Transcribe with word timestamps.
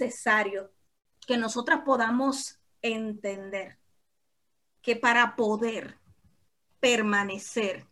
necesario 0.00 0.72
que 1.26 1.36
nosotras 1.36 1.82
podamos 1.84 2.58
entender 2.82 3.78
que 4.82 4.96
para 4.96 5.36
poder 5.36 5.98
permanecer, 6.80 7.86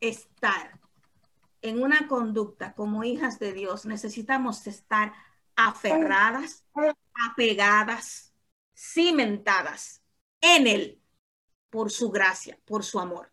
estar 0.00 0.80
en 1.60 1.82
una 1.82 2.08
conducta 2.08 2.74
como 2.74 3.04
hijas 3.04 3.38
de 3.38 3.52
Dios, 3.52 3.84
necesitamos 3.84 4.66
estar 4.66 5.12
aferradas, 5.56 6.64
apegadas, 7.30 8.32
cimentadas 8.74 10.02
en 10.40 10.66
Él 10.66 11.02
por 11.70 11.90
su 11.90 12.10
gracia, 12.10 12.58
por 12.64 12.84
su 12.84 12.98
amor. 12.98 13.32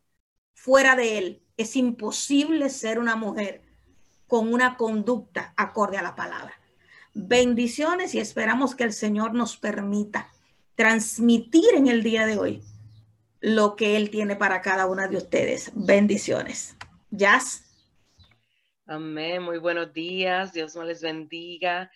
Fuera 0.54 0.96
de 0.96 1.18
Él 1.18 1.44
es 1.56 1.76
imposible 1.76 2.70
ser 2.70 3.00
una 3.00 3.16
mujer 3.16 3.64
con 4.28 4.54
una 4.54 4.76
conducta 4.76 5.54
acorde 5.56 5.98
a 5.98 6.04
la 6.04 6.16
palabra. 6.16 6.61
Bendiciones 7.14 8.16
y 8.16 8.20
esperamos 8.20 8.76
que 8.76 8.86
el 8.86 8.94
Señor 8.94 9.34
nos 9.34 9.58
permita 9.58 10.30
transmitir 10.76 11.76
en 11.76 11.88
el 11.88 12.04
día 12.04 12.26
de 12.26 12.38
hoy 12.38 12.64
lo 13.42 13.76
que 13.76 13.98
Él 13.98 14.10
tiene 14.10 14.36
para 14.36 14.62
cada 14.62 14.88
una 14.88 15.08
de 15.08 15.18
ustedes. 15.18 15.72
Bendiciones. 15.74 16.78
Jazz. 17.10 17.66
Amén. 18.86 19.44
Muy 19.44 19.58
buenos 19.58 19.94
días. 19.94 20.54
Dios 20.54 20.76
me 20.76 20.86
les 20.86 21.02
bendiga. 21.02 21.92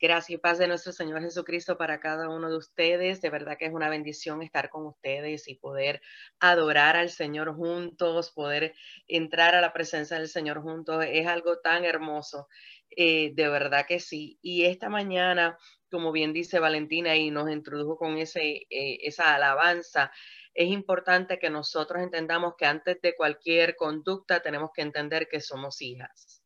Gracias 0.00 0.30
y 0.30 0.38
paz 0.38 0.56
de 0.56 0.66
nuestro 0.66 0.92
Señor 0.92 1.20
Jesucristo 1.20 1.76
para 1.76 2.00
cada 2.00 2.30
uno 2.30 2.48
de 2.48 2.56
ustedes. 2.56 3.20
De 3.20 3.28
verdad 3.28 3.58
que 3.58 3.66
es 3.66 3.72
una 3.72 3.90
bendición 3.90 4.40
estar 4.40 4.70
con 4.70 4.86
ustedes 4.86 5.46
y 5.46 5.56
poder 5.56 6.00
adorar 6.38 6.96
al 6.96 7.10
Señor 7.10 7.54
juntos, 7.54 8.30
poder 8.30 8.74
entrar 9.08 9.54
a 9.54 9.60
la 9.60 9.74
presencia 9.74 10.16
del 10.18 10.28
Señor 10.28 10.62
juntos. 10.62 11.04
Es 11.06 11.26
algo 11.26 11.58
tan 11.58 11.84
hermoso. 11.84 12.48
Eh, 12.90 13.32
de 13.34 13.48
verdad 13.48 13.86
que 13.86 14.00
sí. 14.00 14.38
Y 14.42 14.64
esta 14.64 14.88
mañana, 14.88 15.58
como 15.90 16.12
bien 16.12 16.32
dice 16.32 16.58
Valentina 16.58 17.16
y 17.16 17.30
nos 17.30 17.50
introdujo 17.50 17.96
con 17.96 18.18
ese, 18.18 18.66
eh, 18.70 18.98
esa 19.02 19.34
alabanza, 19.34 20.12
es 20.54 20.68
importante 20.68 21.38
que 21.38 21.50
nosotros 21.50 22.02
entendamos 22.02 22.54
que 22.58 22.66
antes 22.66 23.00
de 23.00 23.14
cualquier 23.14 23.76
conducta 23.76 24.42
tenemos 24.42 24.70
que 24.74 24.82
entender 24.82 25.28
que 25.28 25.40
somos 25.40 25.80
hijas. 25.80 26.42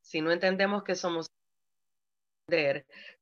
Si 0.00 0.20
no 0.20 0.30
entendemos 0.30 0.84
que 0.84 0.94
somos 0.94 1.26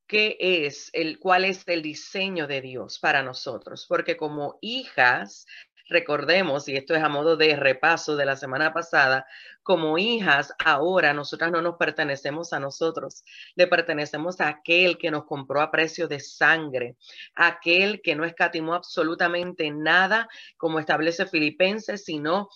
qué 0.06 0.36
es 0.38 0.90
el 0.92 1.18
cuál 1.18 1.44
es 1.44 1.64
el 1.66 1.82
diseño 1.82 2.46
de 2.46 2.60
Dios 2.60 2.98
para 3.00 3.22
nosotros, 3.22 3.86
porque 3.88 4.16
como 4.16 4.58
hijas 4.60 5.46
recordemos, 5.88 6.68
y 6.68 6.76
esto 6.76 6.94
es 6.94 7.02
a 7.02 7.08
modo 7.08 7.36
de 7.36 7.56
repaso 7.56 8.16
de 8.16 8.24
la 8.24 8.36
semana 8.36 8.72
pasada, 8.72 9.26
como 9.62 9.98
hijas, 9.98 10.52
ahora 10.64 11.12
nosotras 11.12 11.50
no 11.50 11.62
nos 11.62 11.76
pertenecemos 11.76 12.52
a 12.52 12.60
nosotros, 12.60 13.24
le 13.54 13.66
pertenecemos 13.66 14.40
a 14.40 14.48
aquel 14.48 14.98
que 14.98 15.10
nos 15.10 15.24
compró 15.24 15.60
a 15.60 15.70
precio 15.70 16.08
de 16.08 16.20
sangre, 16.20 16.96
aquel 17.34 18.00
que 18.02 18.14
no 18.14 18.24
escatimó 18.24 18.74
absolutamente 18.74 19.70
nada, 19.70 20.28
como 20.56 20.78
establece 20.78 21.26
Filipenses, 21.26 22.04
sino 22.04 22.48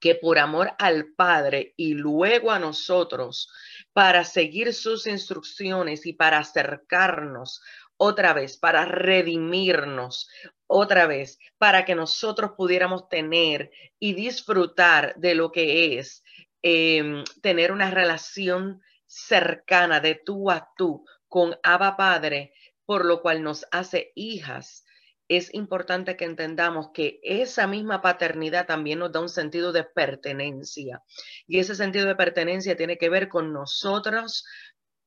que 0.00 0.14
por 0.14 0.38
amor 0.38 0.72
al 0.78 1.08
Padre 1.16 1.74
y 1.76 1.94
luego 1.94 2.50
a 2.50 2.58
nosotros, 2.58 3.50
para 3.92 4.24
seguir 4.24 4.72
sus 4.72 5.06
instrucciones 5.06 6.06
y 6.06 6.12
para 6.12 6.38
acercarnos 6.38 7.60
otra 7.96 8.32
vez, 8.32 8.56
para 8.56 8.84
redimirnos 8.84 10.28
otra 10.68 11.06
vez, 11.06 11.38
para 11.58 11.84
que 11.84 11.96
nosotros 11.96 12.52
pudiéramos 12.56 13.08
tener 13.08 13.72
y 13.98 14.12
disfrutar 14.12 15.14
de 15.16 15.34
lo 15.34 15.50
que 15.50 15.98
es 15.98 16.22
em, 16.62 17.24
tener 17.42 17.72
una 17.72 17.90
relación 17.90 18.80
cercana 19.06 20.00
de 20.00 20.14
tú 20.14 20.50
a 20.50 20.68
tú 20.76 21.04
con 21.26 21.56
Abba 21.62 21.96
Padre, 21.96 22.52
por 22.84 23.04
lo 23.04 23.20
cual 23.22 23.42
nos 23.42 23.66
hace 23.72 24.12
hijas 24.14 24.84
es 25.28 25.52
importante 25.52 26.16
que 26.16 26.24
entendamos 26.24 26.90
que 26.92 27.20
esa 27.22 27.66
misma 27.66 28.00
paternidad 28.00 28.66
también 28.66 28.98
nos 28.98 29.12
da 29.12 29.20
un 29.20 29.28
sentido 29.28 29.72
de 29.72 29.84
pertenencia. 29.84 31.02
Y 31.46 31.58
ese 31.58 31.74
sentido 31.74 32.06
de 32.06 32.16
pertenencia 32.16 32.76
tiene 32.76 32.96
que 32.96 33.10
ver 33.10 33.28
con 33.28 33.52
nosotros 33.52 34.46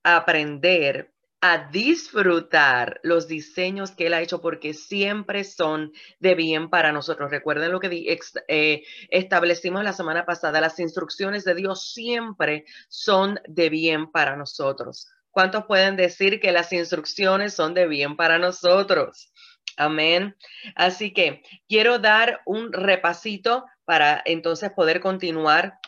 aprender 0.03 1.11
a 1.41 1.69
disfrutar 1.71 2.99
los 3.01 3.27
diseños 3.27 3.91
que 3.91 4.07
Él 4.07 4.13
ha 4.13 4.21
hecho 4.21 4.41
porque 4.41 4.75
siempre 4.75 5.43
son 5.43 5.91
de 6.19 6.35
bien 6.35 6.69
para 6.69 6.91
nosotros. 6.91 7.31
Recuerden 7.31 7.71
lo 7.71 7.79
que 7.79 8.19
eh, 8.47 8.83
establecimos 9.09 9.83
la 9.83 9.93
semana 9.93 10.25
pasada, 10.25 10.61
las 10.61 10.79
instrucciones 10.79 11.43
de 11.43 11.55
Dios 11.55 11.91
siempre 11.93 12.65
son 12.89 13.39
de 13.47 13.69
bien 13.69 14.11
para 14.11 14.35
nosotros. 14.35 15.07
¿Cuántos 15.31 15.65
pueden 15.65 15.95
decir 15.95 16.39
que 16.39 16.51
las 16.51 16.71
instrucciones 16.73 17.55
son 17.55 17.73
de 17.73 17.87
bien 17.87 18.15
para 18.15 18.37
nosotros? 18.37 19.31
Amén. 19.77 20.35
Así 20.75 21.11
que 21.11 21.41
quiero 21.67 21.97
dar 21.97 22.41
un 22.45 22.71
repasito 22.71 23.65
para 23.85 24.21
entonces 24.25 24.71
poder 24.71 24.99
continuar 24.99 25.79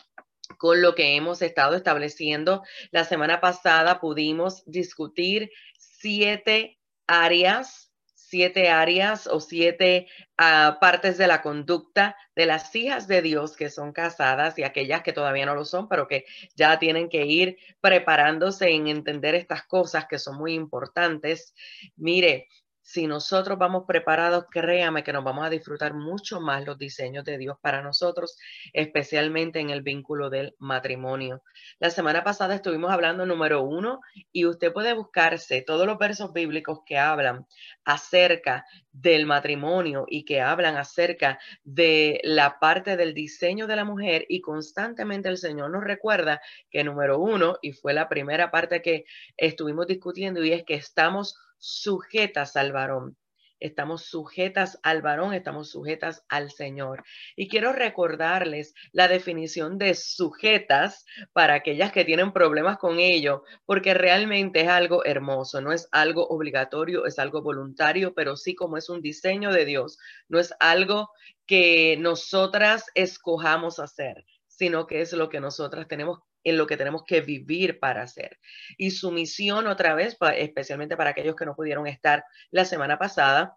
con 0.64 0.80
lo 0.80 0.94
que 0.94 1.14
hemos 1.14 1.42
estado 1.42 1.76
estableciendo. 1.76 2.62
La 2.90 3.04
semana 3.04 3.38
pasada 3.38 4.00
pudimos 4.00 4.62
discutir 4.64 5.50
siete 5.76 6.80
áreas, 7.06 7.92
siete 8.14 8.70
áreas 8.70 9.26
o 9.26 9.40
siete 9.40 10.06
ah, 10.38 10.78
partes 10.80 11.18
de 11.18 11.26
la 11.26 11.42
conducta 11.42 12.16
de 12.34 12.46
las 12.46 12.74
hijas 12.74 13.06
de 13.08 13.20
Dios 13.20 13.56
que 13.58 13.68
son 13.68 13.92
casadas 13.92 14.58
y 14.58 14.62
aquellas 14.62 15.02
que 15.02 15.12
todavía 15.12 15.44
no 15.44 15.54
lo 15.54 15.66
son, 15.66 15.86
pero 15.86 16.08
que 16.08 16.24
ya 16.56 16.78
tienen 16.78 17.10
que 17.10 17.26
ir 17.26 17.58
preparándose 17.82 18.70
en 18.70 18.86
entender 18.86 19.34
estas 19.34 19.66
cosas 19.66 20.06
que 20.06 20.18
son 20.18 20.38
muy 20.38 20.54
importantes. 20.54 21.52
Mire, 21.94 22.48
si 22.86 23.06
nosotros 23.06 23.58
vamos 23.58 23.84
preparados, 23.88 24.44
créame 24.50 25.02
que 25.02 25.12
nos 25.14 25.24
vamos 25.24 25.46
a 25.46 25.48
disfrutar 25.48 25.94
mucho 25.94 26.42
más 26.42 26.66
los 26.66 26.76
diseños 26.76 27.24
de 27.24 27.38
Dios 27.38 27.56
para 27.62 27.80
nosotros, 27.80 28.36
especialmente 28.74 29.58
en 29.58 29.70
el 29.70 29.80
vínculo 29.80 30.28
del 30.28 30.54
matrimonio. 30.58 31.42
La 31.78 31.88
semana 31.88 32.22
pasada 32.22 32.54
estuvimos 32.54 32.92
hablando 32.92 33.24
número 33.24 33.62
uno 33.62 34.00
y 34.32 34.44
usted 34.44 34.70
puede 34.70 34.92
buscarse 34.92 35.62
todos 35.62 35.86
los 35.86 35.96
versos 35.96 36.34
bíblicos 36.34 36.80
que 36.84 36.98
hablan 36.98 37.46
acerca 37.86 38.66
del 38.92 39.24
matrimonio 39.24 40.04
y 40.06 40.26
que 40.26 40.42
hablan 40.42 40.76
acerca 40.76 41.38
de 41.64 42.20
la 42.22 42.58
parte 42.60 42.98
del 42.98 43.14
diseño 43.14 43.66
de 43.66 43.76
la 43.76 43.86
mujer 43.86 44.26
y 44.28 44.42
constantemente 44.42 45.30
el 45.30 45.38
Señor 45.38 45.70
nos 45.70 45.84
recuerda 45.84 46.42
que 46.70 46.84
número 46.84 47.18
uno, 47.18 47.56
y 47.62 47.72
fue 47.72 47.94
la 47.94 48.10
primera 48.10 48.50
parte 48.50 48.82
que 48.82 49.06
estuvimos 49.38 49.86
discutiendo, 49.86 50.44
y 50.44 50.52
es 50.52 50.64
que 50.64 50.74
estamos 50.74 51.38
sujetas 51.64 52.56
al 52.56 52.72
varón. 52.72 53.16
Estamos 53.58 54.04
sujetas 54.04 54.78
al 54.82 55.00
varón, 55.00 55.32
estamos 55.32 55.70
sujetas 55.70 56.22
al 56.28 56.50
Señor. 56.50 57.04
Y 57.36 57.48
quiero 57.48 57.72
recordarles 57.72 58.74
la 58.92 59.08
definición 59.08 59.78
de 59.78 59.94
sujetas 59.94 61.06
para 61.32 61.54
aquellas 61.54 61.90
que 61.90 62.04
tienen 62.04 62.32
problemas 62.32 62.76
con 62.76 62.98
ello, 62.98 63.44
porque 63.64 63.94
realmente 63.94 64.60
es 64.60 64.68
algo 64.68 65.04
hermoso, 65.06 65.62
no 65.62 65.72
es 65.72 65.88
algo 65.92 66.26
obligatorio, 66.26 67.06
es 67.06 67.18
algo 67.18 67.40
voluntario, 67.40 68.12
pero 68.12 68.36
sí 68.36 68.54
como 68.54 68.76
es 68.76 68.90
un 68.90 69.00
diseño 69.00 69.50
de 69.50 69.64
Dios, 69.64 69.96
no 70.28 70.38
es 70.38 70.52
algo 70.60 71.08
que 71.46 71.96
nosotras 71.98 72.84
escojamos 72.94 73.78
hacer, 73.78 74.26
sino 74.46 74.86
que 74.86 75.00
es 75.00 75.14
lo 75.14 75.30
que 75.30 75.40
nosotras 75.40 75.88
tenemos 75.88 76.18
en 76.44 76.56
lo 76.56 76.66
que 76.66 76.76
tenemos 76.76 77.04
que 77.04 77.22
vivir 77.22 77.80
para 77.80 78.02
hacer. 78.02 78.38
Y 78.76 78.90
su 78.90 79.10
misión 79.10 79.66
otra 79.66 79.94
vez, 79.94 80.16
especialmente 80.36 80.96
para 80.96 81.10
aquellos 81.10 81.34
que 81.34 81.46
no 81.46 81.56
pudieron 81.56 81.86
estar 81.86 82.24
la 82.50 82.64
semana 82.64 82.98
pasada, 82.98 83.56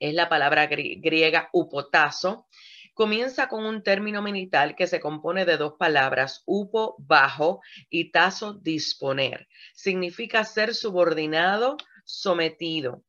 es 0.00 0.14
la 0.14 0.28
palabra 0.28 0.66
griega 0.66 1.50
upotazo. 1.52 2.48
Comienza 2.94 3.48
con 3.48 3.66
un 3.66 3.82
término 3.82 4.22
militar 4.22 4.76
que 4.76 4.86
se 4.86 5.00
compone 5.00 5.44
de 5.44 5.56
dos 5.56 5.74
palabras, 5.78 6.42
upo, 6.46 6.94
bajo, 6.98 7.60
y 7.90 8.10
tazo, 8.10 8.54
disponer. 8.54 9.48
Significa 9.74 10.44
ser 10.44 10.74
subordinado, 10.74 11.76
sometido. 12.04 13.02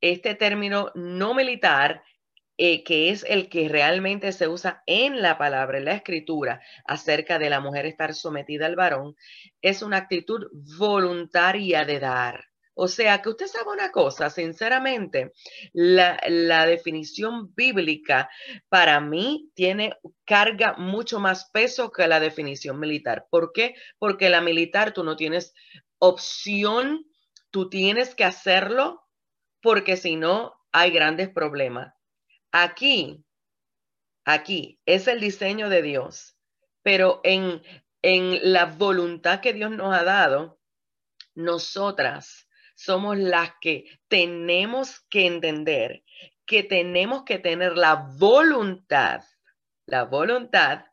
Este 0.00 0.34
término 0.34 0.90
no 0.94 1.32
militar 1.34 2.02
eh, 2.58 2.84
que 2.84 3.10
es 3.10 3.24
el 3.28 3.48
que 3.48 3.68
realmente 3.68 4.32
se 4.32 4.48
usa 4.48 4.82
en 4.86 5.22
la 5.22 5.38
palabra, 5.38 5.78
en 5.78 5.86
la 5.86 5.94
escritura, 5.94 6.60
acerca 6.84 7.38
de 7.38 7.50
la 7.50 7.60
mujer 7.60 7.86
estar 7.86 8.14
sometida 8.14 8.66
al 8.66 8.76
varón, 8.76 9.16
es 9.62 9.82
una 9.82 9.96
actitud 9.98 10.48
voluntaria 10.78 11.84
de 11.84 11.98
dar. 11.98 12.44
O 12.74 12.88
sea, 12.88 13.20
que 13.20 13.28
usted 13.28 13.46
sabe 13.46 13.70
una 13.70 13.90
cosa, 13.90 14.30
sinceramente, 14.30 15.32
la, 15.72 16.18
la, 16.26 16.64
definición 16.64 17.54
bíblica 17.54 18.30
para 18.68 18.98
mí 19.00 19.50
tiene 19.54 19.94
carga 20.24 20.74
mucho 20.78 21.20
más 21.20 21.50
peso 21.52 21.92
que 21.92 22.06
la 22.08 22.18
definición 22.18 22.80
militar. 22.80 23.26
¿Por 23.30 23.52
qué? 23.52 23.74
Porque 23.98 24.30
la 24.30 24.40
militar 24.40 24.92
tú 24.94 25.04
no 25.04 25.16
tienes 25.16 25.52
opción, 25.98 27.04
tú 27.50 27.68
tienes 27.68 28.14
que 28.14 28.24
hacerlo 28.24 29.02
porque 29.60 29.96
si 29.96 30.16
no 30.16 30.54
hay 30.72 30.90
grandes 30.90 31.28
problemas. 31.28 31.94
Aquí, 32.52 33.24
aquí 34.24 34.80
es 34.86 35.08
el 35.08 35.20
diseño 35.20 35.68
de 35.68 35.82
Dios, 35.82 36.36
pero 36.82 37.20
en, 37.24 37.62
en 38.02 38.52
la 38.52 38.66
voluntad 38.66 39.40
que 39.40 39.52
Dios 39.52 39.70
nos 39.70 39.94
ha 39.94 40.04
dado, 40.04 40.60
nosotras 41.34 42.48
somos 42.74 43.16
las 43.16 43.54
que 43.60 43.86
tenemos 44.08 45.00
que 45.08 45.26
entender 45.26 46.04
que 46.46 46.62
tenemos 46.62 47.22
que 47.22 47.38
tener 47.38 47.78
la 47.78 47.94
voluntad, 47.94 49.22
la 49.86 50.04
voluntad 50.04 50.84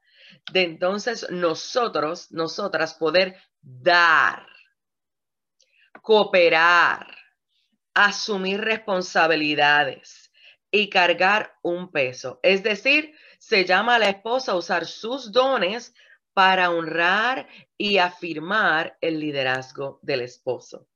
de 0.53 0.63
entonces 0.63 1.27
nosotros, 1.29 2.31
nosotras 2.31 2.93
poder 2.93 3.35
dar, 3.61 4.47
cooperar, 6.01 7.13
asumir 7.93 8.61
responsabilidades 8.61 10.28
y 10.71 10.89
cargar 10.89 11.55
un 11.61 11.91
peso. 11.91 12.39
Es 12.43 12.63
decir, 12.63 13.13
se 13.39 13.65
llama 13.65 13.95
a 13.95 13.99
la 13.99 14.09
esposa 14.09 14.51
a 14.51 14.57
usar 14.57 14.85
sus 14.85 15.31
dones 15.31 15.93
para 16.33 16.69
honrar 16.69 17.47
y 17.77 17.97
afirmar 17.97 18.97
el 19.01 19.19
liderazgo 19.19 19.99
del 20.01 20.21
esposo. 20.21 20.87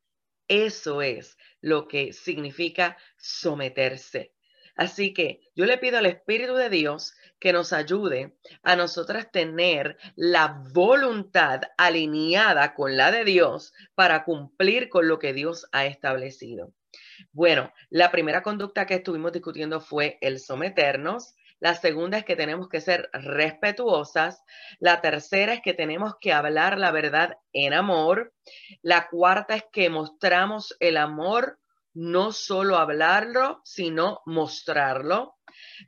Eso 0.48 1.02
es 1.02 1.38
lo 1.62 1.88
que 1.88 2.14
significa 2.14 2.98
someterse. 3.18 4.34
Así 4.76 5.14
que 5.14 5.42
yo 5.56 5.66
le 5.66 5.78
pido 5.78 6.00
al 6.00 6.06
Espíritu 6.08 6.56
de 6.56 6.70
Dios 6.70 7.14
que 7.40 7.54
nos 7.54 7.74
ayude 7.74 8.38
a 8.64 8.76
nosotras 8.76 9.32
tener 9.32 9.98
la 10.16 10.64
voluntad 10.74 11.62
alineada 11.78 12.74
con 12.74 12.98
la 12.98 13.12
de 13.12 13.24
Dios 13.24 13.74
para 13.96 14.24
cumplir 14.24 14.90
con 14.90 15.08
lo 15.08 15.20
que 15.20 15.34
Dios 15.34 15.68
ha 15.72 15.86
establecido. 15.86 16.74
Bueno, 17.32 17.74
la 17.90 18.12
primera 18.12 18.42
conducta 18.42 18.86
que 18.86 18.96
estuvimos 18.96 19.32
discutiendo 19.32 19.82
fue 19.82 20.18
el 20.22 20.40
someternos. 20.40 21.36
La 21.60 21.76
segunda 21.76 22.18
es 22.18 22.26
que 22.26 22.36
tenemos 22.36 22.68
que 22.68 22.82
ser 22.82 23.10
respetuosas. 23.14 24.44
La 24.80 25.02
tercera 25.02 25.54
es 25.54 25.62
que 25.62 25.74
tenemos 25.74 26.16
que 26.20 26.34
hablar 26.34 26.78
la 26.78 26.92
verdad 26.92 27.38
en 27.54 27.74
amor. 27.74 28.34
La 28.82 29.08
cuarta 29.08 29.56
es 29.56 29.64
que 29.72 29.90
mostramos 29.90 30.76
el 30.80 30.98
amor 30.98 31.60
no 31.94 32.32
solo 32.32 32.78
hablarlo, 32.78 33.62
sino 33.64 34.22
mostrarlo. 34.26 35.38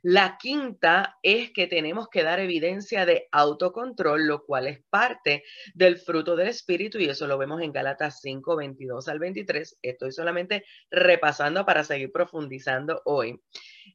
La 0.02 0.38
quinta 0.38 1.18
es 1.22 1.52
que 1.52 1.66
tenemos 1.66 2.08
que 2.08 2.22
dar 2.22 2.40
evidencia 2.40 3.06
de 3.06 3.28
autocontrol, 3.32 4.26
lo 4.26 4.44
cual 4.44 4.66
es 4.66 4.82
parte 4.90 5.44
del 5.74 5.98
fruto 5.98 6.36
del 6.36 6.48
Espíritu 6.48 6.98
y 6.98 7.08
eso 7.08 7.26
lo 7.26 7.38
vemos 7.38 7.60
en 7.62 7.72
Gálatas 7.72 8.20
5, 8.20 8.56
22 8.56 9.08
al 9.08 9.18
23. 9.18 9.78
Estoy 9.82 10.12
solamente 10.12 10.64
repasando 10.90 11.64
para 11.64 11.84
seguir 11.84 12.12
profundizando 12.12 13.02
hoy. 13.04 13.40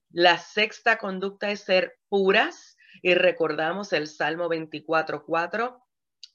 La 0.10 0.38
sexta 0.38 0.98
conducta 0.98 1.52
es 1.52 1.62
ser 1.62 1.98
puras 2.10 2.78
y 3.02 3.14
recordamos 3.14 3.94
el 3.94 4.08
Salmo 4.08 4.50
24, 4.50 5.24
4 5.26 5.82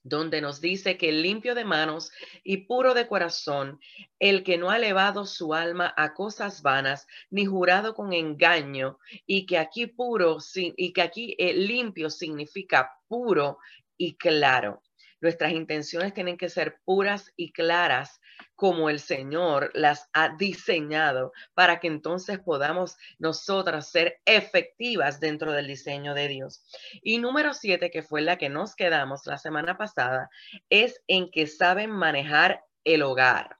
donde 0.09 0.41
nos 0.41 0.61
dice 0.61 0.97
que 0.97 1.11
limpio 1.11 1.55
de 1.57 1.65
manos 1.65 2.13
y 2.45 2.59
puro 2.59 2.95
de 2.95 3.09
corazón, 3.09 3.81
el 4.21 4.45
que 4.45 4.57
no 4.57 4.71
ha 4.71 4.77
elevado 4.77 5.27
su 5.27 5.53
alma 5.53 5.93
a 5.97 6.15
cosas 6.15 6.63
vanas, 6.63 7.09
ni 7.31 7.45
jurado 7.45 7.95
con 7.95 8.13
engaño, 8.13 8.99
y 9.27 9.47
que 9.47 9.59
aquí 9.59 9.87
puro 9.87 10.39
y 10.55 10.93
que 10.93 11.03
aquí 11.03 11.35
eh, 11.39 11.55
limpio 11.55 12.09
significa 12.09 12.93
puro 13.09 13.59
y 13.97 14.17
claro. 14.17 14.83
Nuestras 15.21 15.53
intenciones 15.53 16.15
tienen 16.15 16.37
que 16.37 16.49
ser 16.49 16.81
puras 16.85 17.33
y 17.37 17.53
claras 17.53 18.21
como 18.55 18.91
el 18.91 19.01
Señor 19.01 19.71
las 19.75 20.09
ha 20.13 20.37
diseñado 20.37 21.33
para 21.55 21.81
que 21.81 21.89
entonces 21.89 22.39
podamos 22.39 22.97
nosotras 23.19 23.91
ser 23.91 24.21
efectivas 24.25 25.21
dentro 25.21 25.53
del 25.53 25.67
diseño 25.67 26.15
de 26.15 26.29
Dios. 26.29 26.65
Y 27.03 27.19
número 27.19 27.55
siete, 27.55 27.91
que 27.91 28.03
fue 28.03 28.21
la 28.23 28.37
que 28.37 28.49
nos 28.49 28.75
quedamos 28.75 29.27
la 29.27 29.39
semana 29.39 29.77
pasada, 29.77 30.31
es 30.71 31.03
en 31.07 31.31
que 31.31 31.47
saben 31.47 31.91
manejar 31.91 32.65
el 32.85 33.03
hogar. 33.03 33.57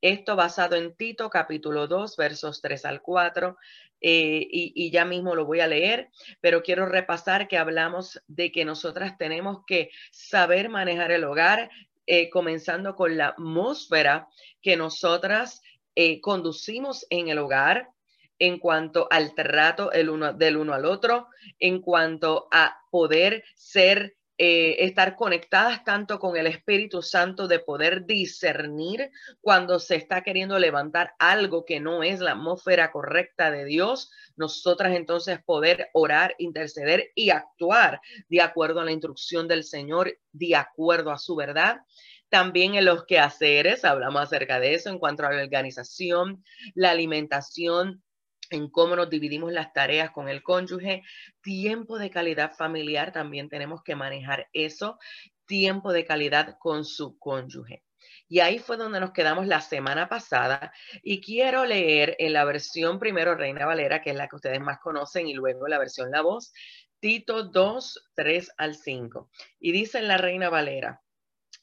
Esto 0.00 0.34
basado 0.34 0.76
en 0.76 0.96
Tito 0.96 1.30
capítulo 1.30 1.86
2, 1.86 2.16
versos 2.16 2.60
3 2.60 2.84
al 2.86 3.02
4. 3.02 3.56
Eh, 4.00 4.48
y, 4.50 4.90
ya 4.90 5.04
mismo 5.04 5.34
lo 5.34 5.44
voy 5.44 5.60
a 5.60 5.66
leer, 5.66 6.08
pero 6.40 6.62
quiero 6.62 6.86
repasar 6.86 7.48
que 7.48 7.58
hablamos 7.58 8.20
de 8.26 8.50
que 8.50 8.64
nosotras 8.64 9.18
tenemos 9.18 9.58
que 9.66 9.90
saber 10.10 10.70
manejar 10.70 11.12
el 11.12 11.24
hogar, 11.24 11.70
eh, 12.06 12.30
comenzando 12.30 12.96
con 12.96 13.16
la 13.16 13.28
atmósfera 13.28 14.28
que 14.62 14.76
nosotras 14.76 15.60
eh, 15.94 16.20
conducimos 16.20 17.06
en 17.10 17.28
el 17.28 17.38
hogar, 17.38 17.90
en 18.38 18.58
cuanto 18.58 19.06
al 19.10 19.34
trato 19.34 19.92
el 19.92 20.08
uno, 20.08 20.32
del 20.32 20.56
uno 20.56 20.72
al 20.72 20.86
otro, 20.86 21.28
en 21.58 21.82
cuanto 21.82 22.48
a 22.50 22.78
poder 22.90 23.44
ser 23.54 24.16
eh, 24.42 24.86
estar 24.86 25.16
conectadas 25.16 25.84
tanto 25.84 26.18
con 26.18 26.34
el 26.34 26.46
Espíritu 26.46 27.02
Santo 27.02 27.46
de 27.46 27.58
poder 27.58 28.06
discernir 28.06 29.10
cuando 29.42 29.78
se 29.78 29.96
está 29.96 30.22
queriendo 30.22 30.58
levantar 30.58 31.12
algo 31.18 31.66
que 31.66 31.78
no 31.78 32.02
es 32.02 32.20
la 32.20 32.30
atmósfera 32.30 32.90
correcta 32.90 33.50
de 33.50 33.66
Dios, 33.66 34.10
nosotras 34.36 34.96
entonces 34.96 35.42
poder 35.44 35.90
orar, 35.92 36.36
interceder 36.38 37.10
y 37.14 37.28
actuar 37.28 38.00
de 38.30 38.40
acuerdo 38.40 38.80
a 38.80 38.86
la 38.86 38.92
instrucción 38.92 39.46
del 39.46 39.62
Señor, 39.62 40.16
de 40.32 40.56
acuerdo 40.56 41.10
a 41.10 41.18
su 41.18 41.36
verdad. 41.36 41.82
También 42.30 42.76
en 42.76 42.86
los 42.86 43.04
quehaceres, 43.04 43.84
hablamos 43.84 44.22
acerca 44.22 44.58
de 44.58 44.72
eso 44.72 44.88
en 44.88 44.98
cuanto 44.98 45.26
a 45.26 45.32
la 45.34 45.42
organización, 45.42 46.42
la 46.74 46.92
alimentación, 46.92 48.02
en 48.50 48.68
cómo 48.68 48.96
nos 48.96 49.08
dividimos 49.08 49.52
las 49.52 49.72
tareas 49.72 50.10
con 50.10 50.28
el 50.28 50.42
cónyuge, 50.42 51.02
tiempo 51.40 51.98
de 51.98 52.10
calidad 52.10 52.52
familiar, 52.52 53.12
también 53.12 53.48
tenemos 53.48 53.82
que 53.82 53.96
manejar 53.96 54.48
eso, 54.52 54.98
tiempo 55.46 55.92
de 55.92 56.04
calidad 56.04 56.58
con 56.58 56.84
su 56.84 57.18
cónyuge. 57.18 57.82
Y 58.28 58.40
ahí 58.40 58.58
fue 58.60 58.76
donde 58.76 59.00
nos 59.00 59.12
quedamos 59.12 59.46
la 59.46 59.60
semana 59.60 60.08
pasada 60.08 60.72
y 61.02 61.20
quiero 61.20 61.64
leer 61.64 62.14
en 62.18 62.32
la 62.32 62.44
versión 62.44 62.98
primero 63.00 63.34
Reina 63.34 63.66
Valera, 63.66 64.02
que 64.02 64.10
es 64.10 64.16
la 64.16 64.28
que 64.28 64.36
ustedes 64.36 64.60
más 64.60 64.78
conocen, 64.78 65.26
y 65.26 65.34
luego 65.34 65.66
la 65.66 65.78
versión 65.78 66.10
La 66.12 66.22
Voz, 66.22 66.52
Tito 67.00 67.44
2, 67.44 68.10
3 68.14 68.52
al 68.56 68.76
5. 68.76 69.30
Y 69.58 69.72
dice 69.72 69.98
en 69.98 70.06
la 70.06 70.16
Reina 70.16 70.48
Valera, 70.48 71.02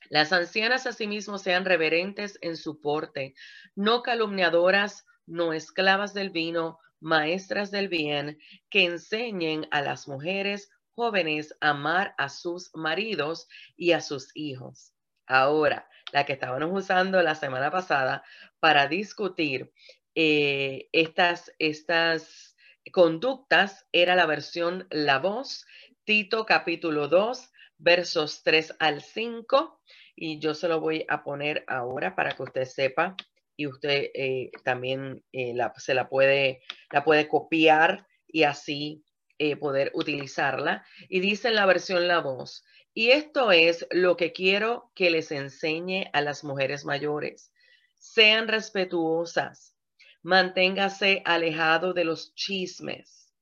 las 0.10 0.34
ancianas 0.34 0.88
asimismo 0.88 1.38
sean 1.38 1.64
reverentes 1.64 2.38
en 2.42 2.58
su 2.58 2.82
porte, 2.82 3.34
no 3.76 4.02
calumniadoras, 4.02 5.06
no 5.28 5.54
esclavas 5.54 6.14
del 6.14 6.32
vino, 6.32 6.80
maestras 7.00 7.70
del 7.70 7.90
bien, 7.90 8.40
que 8.70 8.86
enseñen 8.86 9.68
a 9.72 9.82
las 9.82 10.08
mujeres 10.08 10.72
jóvenes 10.96 11.56
a 11.62 11.70
amar 11.70 12.16
a 12.18 12.30
sus 12.30 12.72
maridos 12.74 13.48
y 13.76 13.92
a 13.92 14.02
sus 14.02 14.36
hijos. 14.36 14.94
Ahora, 15.28 15.88
la 16.12 16.26
que 16.26 16.34
estábamos 16.34 16.84
usando 16.84 17.22
la 17.22 17.36
semana 17.36 17.70
pasada 17.70 18.24
para 18.60 18.88
discutir 18.88 19.72
eh, 20.16 20.90
estas, 20.94 21.54
estas 21.60 22.56
conductas 22.92 23.86
era 23.92 24.16
la 24.16 24.26
versión 24.26 24.88
La 24.90 25.20
Voz, 25.20 25.66
Tito 26.06 26.46
capítulo 26.46 27.10
2, 27.10 27.52
versos 27.78 28.42
3 28.44 28.76
al 28.80 29.02
5. 29.02 29.82
Y 30.16 30.40
yo 30.40 30.56
se 30.56 30.68
lo 30.68 30.80
voy 30.80 31.06
a 31.10 31.24
poner 31.24 31.64
ahora 31.68 32.16
para 32.16 32.32
que 32.32 32.44
usted 32.44 32.66
sepa 32.66 33.16
y 33.58 33.68
usted 33.68 34.12
eh, 34.14 34.52
también 34.64 35.24
eh, 35.34 35.54
se 35.78 35.96
la 35.96 36.08
puede, 36.08 36.62
la 36.92 37.04
puede 37.04 37.28
copiar 37.28 38.08
y 38.28 38.44
así 38.44 39.04
eh, 39.40 39.58
poder 39.58 39.92
utilizarla. 39.96 40.86
Y 41.10 41.20
dice 41.20 41.50
en 41.50 41.56
la 41.56 41.66
versión 41.66 42.08
La 42.08 42.22
Voz, 42.22 42.64
y 42.94 43.10
esto 43.12 43.52
es 43.52 43.88
lo 43.92 44.16
que 44.16 44.32
quiero 44.32 44.92
que 44.96 45.10
les 45.10 45.32
enseñe 45.32 46.10
a 46.14 46.22
las 46.22 46.44
mujeres 46.44 46.86
mayores. 46.86 47.52
Sean 47.96 48.48
respetuosas, 48.48 49.76
manténgase 50.22 51.24
alejado 51.26 51.94
de 51.94 52.06
los 52.06 52.36
chismes 52.36 53.34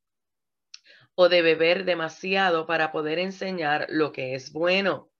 o 1.14 1.28
de 1.30 1.42
beber 1.42 1.84
demasiado 1.86 2.66
para 2.66 2.92
poder 2.92 3.20
enseñar 3.20 3.88
lo 3.90 4.12
que 4.14 4.36
es 4.36 4.52
bueno 4.52 5.12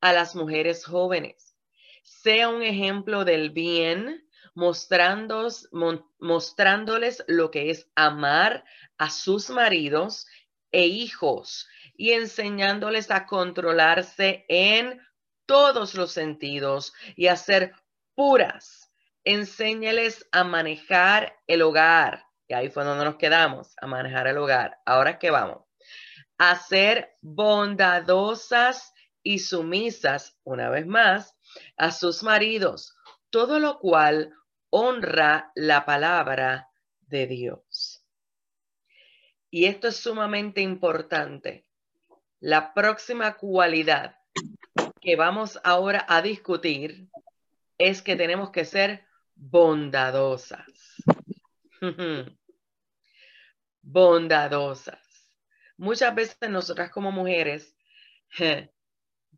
a 0.00 0.12
las 0.12 0.36
mujeres 0.36 0.84
jóvenes. 0.84 1.56
Sea 2.02 2.48
un 2.48 2.62
ejemplo 2.62 3.24
del 3.24 3.50
bien 3.50 4.27
mostrándoles 4.58 7.24
lo 7.28 7.50
que 7.50 7.70
es 7.70 7.88
amar 7.94 8.64
a 8.98 9.10
sus 9.10 9.50
maridos 9.50 10.26
e 10.72 10.86
hijos 10.86 11.68
y 11.94 12.12
enseñándoles 12.12 13.10
a 13.10 13.26
controlarse 13.26 14.44
en 14.48 15.00
todos 15.46 15.94
los 15.94 16.12
sentidos 16.12 16.92
y 17.16 17.28
a 17.28 17.36
ser 17.36 17.72
puras. 18.14 18.90
Enséñales 19.24 20.26
a 20.32 20.44
manejar 20.44 21.36
el 21.46 21.62
hogar. 21.62 22.26
Y 22.48 22.54
ahí 22.54 22.68
fue 22.68 22.84
donde 22.84 23.04
nos 23.04 23.16
quedamos, 23.16 23.74
a 23.80 23.86
manejar 23.86 24.26
el 24.26 24.38
hogar. 24.38 24.78
Ahora 24.86 25.18
que 25.18 25.30
vamos. 25.30 25.64
A 26.38 26.56
ser 26.56 27.16
bondadosas 27.20 28.92
y 29.22 29.40
sumisas, 29.40 30.38
una 30.44 30.70
vez 30.70 30.86
más, 30.86 31.36
a 31.76 31.90
sus 31.90 32.22
maridos, 32.22 32.94
todo 33.30 33.58
lo 33.58 33.78
cual 33.78 34.34
honra 34.70 35.52
la 35.54 35.84
palabra 35.84 36.68
de 37.00 37.26
Dios. 37.26 38.04
Y 39.50 39.64
esto 39.64 39.88
es 39.88 39.96
sumamente 39.96 40.60
importante. 40.60 41.66
La 42.40 42.74
próxima 42.74 43.36
cualidad 43.36 44.16
que 45.00 45.16
vamos 45.16 45.58
ahora 45.64 46.04
a 46.08 46.22
discutir 46.22 47.08
es 47.78 48.02
que 48.02 48.16
tenemos 48.16 48.50
que 48.50 48.64
ser 48.64 49.06
bondadosas. 49.34 51.02
bondadosas. 53.82 55.00
Muchas 55.76 56.14
veces 56.14 56.50
nosotras 56.50 56.90
como 56.90 57.10
mujeres, 57.10 57.76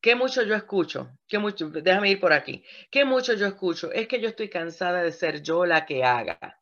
¿qué 0.00 0.14
mucho 0.14 0.42
yo 0.42 0.54
escucho? 0.54 1.18
¿Qué 1.28 1.38
mucho? 1.38 1.68
Déjame 1.70 2.10
ir 2.10 2.20
por 2.20 2.32
aquí. 2.32 2.64
¿Qué 2.90 3.04
mucho 3.04 3.34
yo 3.34 3.46
escucho? 3.46 3.92
Es 3.92 4.08
que 4.08 4.20
yo 4.20 4.28
estoy 4.28 4.48
cansada 4.48 5.02
de 5.02 5.12
ser 5.12 5.42
yo 5.42 5.66
la 5.66 5.86
que 5.86 6.04
haga. 6.04 6.60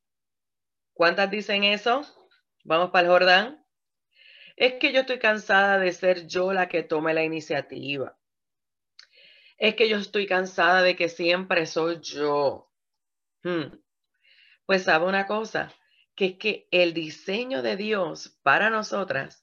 ¿Cuántas 0.92 1.30
dicen 1.30 1.64
eso? 1.64 2.02
Vamos 2.64 2.90
para 2.90 3.07
el 3.07 3.12
Jordán. 3.12 3.64
Es 4.57 4.75
que 4.75 4.92
yo 4.92 5.00
estoy 5.00 5.18
cansada 5.18 5.78
de 5.78 5.92
ser 5.92 6.26
yo 6.26 6.52
la 6.52 6.68
que 6.68 6.83
tome 6.83 7.14
la 7.14 7.23
iniciativa. 7.23 8.18
Es 9.57 9.75
que 9.76 9.88
yo 9.88 9.99
estoy 9.99 10.26
cansada 10.26 10.83
de 10.83 10.97
que 10.97 11.09
siempre 11.09 11.66
soy 11.66 12.00
yo. 12.00 12.71
Hmm. 13.45 13.78
Pues 14.66 14.83
sabe 14.83 15.07
una 15.07 15.26
cosa, 15.26 15.73
que 16.14 16.26
es 16.26 16.38
que 16.38 16.68
el 16.73 16.92
diseño 16.95 17.62
de 17.62 17.76
Dios 17.76 18.38
para 18.42 18.71
nosotras 18.71 19.42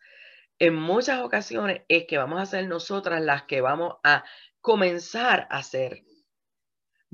en 0.59 0.75
muchas 0.75 1.21
ocasiones 1.21 1.81
es 1.87 2.05
que 2.07 2.17
vamos 2.17 2.41
a 2.41 2.45
ser 2.45 2.67
nosotras 2.67 3.21
las 3.21 3.43
que 3.43 3.61
vamos 3.61 3.95
a 4.03 4.23
comenzar 4.61 5.47
a 5.49 5.63
ser 5.63 6.03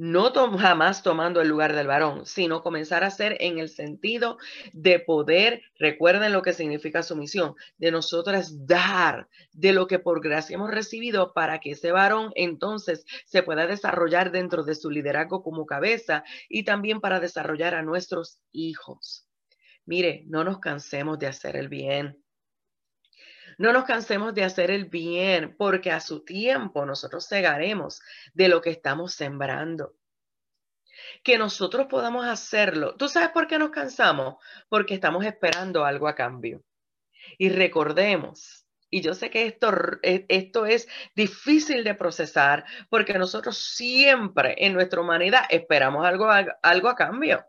no 0.02 0.32
jamás 0.58 1.04
tomando 1.04 1.42
el 1.42 1.50
lugar 1.50 1.76
del 1.76 1.86
varón, 1.86 2.26
sino 2.26 2.64
comenzar 2.64 3.04
a 3.04 3.12
ser 3.12 3.38
en 3.40 3.60
el 3.60 3.70
sentido 3.70 4.38
de 4.74 5.00
poder, 5.00 5.62
recuerden 5.78 6.34
lo 6.34 6.42
que 6.42 6.54
significa 6.54 7.04
sumisión, 7.04 7.54
de 7.78 7.92
nosotras 7.92 8.66
dar 8.66 9.28
de 9.52 9.74
lo 9.74 9.86
que 9.86 10.00
por 10.00 10.24
gracia 10.24 10.56
hemos 10.56 10.72
recibido 10.72 11.34
para 11.34 11.60
que 11.60 11.72
ese 11.72 11.92
varón 11.92 12.32
entonces 12.36 13.06
se 13.26 13.44
pueda 13.44 13.68
desarrollar 13.68 14.32
dentro 14.32 14.64
de 14.64 14.74
su 14.74 14.90
liderazgo 14.90 15.44
como 15.44 15.68
cabeza 15.68 16.24
y 16.50 16.64
también 16.64 17.00
para 17.00 17.20
desarrollar 17.20 17.76
a 17.76 17.84
nuestros 17.84 18.40
hijos. 18.52 19.28
Mire, 19.86 20.24
no 20.28 20.44
nos 20.44 20.60
cansemos 20.60 21.20
de 21.20 21.28
hacer 21.28 21.56
el 21.56 21.70
bien. 21.70 22.21
No 23.62 23.74
nos 23.74 23.84
cansemos 23.84 24.34
de 24.34 24.44
hacer 24.44 24.72
el 24.72 24.86
bien, 24.86 25.56
porque 25.56 25.92
a 25.92 26.00
su 26.00 26.26
tiempo 26.26 26.84
nosotros 26.84 27.28
cegaremos 27.30 28.02
de 28.34 28.48
lo 28.48 28.60
que 28.60 28.72
estamos 28.72 29.14
sembrando. 29.14 29.94
Que 31.22 31.38
nosotros 31.38 31.86
podamos 31.86 32.26
hacerlo. 32.26 32.96
¿Tú 32.96 33.08
sabes 33.08 33.30
por 33.30 33.46
qué 33.46 33.60
nos 33.60 33.70
cansamos? 33.70 34.44
Porque 34.68 34.96
estamos 34.96 35.24
esperando 35.26 35.86
algo 35.86 36.08
a 36.08 36.16
cambio. 36.16 36.64
Y 37.38 37.50
recordemos, 37.50 38.66
y 38.90 39.02
yo 39.02 39.14
sé 39.14 39.30
que 39.30 39.46
esto, 39.46 39.72
e, 40.02 40.26
esto 40.28 40.66
es 40.66 40.88
difícil 41.16 41.84
de 41.84 41.94
procesar 41.94 42.66
porque 42.90 43.14
nosotros 43.14 43.60
siempre 43.60 44.56
en 44.58 44.74
nuestra 44.74 45.02
humanidad 45.02 45.44
esperamos 45.52 46.04
algo, 46.04 46.32
algo 46.64 46.90
a 46.90 46.96
cambio. 46.96 47.46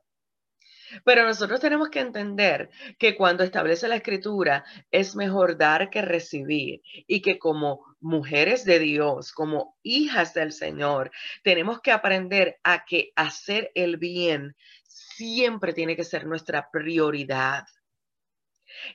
Pero 1.05 1.25
nosotros 1.25 1.61
tenemos 1.61 1.89
que 1.91 2.01
entender 2.01 2.71
que 2.99 3.17
cuando 3.17 3.45
establece 3.45 3.89
la 3.89 3.97
escritura 3.97 4.65
es 4.91 5.17
mejor 5.17 5.57
dar 5.57 5.91
que 5.91 6.03
recibir 6.03 6.83
y 7.07 7.23
que 7.23 7.39
como 7.39 7.85
mujeres 8.01 8.65
de 8.65 8.79
Dios, 8.79 9.33
como 9.33 9.77
hijas 9.83 10.35
del 10.35 10.53
Señor, 10.53 11.11
tenemos 11.43 11.81
que 11.81 11.93
aprender 11.93 12.59
a 12.63 12.85
que 12.85 13.13
hacer 13.17 13.71
el 13.75 13.97
bien 13.97 14.57
siempre 14.85 15.73
tiene 15.73 15.97
que 15.97 16.05
ser 16.05 16.27
nuestra 16.27 16.71
prioridad 16.71 17.65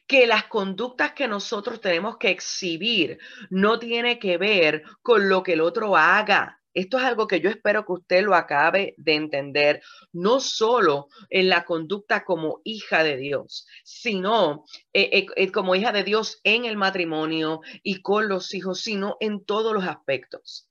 que 0.08 0.28
las 0.28 0.46
conductas 0.46 1.14
que 1.14 1.28
nosotros 1.28 1.82
tenemos 1.82 2.18
que 2.18 2.30
exhibir 2.30 3.20
no 3.50 3.80
tiene 3.80 4.20
que 4.20 4.38
ver 4.38 4.84
con 5.02 5.30
lo 5.30 5.44
que 5.44 5.54
el 5.54 5.62
otro 5.62 5.96
haga. 5.96 6.62
Esto 6.78 7.00
es 7.00 7.06
algo 7.06 7.28
que 7.28 7.42
yo 7.42 7.50
espero 7.50 7.88
que 7.88 7.94
usted 7.94 8.24
lo 8.24 8.36
acabe 8.36 8.94
de 8.98 9.16
entender, 9.16 9.82
no 10.14 10.40
solo 10.40 11.08
en 11.32 11.50
la 11.50 11.66
conducta 11.66 12.24
como 12.24 12.62
hija 12.64 13.04
de 13.04 13.18
Dios, 13.18 13.66
sino 13.84 14.64
eh, 14.94 15.10
eh, 15.12 15.26
eh, 15.38 15.52
como 15.52 15.74
hija 15.74 15.92
de 15.92 16.04
Dios 16.04 16.40
en 16.44 16.66
el 16.66 16.78
matrimonio 16.78 17.62
y 17.82 18.04
con 18.04 18.30
los 18.30 18.54
hijos, 18.54 18.82
sino 18.82 19.18
en 19.22 19.44
todos 19.44 19.74
los 19.74 19.86
aspectos. 19.86 20.70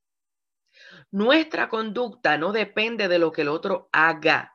Nuestra 1.10 1.68
conducta 1.68 2.38
no 2.38 2.52
depende 2.52 3.08
de 3.08 3.18
lo 3.18 3.32
que 3.32 3.42
el 3.42 3.48
otro 3.48 3.88
haga. 3.90 4.54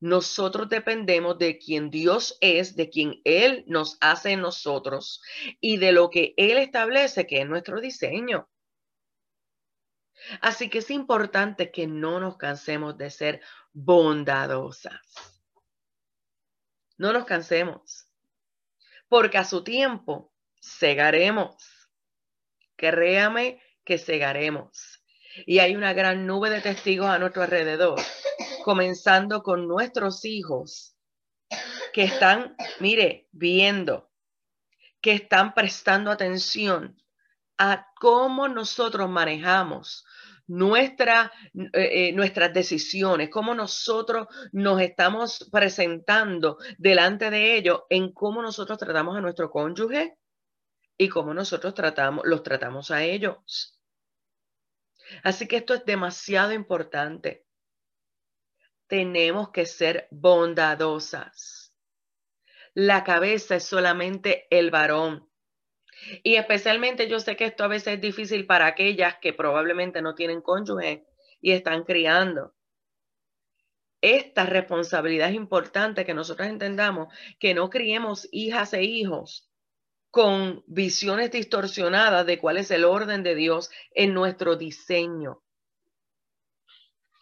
Nosotros 0.00 0.70
dependemos 0.70 1.36
de 1.36 1.58
quien 1.58 1.90
Dios 1.90 2.38
es, 2.40 2.74
de 2.74 2.88
quien 2.88 3.20
Él 3.24 3.64
nos 3.66 3.98
hace 4.00 4.30
en 4.30 4.40
nosotros 4.40 5.20
y 5.60 5.76
de 5.76 5.92
lo 5.92 6.08
que 6.08 6.32
Él 6.38 6.56
establece, 6.56 7.26
que 7.26 7.42
es 7.42 7.46
nuestro 7.46 7.82
diseño. 7.82 8.48
Así 10.40 10.68
que 10.68 10.78
es 10.78 10.90
importante 10.90 11.70
que 11.70 11.86
no 11.86 12.20
nos 12.20 12.36
cansemos 12.36 12.96
de 12.96 13.10
ser 13.10 13.40
bondadosas. 13.72 15.00
No 16.98 17.12
nos 17.12 17.26
cansemos, 17.26 18.08
porque 19.08 19.38
a 19.38 19.44
su 19.44 19.62
tiempo 19.62 20.32
cegaremos. 20.60 21.56
Créame 22.76 23.62
que 23.84 23.98
cegaremos. 23.98 25.02
Y 25.44 25.58
hay 25.58 25.76
una 25.76 25.92
gran 25.92 26.26
nube 26.26 26.48
de 26.48 26.62
testigos 26.62 27.08
a 27.08 27.18
nuestro 27.18 27.42
alrededor, 27.42 28.00
comenzando 28.64 29.42
con 29.42 29.68
nuestros 29.68 30.24
hijos, 30.24 30.96
que 31.92 32.04
están, 32.04 32.56
mire, 32.80 33.28
viendo, 33.32 34.10
que 35.02 35.12
están 35.12 35.52
prestando 35.52 36.10
atención 36.10 36.96
a 37.58 37.86
cómo 37.98 38.48
nosotros 38.48 39.08
manejamos 39.08 40.04
nuestra, 40.46 41.32
eh, 41.54 42.08
eh, 42.08 42.12
nuestras 42.12 42.52
decisiones, 42.52 43.30
cómo 43.30 43.54
nosotros 43.54 44.28
nos 44.52 44.80
estamos 44.80 45.48
presentando 45.50 46.58
delante 46.78 47.30
de 47.30 47.56
ellos, 47.56 47.82
en 47.90 48.12
cómo 48.12 48.42
nosotros 48.42 48.78
tratamos 48.78 49.16
a 49.16 49.20
nuestro 49.20 49.50
cónyuge 49.50 50.16
y 50.96 51.08
cómo 51.08 51.34
nosotros 51.34 51.74
tratamos, 51.74 52.24
los 52.24 52.42
tratamos 52.42 52.90
a 52.90 53.02
ellos. 53.02 53.80
Así 55.22 55.46
que 55.46 55.56
esto 55.56 55.74
es 55.74 55.84
demasiado 55.84 56.52
importante. 56.52 57.44
Tenemos 58.86 59.50
que 59.50 59.66
ser 59.66 60.08
bondadosas. 60.10 61.74
La 62.74 63.04
cabeza 63.04 63.56
es 63.56 63.64
solamente 63.64 64.46
el 64.50 64.70
varón. 64.70 65.25
Y 66.22 66.36
especialmente 66.36 67.08
yo 67.08 67.20
sé 67.20 67.36
que 67.36 67.46
esto 67.46 67.64
a 67.64 67.68
veces 67.68 67.94
es 67.94 68.00
difícil 68.00 68.46
para 68.46 68.66
aquellas 68.66 69.16
que 69.20 69.32
probablemente 69.32 70.02
no 70.02 70.14
tienen 70.14 70.42
cónyuge 70.42 71.06
y 71.40 71.52
están 71.52 71.84
criando. 71.84 72.54
Esta 74.00 74.44
responsabilidad 74.44 75.30
es 75.30 75.34
importante 75.34 76.04
que 76.04 76.14
nosotros 76.14 76.48
entendamos 76.48 77.12
que 77.38 77.54
no 77.54 77.70
criemos 77.70 78.28
hijas 78.30 78.72
e 78.74 78.84
hijos 78.84 79.50
con 80.10 80.62
visiones 80.66 81.30
distorsionadas 81.30 82.24
de 82.26 82.38
cuál 82.38 82.58
es 82.58 82.70
el 82.70 82.84
orden 82.84 83.22
de 83.22 83.34
Dios 83.34 83.70
en 83.92 84.14
nuestro 84.14 84.56
diseño. 84.56 85.42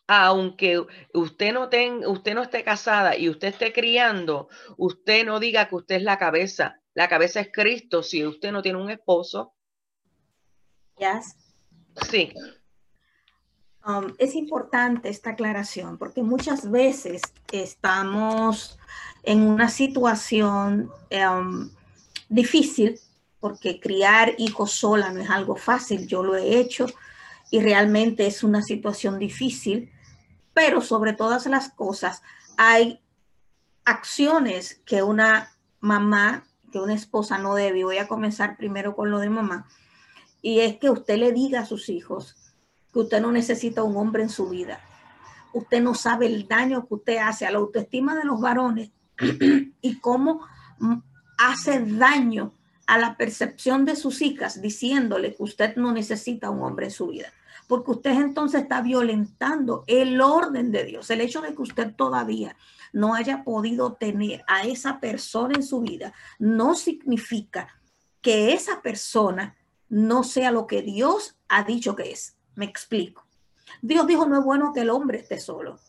Aunque 0.06 0.84
usted 1.14 1.52
no, 1.52 1.70
usted 2.10 2.34
no 2.34 2.42
esté 2.42 2.62
casada 2.62 3.16
y 3.16 3.30
usted 3.30 3.48
esté 3.48 3.72
criando, 3.72 4.48
usted 4.76 5.24
no 5.24 5.40
diga 5.40 5.68
que 5.68 5.76
usted 5.76 5.96
es 5.96 6.02
la 6.02 6.18
cabeza 6.18 6.83
la 6.94 7.08
cabeza 7.08 7.40
es 7.40 7.50
Cristo 7.52 8.02
si 8.02 8.24
usted 8.24 8.52
no 8.52 8.62
tiene 8.62 8.80
un 8.80 8.90
esposo. 8.90 9.52
Yes. 10.96 11.36
Sí. 12.08 12.32
Um, 13.84 14.14
es 14.18 14.34
importante 14.34 15.08
esta 15.08 15.30
aclaración 15.30 15.98
porque 15.98 16.22
muchas 16.22 16.70
veces 16.70 17.20
estamos 17.52 18.78
en 19.24 19.42
una 19.42 19.68
situación 19.68 20.90
um, 21.10 21.70
difícil 22.28 22.98
porque 23.40 23.78
criar 23.78 24.34
hijos 24.38 24.70
sola 24.70 25.10
no 25.12 25.20
es 25.20 25.28
algo 25.28 25.56
fácil. 25.56 26.06
Yo 26.06 26.22
lo 26.22 26.36
he 26.36 26.58
hecho 26.58 26.86
y 27.50 27.60
realmente 27.60 28.26
es 28.26 28.42
una 28.42 28.62
situación 28.62 29.18
difícil, 29.18 29.92
pero 30.54 30.80
sobre 30.80 31.12
todas 31.12 31.44
las 31.46 31.70
cosas 31.70 32.22
hay 32.56 33.00
acciones 33.84 34.80
que 34.86 35.02
una 35.02 35.50
mamá 35.80 36.46
que 36.74 36.80
una 36.80 36.94
esposa 36.94 37.38
no 37.38 37.54
debe, 37.54 37.84
voy 37.84 37.98
a 37.98 38.08
comenzar 38.08 38.56
primero 38.56 38.96
con 38.96 39.08
lo 39.12 39.20
de 39.20 39.30
mamá, 39.30 39.68
y 40.42 40.58
es 40.58 40.76
que 40.78 40.90
usted 40.90 41.18
le 41.18 41.30
diga 41.30 41.60
a 41.60 41.66
sus 41.66 41.88
hijos 41.88 42.34
que 42.92 42.98
usted 42.98 43.22
no 43.22 43.30
necesita 43.30 43.84
un 43.84 43.96
hombre 43.96 44.24
en 44.24 44.28
su 44.28 44.48
vida. 44.48 44.80
Usted 45.52 45.80
no 45.80 45.94
sabe 45.94 46.26
el 46.26 46.48
daño 46.48 46.88
que 46.88 46.94
usted 46.94 47.18
hace 47.18 47.46
a 47.46 47.52
la 47.52 47.58
autoestima 47.58 48.16
de 48.16 48.24
los 48.24 48.40
varones 48.40 48.90
y 49.80 50.00
cómo 50.00 50.40
hace 51.38 51.78
daño 51.78 52.52
a 52.88 52.98
la 52.98 53.16
percepción 53.16 53.84
de 53.84 53.94
sus 53.94 54.20
hijas 54.20 54.60
diciéndole 54.60 55.36
que 55.36 55.44
usted 55.44 55.76
no 55.76 55.92
necesita 55.92 56.50
un 56.50 56.60
hombre 56.64 56.86
en 56.86 56.92
su 56.92 57.06
vida. 57.06 57.28
Porque 57.68 57.92
usted 57.92 58.10
entonces 58.10 58.62
está 58.62 58.82
violentando 58.82 59.84
el 59.86 60.20
orden 60.20 60.72
de 60.72 60.82
Dios. 60.82 61.08
El 61.10 61.20
hecho 61.20 61.40
de 61.40 61.54
que 61.54 61.62
usted 61.62 61.94
todavía 61.94 62.56
no 62.94 63.14
haya 63.14 63.42
podido 63.42 63.94
tener 63.94 64.44
a 64.46 64.62
esa 64.62 65.00
persona 65.00 65.54
en 65.56 65.64
su 65.64 65.80
vida, 65.80 66.14
no 66.38 66.74
significa 66.76 67.68
que 68.22 68.54
esa 68.54 68.80
persona 68.80 69.56
no 69.88 70.22
sea 70.22 70.52
lo 70.52 70.66
que 70.66 70.80
Dios 70.80 71.36
ha 71.48 71.64
dicho 71.64 71.96
que 71.96 72.12
es. 72.12 72.36
Me 72.54 72.64
explico. 72.64 73.26
Dios 73.82 74.06
dijo, 74.06 74.26
no 74.26 74.38
es 74.38 74.44
bueno 74.44 74.72
que 74.72 74.82
el 74.82 74.90
hombre 74.90 75.18
esté 75.18 75.38
solo. 75.40 75.80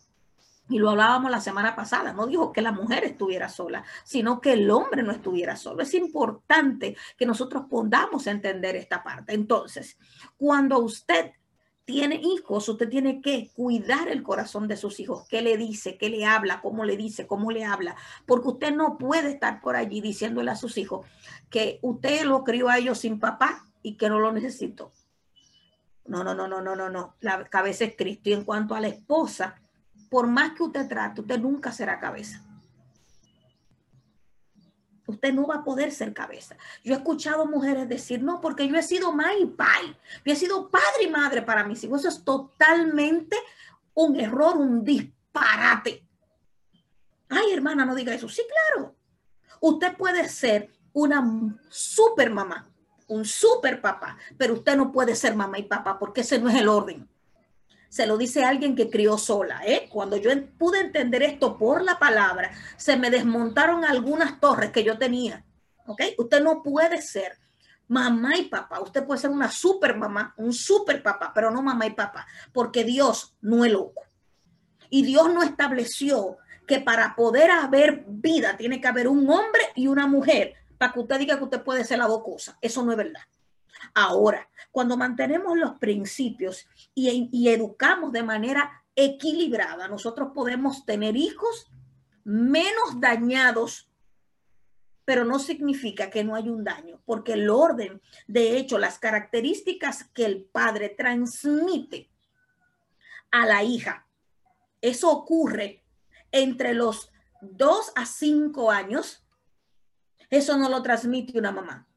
Y 0.67 0.79
lo 0.79 0.89
hablábamos 0.89 1.29
la 1.29 1.41
semana 1.41 1.75
pasada, 1.75 2.11
no 2.11 2.25
dijo 2.25 2.51
que 2.51 2.63
la 2.63 2.71
mujer 2.71 3.03
estuviera 3.03 3.49
sola, 3.49 3.85
sino 4.03 4.41
que 4.41 4.53
el 4.53 4.71
hombre 4.71 5.03
no 5.03 5.11
estuviera 5.11 5.55
solo. 5.55 5.83
Es 5.83 5.93
importante 5.93 6.97
que 7.17 7.27
nosotros 7.27 7.65
podamos 7.69 8.25
entender 8.25 8.75
esta 8.75 9.03
parte. 9.03 9.35
Entonces, 9.35 9.95
cuando 10.37 10.79
usted 10.79 11.33
tiene 11.85 12.15
hijos, 12.15 12.67
usted 12.67 12.89
tiene 12.89 13.21
que 13.21 13.51
cuidar 13.55 14.07
el 14.07 14.23
corazón 14.23 14.67
de 14.67 14.75
sus 14.75 14.99
hijos. 14.99 15.27
¿Qué 15.29 15.43
le 15.43 15.55
dice? 15.55 15.97
¿Qué 15.97 16.09
le 16.09 16.25
habla? 16.25 16.59
¿Cómo 16.61 16.83
le 16.83 16.97
dice? 16.97 17.27
¿Cómo 17.27 17.51
le 17.51 17.63
habla? 17.63 17.95
Porque 18.25 18.47
usted 18.47 18.75
no 18.75 18.97
puede 18.97 19.29
estar 19.29 19.61
por 19.61 19.75
allí 19.75 20.01
diciéndole 20.01 20.49
a 20.49 20.55
sus 20.55 20.77
hijos 20.77 21.05
que 21.49 21.79
usted 21.83 22.23
lo 22.23 22.43
crió 22.43 22.69
a 22.69 22.79
ellos 22.79 22.97
sin 22.97 23.19
papá 23.19 23.65
y 23.83 23.97
que 23.97 24.09
no 24.09 24.19
lo 24.19 24.31
necesitó. 24.31 24.91
No, 26.07 26.23
no, 26.23 26.33
no, 26.33 26.47
no, 26.47 26.61
no, 26.61 26.75
no, 26.75 26.89
no. 26.89 27.15
La 27.19 27.45
cabeza 27.45 27.85
es 27.85 27.95
Cristo. 27.95 28.29
Y 28.29 28.33
en 28.33 28.43
cuanto 28.43 28.73
a 28.73 28.79
la 28.79 28.87
esposa, 28.87 29.61
por 30.09 30.27
más 30.27 30.53
que 30.53 30.63
usted 30.63 30.87
trate, 30.87 31.21
usted 31.21 31.39
nunca 31.39 31.71
será 31.71 31.99
cabeza. 31.99 32.43
Usted 35.07 35.33
no 35.33 35.47
va 35.47 35.55
a 35.55 35.63
poder 35.63 35.91
ser 35.91 36.13
cabeza. 36.13 36.55
Yo 36.83 36.93
he 36.93 36.97
escuchado 36.97 37.45
mujeres 37.45 37.87
decir, 37.87 38.23
no, 38.23 38.41
porque 38.41 38.67
yo 38.67 38.75
he 38.75 38.83
sido 38.83 39.11
madre 39.11 39.39
y 39.41 39.45
pai. 39.45 39.97
Yo 40.25 40.33
he 40.33 40.35
sido 40.35 40.69
padre 40.69 41.03
y 41.03 41.07
madre 41.07 41.41
para 41.41 41.63
mis 41.63 41.83
hijos. 41.83 42.01
Eso 42.01 42.09
es 42.09 42.23
totalmente 42.23 43.37
un 43.93 44.19
error, 44.19 44.57
un 44.57 44.83
disparate. 44.83 46.03
Ay, 47.29 47.51
hermana, 47.53 47.85
no 47.85 47.95
diga 47.95 48.13
eso. 48.13 48.27
Sí, 48.27 48.43
claro. 48.47 48.95
Usted 49.59 49.95
puede 49.95 50.27
ser 50.29 50.69
una 50.93 51.23
super 51.69 52.31
mamá, 52.31 52.67
un 53.07 53.25
super 53.25 53.81
papá, 53.81 54.17
pero 54.37 54.53
usted 54.53 54.75
no 54.75 54.91
puede 54.91 55.15
ser 55.15 55.35
mamá 55.35 55.59
y 55.59 55.63
papá 55.63 55.99
porque 55.99 56.21
ese 56.21 56.39
no 56.39 56.49
es 56.49 56.55
el 56.55 56.67
orden 56.67 57.07
se 57.95 58.05
lo 58.05 58.17
dice 58.17 58.43
alguien 58.43 58.75
que 58.75 58.89
crió 58.89 59.17
sola. 59.17 59.61
¿eh? 59.65 59.87
Cuando 59.89 60.17
yo 60.17 60.29
pude 60.57 60.81
entender 60.81 61.23
esto 61.23 61.57
por 61.57 61.81
la 61.81 61.97
palabra, 61.97 62.51
se 62.75 62.97
me 62.97 63.09
desmontaron 63.09 63.85
algunas 63.85 64.37
torres 64.41 64.71
que 64.71 64.83
yo 64.83 64.97
tenía. 64.97 65.45
¿ok? 65.85 66.01
Usted 66.17 66.43
no 66.43 66.61
puede 66.61 67.01
ser 67.01 67.37
mamá 67.87 68.35
y 68.35 68.49
papá. 68.49 68.81
Usted 68.81 69.05
puede 69.05 69.21
ser 69.21 69.29
una 69.29 69.49
super 69.49 69.95
mamá, 69.95 70.33
un 70.35 70.51
super 70.51 71.01
papá, 71.01 71.31
pero 71.33 71.49
no 71.51 71.61
mamá 71.61 71.85
y 71.85 71.91
papá, 71.91 72.27
porque 72.51 72.83
Dios 72.83 73.33
no 73.39 73.63
es 73.63 73.71
loco. 73.71 74.03
Y 74.89 75.03
Dios 75.03 75.33
no 75.33 75.41
estableció 75.41 76.35
que 76.67 76.81
para 76.81 77.15
poder 77.15 77.49
haber 77.49 78.03
vida 78.05 78.57
tiene 78.57 78.81
que 78.81 78.89
haber 78.89 79.07
un 79.07 79.29
hombre 79.29 79.61
y 79.73 79.87
una 79.87 80.05
mujer 80.05 80.55
para 80.77 80.91
que 80.91 80.99
usted 80.99 81.17
diga 81.17 81.37
que 81.37 81.45
usted 81.45 81.63
puede 81.63 81.85
ser 81.85 81.99
las 81.99 82.09
dos 82.09 82.23
cosas. 82.23 82.57
Eso 82.59 82.83
no 82.83 82.91
es 82.91 82.97
verdad. 82.97 83.21
Ahora, 83.93 84.49
cuando 84.71 84.97
mantenemos 84.97 85.57
los 85.57 85.77
principios 85.79 86.67
y, 86.93 87.49
educamos 87.49 88.11
de 88.11 88.23
manera 88.23 88.83
equilibrada, 88.95 89.87
nosotros 89.87 90.29
podemos 90.33 90.85
tener 90.85 91.15
hijos 91.15 91.71
menos 92.23 92.99
dañados 92.99 93.89
pero 95.05 95.23
no 95.23 95.37
significa 95.37 96.09
que 96.09 96.23
no 96.23 96.35
hay 96.35 96.49
un 96.49 96.63
daño, 96.63 96.99
porque 97.05 97.33
el 97.33 97.49
orden, 97.51 98.01
de 98.25 98.57
hecho, 98.57 98.79
las 98.79 98.97
características 98.97 100.05
que 100.05 100.25
el 100.25 100.43
padre 100.45 100.89
transmite 100.89 102.09
a 103.29 103.45
la 103.45 103.63
hija, 103.63 104.07
eso 104.81 105.11
ocurre 105.11 105.83
entre 106.31 106.73
los 106.73 107.11
dos 107.39 107.91
a 107.95 108.07
cinco 108.07 108.71
años, 108.71 109.23
eso 110.31 110.57
no 110.57 110.69
lo 110.69 110.81
transmite 110.81 111.37
una 111.37 111.51
mamá. 111.51 111.87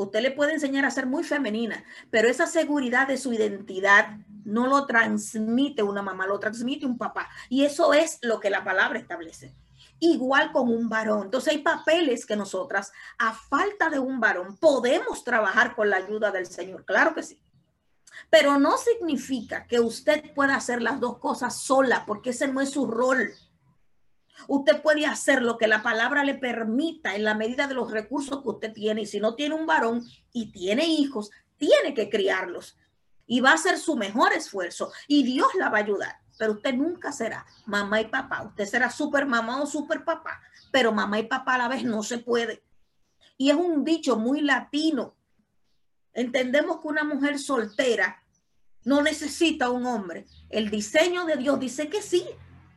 Usted 0.00 0.22
le 0.22 0.30
puede 0.30 0.54
enseñar 0.54 0.86
a 0.86 0.90
ser 0.90 1.04
muy 1.04 1.24
femenina, 1.24 1.84
pero 2.10 2.26
esa 2.26 2.46
seguridad 2.46 3.06
de 3.06 3.18
su 3.18 3.34
identidad 3.34 4.16
no 4.46 4.66
lo 4.66 4.86
transmite 4.86 5.82
una 5.82 6.00
mamá, 6.00 6.26
lo 6.26 6.40
transmite 6.40 6.86
un 6.86 6.96
papá. 6.96 7.28
Y 7.50 7.66
eso 7.66 7.92
es 7.92 8.18
lo 8.22 8.40
que 8.40 8.48
la 8.48 8.64
palabra 8.64 8.98
establece. 8.98 9.54
Igual 9.98 10.52
con 10.52 10.70
un 10.70 10.88
varón. 10.88 11.24
Entonces 11.24 11.52
hay 11.52 11.58
papeles 11.58 12.24
que 12.24 12.34
nosotras, 12.34 12.92
a 13.18 13.34
falta 13.34 13.90
de 13.90 13.98
un 13.98 14.20
varón, 14.20 14.56
podemos 14.56 15.22
trabajar 15.22 15.76
con 15.76 15.90
la 15.90 15.98
ayuda 15.98 16.30
del 16.30 16.46
Señor. 16.46 16.86
Claro 16.86 17.14
que 17.14 17.22
sí. 17.22 17.38
Pero 18.30 18.58
no 18.58 18.78
significa 18.78 19.66
que 19.66 19.80
usted 19.80 20.32
pueda 20.32 20.54
hacer 20.54 20.80
las 20.80 20.98
dos 20.98 21.18
cosas 21.18 21.60
sola, 21.60 22.06
porque 22.06 22.30
ese 22.30 22.48
no 22.48 22.62
es 22.62 22.70
su 22.70 22.86
rol. 22.86 23.34
Usted 24.48 24.82
puede 24.82 25.06
hacer 25.06 25.42
lo 25.42 25.58
que 25.58 25.68
la 25.68 25.82
palabra 25.82 26.24
le 26.24 26.34
permita 26.34 27.14
en 27.14 27.24
la 27.24 27.34
medida 27.34 27.66
de 27.66 27.74
los 27.74 27.90
recursos 27.90 28.42
que 28.42 28.48
usted 28.48 28.72
tiene. 28.72 29.02
Y 29.02 29.06
si 29.06 29.20
no 29.20 29.34
tiene 29.34 29.54
un 29.54 29.66
varón 29.66 30.02
y 30.32 30.52
tiene 30.52 30.86
hijos, 30.86 31.30
tiene 31.56 31.94
que 31.94 32.08
criarlos. 32.08 32.76
Y 33.26 33.40
va 33.40 33.50
a 33.50 33.54
hacer 33.54 33.78
su 33.78 33.96
mejor 33.96 34.32
esfuerzo. 34.32 34.92
Y 35.06 35.22
Dios 35.22 35.48
la 35.58 35.68
va 35.68 35.78
a 35.78 35.82
ayudar. 35.82 36.16
Pero 36.38 36.52
usted 36.52 36.74
nunca 36.74 37.12
será 37.12 37.46
mamá 37.66 38.00
y 38.00 38.06
papá. 38.06 38.42
Usted 38.42 38.64
será 38.64 38.90
super 38.90 39.26
mamá 39.26 39.62
o 39.62 39.66
super 39.66 40.04
papá. 40.04 40.40
Pero 40.72 40.92
mamá 40.92 41.18
y 41.18 41.24
papá 41.24 41.54
a 41.54 41.58
la 41.58 41.68
vez 41.68 41.84
no 41.84 42.02
se 42.02 42.18
puede. 42.18 42.62
Y 43.36 43.50
es 43.50 43.56
un 43.56 43.84
dicho 43.84 44.16
muy 44.16 44.40
latino. 44.40 45.14
Entendemos 46.12 46.80
que 46.80 46.88
una 46.88 47.04
mujer 47.04 47.38
soltera 47.38 48.22
no 48.84 49.02
necesita 49.02 49.70
un 49.70 49.86
hombre. 49.86 50.26
El 50.48 50.70
diseño 50.70 51.24
de 51.24 51.36
Dios 51.36 51.60
dice 51.60 51.88
que 51.88 52.02
sí. 52.02 52.24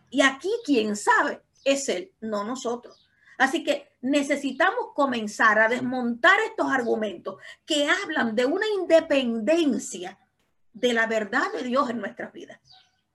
Y 0.09 0.21
aquí, 0.21 0.51
quién 0.65 0.95
sabe, 0.95 1.41
es 1.63 1.89
Él, 1.89 2.11
no 2.21 2.43
nosotros. 2.43 3.09
Así 3.37 3.63
que 3.63 3.93
necesitamos 4.01 4.87
comenzar 4.93 5.59
a 5.59 5.67
desmontar 5.67 6.39
estos 6.41 6.71
argumentos 6.71 7.37
que 7.65 7.89
hablan 7.89 8.35
de 8.35 8.45
una 8.45 8.65
independencia 8.79 10.19
de 10.73 10.93
la 10.93 11.07
verdad 11.07 11.51
de 11.53 11.63
Dios 11.63 11.89
en 11.89 11.99
nuestras 11.99 12.31
vidas. 12.31 12.59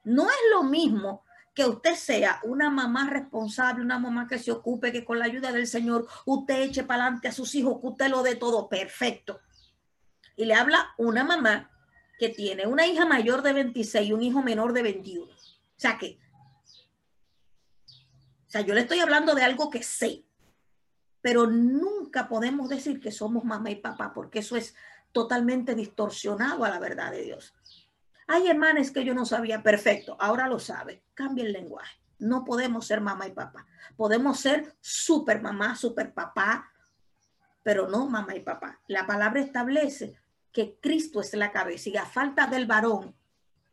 No 0.04 0.28
es 0.28 0.36
lo 0.52 0.64
mismo 0.64 1.24
que 1.54 1.66
usted 1.66 1.94
sea 1.94 2.40
una 2.44 2.70
mamá 2.70 3.10
responsable, 3.10 3.82
una 3.82 3.98
mamá 3.98 4.28
que 4.28 4.38
se 4.38 4.52
ocupe, 4.52 4.92
que 4.92 5.04
con 5.04 5.18
la 5.18 5.24
ayuda 5.24 5.50
del 5.50 5.66
Señor 5.66 6.06
usted 6.24 6.62
eche 6.62 6.84
para 6.84 7.04
adelante 7.04 7.28
a 7.28 7.32
sus 7.32 7.54
hijos, 7.54 7.80
que 7.80 7.88
usted 7.88 8.08
lo 8.08 8.22
dé 8.22 8.36
todo 8.36 8.68
perfecto. 8.68 9.40
Y 10.36 10.44
le 10.44 10.54
habla 10.54 10.94
una 10.98 11.24
mamá 11.24 11.70
que 12.18 12.28
tiene 12.28 12.66
una 12.66 12.86
hija 12.86 13.06
mayor 13.06 13.42
de 13.42 13.52
26 13.52 14.08
y 14.08 14.12
un 14.12 14.22
hijo 14.22 14.42
menor 14.42 14.72
de 14.72 14.82
21. 14.82 15.32
O 15.32 15.36
sea 15.76 15.98
que 15.98 16.18
o 18.48 18.50
sea, 18.50 18.62
yo 18.62 18.72
le 18.72 18.80
estoy 18.80 19.00
hablando 19.00 19.34
de 19.34 19.42
algo 19.42 19.68
que 19.68 19.82
sé, 19.82 20.24
pero 21.20 21.46
nunca 21.46 22.28
podemos 22.28 22.70
decir 22.70 22.98
que 22.98 23.12
somos 23.12 23.44
mamá 23.44 23.70
y 23.70 23.76
papá, 23.76 24.14
porque 24.14 24.38
eso 24.38 24.56
es 24.56 24.74
totalmente 25.12 25.74
distorsionado 25.74 26.64
a 26.64 26.70
la 26.70 26.78
verdad 26.78 27.10
de 27.10 27.24
Dios. 27.24 27.54
Hay 28.26 28.46
hermanes 28.48 28.90
que 28.90 29.04
yo 29.04 29.12
no 29.12 29.26
sabía 29.26 29.62
perfecto, 29.62 30.16
ahora 30.18 30.48
lo 30.48 30.58
sabe. 30.58 31.02
Cambia 31.12 31.44
el 31.44 31.52
lenguaje. 31.52 31.98
No 32.18 32.46
podemos 32.46 32.86
ser 32.86 33.02
mamá 33.02 33.26
y 33.26 33.32
papá. 33.32 33.66
Podemos 33.96 34.40
ser 34.40 34.74
super 34.80 35.42
mamá, 35.42 35.76
super 35.76 36.14
papá, 36.14 36.72
pero 37.62 37.86
no 37.86 38.06
mamá 38.06 38.34
y 38.34 38.40
papá. 38.40 38.80
La 38.86 39.06
palabra 39.06 39.42
establece 39.42 40.14
que 40.52 40.78
Cristo 40.80 41.20
es 41.20 41.34
la 41.34 41.52
cabeza 41.52 41.90
y 41.90 41.98
a 41.98 42.06
falta 42.06 42.46
del 42.46 42.66
varón, 42.66 43.14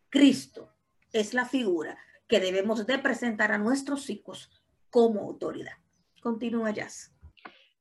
Cristo 0.10 0.74
es 1.14 1.34
la 1.34 1.46
figura 1.46 1.98
que 2.28 2.42
debemos 2.42 2.86
de 2.86 3.00
presentar 3.00 3.54
a 3.54 3.58
nuestros 3.58 4.10
hijos 4.10 4.50
como 4.90 5.22
autoridad. 5.22 5.74
Continúa, 6.22 6.72
Jazz. 6.72 7.16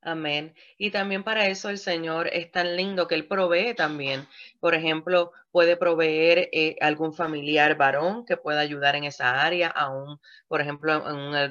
Amén. 0.04 0.54
Y 0.76 0.90
también 0.90 1.24
para 1.24 1.46
eso 1.46 1.70
el 1.70 1.78
Señor 1.78 2.28
es 2.30 2.52
tan 2.52 2.76
lindo 2.76 3.08
que 3.08 3.14
Él 3.14 3.26
provee 3.26 3.74
también. 3.74 4.28
Por 4.60 4.74
ejemplo, 4.74 5.32
puede 5.50 5.78
proveer 5.78 6.50
eh, 6.52 6.76
algún 6.82 7.14
familiar 7.14 7.76
varón 7.78 8.26
que 8.26 8.36
pueda 8.36 8.60
ayudar 8.60 8.96
en 8.96 9.04
esa 9.04 9.40
área, 9.42 9.68
aún, 9.68 10.20
por 10.46 10.60
ejemplo, 10.60 10.92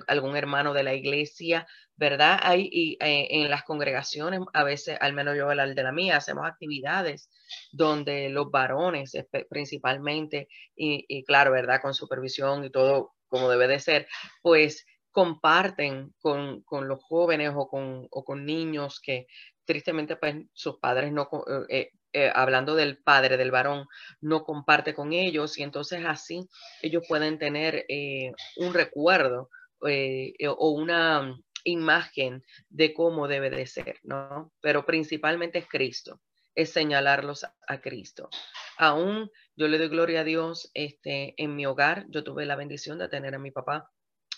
algún 0.07 0.37
hermano 0.37 0.73
de 0.73 0.83
la 0.83 0.93
iglesia, 0.93 1.65
¿verdad? 1.95 2.39
Hay 2.43 2.69
y, 2.71 2.97
eh, 3.03 3.27
en 3.31 3.49
las 3.49 3.63
congregaciones, 3.63 4.41
a 4.53 4.63
veces, 4.63 4.97
al 5.01 5.13
menos 5.13 5.35
yo 5.35 5.51
el 5.51 5.73
de 5.73 5.83
la 5.83 5.91
mía, 5.91 6.17
hacemos 6.17 6.45
actividades 6.45 7.31
donde 7.71 8.29
los 8.29 8.51
varones 8.51 9.17
principalmente, 9.49 10.47
y, 10.75 11.05
y 11.07 11.23
claro, 11.23 11.51
¿verdad? 11.51 11.81
Con 11.81 11.95
supervisión 11.95 12.63
y 12.65 12.69
todo 12.69 13.13
como 13.29 13.49
debe 13.49 13.67
de 13.67 13.79
ser, 13.79 14.07
pues 14.43 14.85
comparten 15.13 16.13
con, 16.19 16.65
los 16.69 17.01
jóvenes 17.03 17.51
o 17.55 17.69
con, 17.69 18.07
con, 18.09 18.45
niños 18.45 18.99
que 18.99 19.27
tristemente 19.63 20.15
pues 20.17 20.35
sus 20.53 20.79
padres 20.79 21.13
no, 21.13 21.29
eh, 21.47 21.65
eh, 21.69 21.89
eh, 22.11 22.31
hablando 22.33 22.75
del 22.75 22.97
padre, 22.97 23.37
del 23.37 23.51
varón, 23.51 23.85
no 24.21 24.43
comparte 24.43 24.93
con 24.93 25.13
ellos 25.13 25.57
y 25.57 25.63
entonces 25.63 26.03
así 26.05 26.49
ellos 26.81 27.03
pueden 27.07 27.37
tener 27.37 27.85
un 28.57 28.73
recuerdo 28.73 29.49
o 29.79 30.69
una 30.71 31.37
imagen 31.63 32.43
de 32.69 32.93
cómo 32.93 33.27
debe 33.27 33.49
de 33.49 33.67
ser, 33.67 33.99
¿no? 34.03 34.51
Pero 34.61 34.85
principalmente 34.85 35.59
es 35.59 35.67
Cristo, 35.67 36.19
es 36.55 36.71
señalarlos 36.71 37.45
a, 37.67 37.81
Cristo. 37.81 38.29
Aún 38.77 39.29
yo 39.55 39.67
le 39.67 39.77
doy 39.77 39.89
gloria 39.89 40.21
a 40.21 40.23
Dios, 40.23 40.71
este, 40.73 41.33
en 41.37 41.55
mi 41.55 41.65
hogar 41.65 42.05
yo 42.09 42.23
tuve 42.23 42.45
la 42.45 42.55
bendición 42.55 42.97
de 42.97 43.09
tener 43.09 43.35
a 43.35 43.39
mi 43.39 43.51
papá 43.51 43.92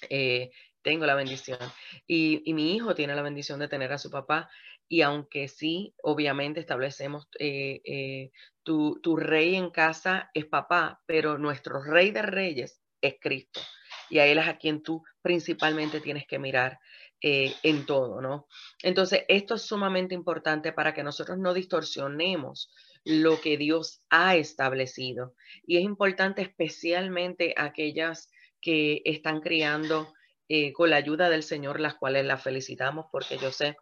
eh, 0.09 0.51
tengo 0.81 1.05
la 1.05 1.15
bendición. 1.15 1.59
Y, 2.07 2.41
mi 2.53 2.75
hijo 2.75 2.95
tiene 2.95 3.15
la 3.15 3.21
bendición 3.21 3.59
de 3.59 3.67
tener 3.67 3.91
a 3.93 3.97
su 3.97 4.09
papá. 4.09 4.49
Y 4.87 5.01
aunque 5.01 5.47
sí, 5.47 5.95
obviamente 6.03 6.59
establecemos, 6.59 7.27
eh, 7.39 7.81
eh, 7.85 8.31
tu, 8.63 8.99
rey 9.17 9.55
en 9.55 9.71
casa 9.71 10.29
es 10.33 10.45
papá, 10.45 11.01
pero 11.05 11.37
nuestro 11.37 11.83
rey 11.83 12.11
de 12.11 12.21
reyes 12.21 12.81
es 13.01 13.15
Cristo. 13.19 13.61
y 14.09 14.19
a 14.19 14.27
Él 14.27 14.37
es 14.37 14.47
a 14.47 14.57
quien 14.57 14.83
tú 14.83 15.03
principalmente 15.21 15.99
tienes 16.01 16.27
que 16.27 16.37
mirar 16.37 16.79
en 17.21 17.87
todo, 17.87 18.21
¿no? 18.21 18.45
Entonces, 18.83 19.23
esto 19.27 19.55
es 19.55 19.63
sumamente 19.63 20.13
importante 20.13 20.73
para 20.73 20.93
que 20.93 21.01
nosotros 21.01 21.39
no 21.39 21.55
distorsionemos 21.55 22.69
lo 23.05 23.39
que 23.39 23.57
Dios 23.57 24.01
ha 24.09 24.35
establecido. 24.35 25.35
Y 25.65 25.77
es 25.77 25.83
importante 25.83 26.41
especialmente 26.41 27.53
aquellas 27.55 28.29
que 28.65 29.03
están 29.05 29.41
criando 29.41 30.11
eh, 30.49 30.73
con 30.73 30.89
la 30.89 30.95
ayuda 30.95 31.29
del 31.29 31.43
Señor, 31.43 31.79
las 31.79 31.93
cuales 31.93 32.25
las 32.25 32.41
felicitamos 32.41 33.05
porque 33.11 33.37
yo 33.37 33.51
sé 33.51 33.77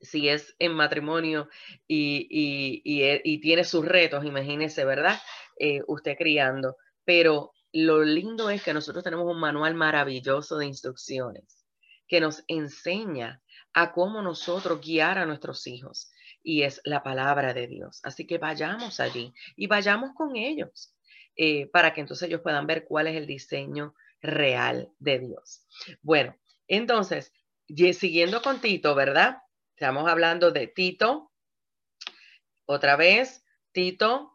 si 0.00 0.28
es 0.28 0.54
en 0.60 0.72
matrimonio 0.72 1.48
y, 1.88 2.28
y, 2.30 3.40
tiene 3.40 3.64
sus 3.64 3.84
retos, 3.84 4.24
imagínese, 4.24 4.84
¿verdad? 4.84 5.18
Eh, 5.58 5.80
usted 5.88 6.16
criando. 6.16 6.76
Pero 7.04 7.54
lo 7.72 8.04
lindo 8.04 8.50
es 8.50 8.62
que 8.62 8.72
nosotros 8.72 9.02
tenemos 9.02 9.26
un 9.26 9.40
manual 9.40 9.74
maravilloso 9.74 10.58
de 10.58 10.66
instrucciones 10.66 11.66
que 12.06 12.20
nos 12.20 12.44
enseña 12.46 13.42
a 13.72 13.92
cómo 13.92 14.22
nosotros 14.22 14.80
guiar 14.80 15.18
a 15.18 15.26
nuestros 15.26 15.66
hijos. 15.66 16.12
Y 16.40 16.62
es 16.62 16.80
la 16.84 17.02
palabra 17.02 17.52
de 17.52 17.66
Dios. 17.66 17.98
Así 18.04 18.28
que 18.28 18.38
vayamos 18.38 19.00
allí 19.00 19.34
y 19.56 19.66
vayamos 19.66 20.10
con 20.14 20.36
ellos 20.36 20.94
eh, 21.34 21.66
para 21.72 21.92
que 21.92 22.00
entonces 22.00 22.28
ellos 22.28 22.42
puedan 22.42 22.68
ver 22.68 22.84
cuál 22.84 23.08
es 23.08 23.16
el 23.16 23.26
diseño 23.26 23.94
real 24.24 24.92
de 24.98 25.20
Dios. 25.20 25.66
Bueno, 26.02 26.36
entonces, 26.66 27.32
siguiendo 27.68 28.42
con 28.42 28.60
Tito, 28.60 28.94
¿verdad? 28.94 29.38
Estamos 29.76 30.08
hablando 30.08 30.50
de 30.50 30.66
Tito. 30.66 31.30
Otra 32.66 32.96
vez, 32.96 33.44
Tito 33.72 34.33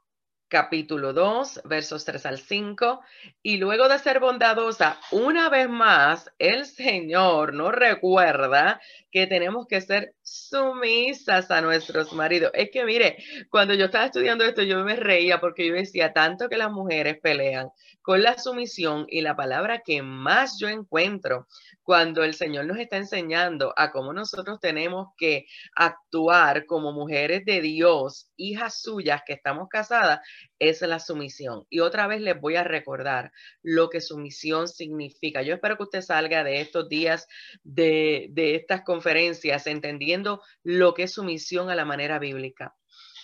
capítulo 0.49 1.13
2, 1.13 1.61
versos 1.65 2.03
3 2.03 2.25
al 2.25 2.39
5. 2.39 3.01
Y 3.43 3.57
luego 3.57 3.87
de 3.87 3.99
ser 3.99 4.19
bondadosa, 4.19 4.99
una 5.11 5.47
vez 5.49 5.69
más, 5.69 6.29
el 6.39 6.65
Señor 6.65 7.53
nos 7.53 7.71
recuerda 7.71 8.81
que 9.11 9.27
tenemos 9.27 9.67
que 9.67 9.81
ser 9.81 10.15
sumisas 10.21 11.49
a 11.51 11.61
nuestros 11.61 12.13
maridos. 12.13 12.51
Es 12.53 12.69
que 12.71 12.83
mire, 12.83 13.17
cuando 13.49 13.73
yo 13.73 13.85
estaba 13.85 14.05
estudiando 14.05 14.43
esto, 14.43 14.63
yo 14.63 14.83
me 14.83 14.95
reía 14.95 15.39
porque 15.39 15.67
yo 15.67 15.73
decía 15.73 16.13
tanto 16.13 16.49
que 16.49 16.57
las 16.57 16.71
mujeres 16.71 17.19
pelean 17.21 17.69
con 18.01 18.23
la 18.23 18.37
sumisión 18.37 19.05
y 19.07 19.21
la 19.21 19.35
palabra 19.35 19.81
que 19.85 20.01
más 20.01 20.57
yo 20.59 20.67
encuentro 20.67 21.47
cuando 21.83 22.23
el 22.23 22.35
Señor 22.35 22.65
nos 22.65 22.77
está 22.77 22.97
enseñando 22.97 23.73
a 23.75 23.91
cómo 23.91 24.13
nosotros 24.13 24.59
tenemos 24.59 25.07
que 25.17 25.47
actuar 25.75 26.67
como 26.67 26.91
mujeres 26.91 27.45
de 27.45 27.61
Dios, 27.61 28.31
hijas 28.35 28.81
suyas 28.81 29.21
que 29.25 29.33
estamos 29.33 29.67
casadas, 29.69 30.19
es 30.59 30.81
la 30.81 30.99
sumisión. 30.99 31.65
Y 31.69 31.79
otra 31.79 32.07
vez 32.07 32.21
les 32.21 32.39
voy 32.39 32.55
a 32.55 32.63
recordar 32.63 33.31
lo 33.61 33.89
que 33.89 34.01
sumisión 34.01 34.67
significa. 34.67 35.41
Yo 35.41 35.53
espero 35.53 35.77
que 35.77 35.83
usted 35.83 36.01
salga 36.01 36.43
de 36.43 36.61
estos 36.61 36.89
días 36.89 37.27
de, 37.63 38.27
de 38.31 38.55
estas 38.55 38.83
conferencias 38.83 39.67
entendiendo 39.67 40.41
lo 40.63 40.93
que 40.93 41.03
es 41.03 41.13
sumisión 41.13 41.69
a 41.69 41.75
la 41.75 41.85
manera 41.85 42.19
bíblica. 42.19 42.75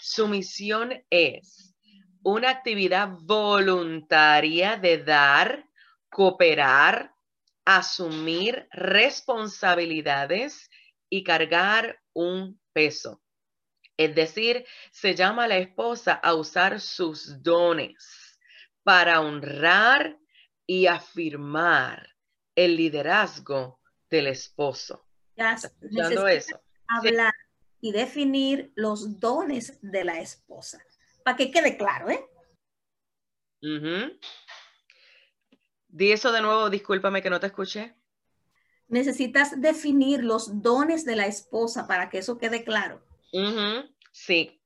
Sumisión 0.02 0.94
es 1.10 1.76
una 2.24 2.50
actividad 2.50 3.10
voluntaria 3.22 4.78
de 4.78 4.98
dar, 4.98 5.70
cooperar, 6.10 7.14
asumir 7.66 8.68
responsabilidades 8.72 10.70
y 11.10 11.24
cargar 11.24 12.00
un 12.14 12.60
peso. 12.74 13.22
Es 13.98 14.14
decir, 14.14 14.66
se 14.92 15.16
llama 15.16 15.46
a 15.46 15.48
la 15.48 15.58
esposa 15.58 16.14
a 16.14 16.34
usar 16.34 16.82
sus 16.82 17.42
dones 17.42 18.40
para 18.84 19.22
honrar 19.22 20.18
y 20.66 20.88
afirmar 20.88 22.16
el 22.56 22.76
liderazgo 22.76 23.80
del 24.10 24.28
esposo. 24.28 25.06
Ya, 25.36 25.54
eso? 25.54 26.62
Hablar 26.88 27.34
y 27.82 27.92
definir 27.92 28.72
los 28.76 29.20
dones 29.20 29.80
de 29.82 30.04
la 30.04 30.20
esposa 30.20 30.80
para 31.24 31.38
que 31.38 31.52
quede 31.52 31.78
claro, 31.78 32.10
¿eh? 32.10 32.24
Di 35.88 36.12
eso 36.12 36.32
de 36.32 36.42
nuevo, 36.42 36.70
discúlpame 36.70 37.22
que 37.22 37.30
no 37.30 37.40
te 37.40 37.48
escuché. 37.48 37.96
Necesitas 38.88 39.60
definir 39.60 40.24
los 40.24 40.62
dones 40.62 41.06
de 41.06 41.16
la 41.16 41.26
esposa 41.26 41.88
para 41.88 42.10
que 42.10 42.20
eso 42.20 42.38
quede 42.38 42.64
claro. 42.64 43.04
Sí, 44.12 44.62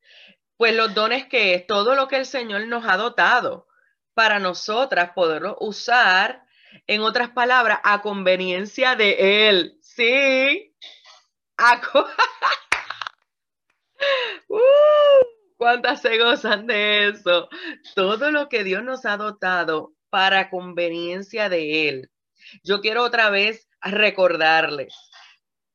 pues 0.58 0.76
los 0.76 0.94
dones 0.94 1.26
que 1.28 1.56
es 1.56 1.66
todo 1.66 1.96
lo 1.96 2.08
que 2.08 2.18
el 2.18 2.26
Señor 2.26 2.68
nos 2.68 2.86
ha 2.86 2.98
dotado 2.98 3.68
para 4.14 4.40
nosotras 4.40 5.12
poderlo 5.16 5.58
usar, 5.60 6.44
en 6.86 7.02
otras 7.02 7.30
palabras, 7.30 7.80
a 7.84 8.02
conveniencia 8.02 8.96
de 8.96 9.48
Él. 9.50 9.78
Sí. 9.82 10.76
Uh, 14.48 14.60
¿Cuántas 15.58 16.02
se 16.02 16.18
gozan 16.18 16.66
de 16.66 17.10
eso? 17.10 17.50
Todo 17.96 18.32
lo 18.32 18.48
que 18.48 18.64
Dios 18.64 18.82
nos 18.82 19.06
ha 19.06 19.18
dotado 19.18 19.94
para 20.10 20.50
conveniencia 20.50 21.50
de 21.50 21.90
Él. 21.90 22.12
Yo 22.64 22.80
quiero 22.80 23.04
otra 23.04 23.30
vez 23.30 23.68
recordarles, 23.82 24.94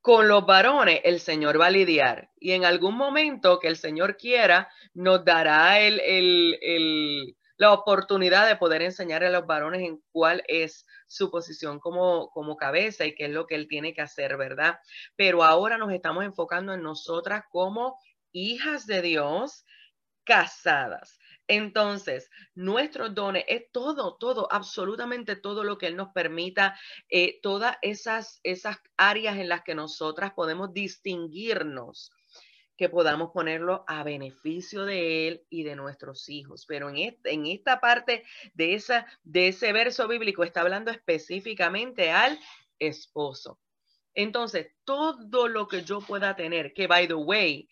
con 0.05 0.29
los 0.29 0.45
varones 0.45 1.01
el 1.05 1.19
Señor 1.19 1.59
va 1.59 1.69
a 1.69 1.71
lidiar 1.71 2.29
y 2.39 2.53
en 2.53 2.67
algún 2.67 2.95
momento 2.95 3.59
que 3.59 3.69
el 3.69 3.79
Señor 3.79 4.19
quiera 4.19 4.69
nos 4.93 5.25
dará 5.25 5.81
el, 5.81 7.35
la 7.57 7.73
oportunidad 7.73 8.47
de 8.47 8.57
poder 8.57 8.83
enseñar 8.83 9.25
a 9.25 9.31
los 9.31 9.47
varones 9.47 9.81
en 9.81 10.03
cuál 10.13 10.43
es 10.47 10.85
su 11.07 11.31
posición 11.31 11.81
como, 11.81 12.29
como 12.33 12.59
cabeza 12.59 13.07
y 13.07 13.15
qué 13.15 13.25
es 13.25 13.31
lo 13.31 13.47
que 13.47 13.55
Él 13.55 13.67
tiene 13.67 13.95
que 13.95 14.03
hacer, 14.03 14.37
¿verdad? 14.37 14.79
Pero 15.17 15.43
ahora 15.43 15.79
nos 15.79 15.91
estamos 15.91 16.23
enfocando 16.23 16.75
en 16.75 16.83
nosotras 16.83 17.45
como 17.51 17.99
hijas 18.31 18.87
de 18.87 19.01
Dios 19.01 19.65
casadas. 20.25 21.19
Entonces, 21.47 22.31
nuestros 22.55 23.15
dones 23.15 23.45
es 23.49 23.71
todo, 23.71 24.17
todo, 24.17 24.51
absolutamente 24.51 25.37
todo 25.37 25.63
lo 25.63 25.77
que 25.77 25.89
Él 25.89 25.97
nos 25.97 26.09
permita, 26.13 26.79
eh, 27.11 27.39
todas 27.43 27.77
esas, 27.83 28.41
esas 28.43 28.79
áreas 28.97 29.37
en 29.37 29.49
las 29.49 29.63
que 29.63 29.75
nosotras 29.75 30.33
podemos 30.33 30.73
distinguirnos, 30.73 32.13
que 32.77 32.89
podamos 32.89 33.31
ponerlo 33.33 33.85
a 33.87 34.03
beneficio 34.03 34.85
de 34.85 35.29
Él 35.29 35.47
y 35.51 35.65
de 35.65 35.77
nuestros 35.77 36.29
hijos. 36.31 36.65
Pero 36.67 36.89
en, 36.89 36.97
este, 36.97 37.35
en 37.35 37.47
esta 37.47 37.79
parte 37.79 38.25
de, 38.55 38.75
esa, 38.75 39.07
de 39.23 39.49
ese 39.49 39.73
verso 39.73 40.09
bíblico 40.09 40.45
está 40.45 40.63
hablando 40.63 40.91
específicamente 40.91 42.11
al 42.11 42.39
esposo. 42.79 43.61
Entonces, 44.15 44.69
todo 44.85 45.49
lo 45.49 45.69
que 45.69 45.83
yo 45.83 46.01
pueda 46.01 46.37
tener, 46.37 46.73
que 46.73 46.87
by 46.87 47.07
the 47.09 47.15
way, 47.15 47.69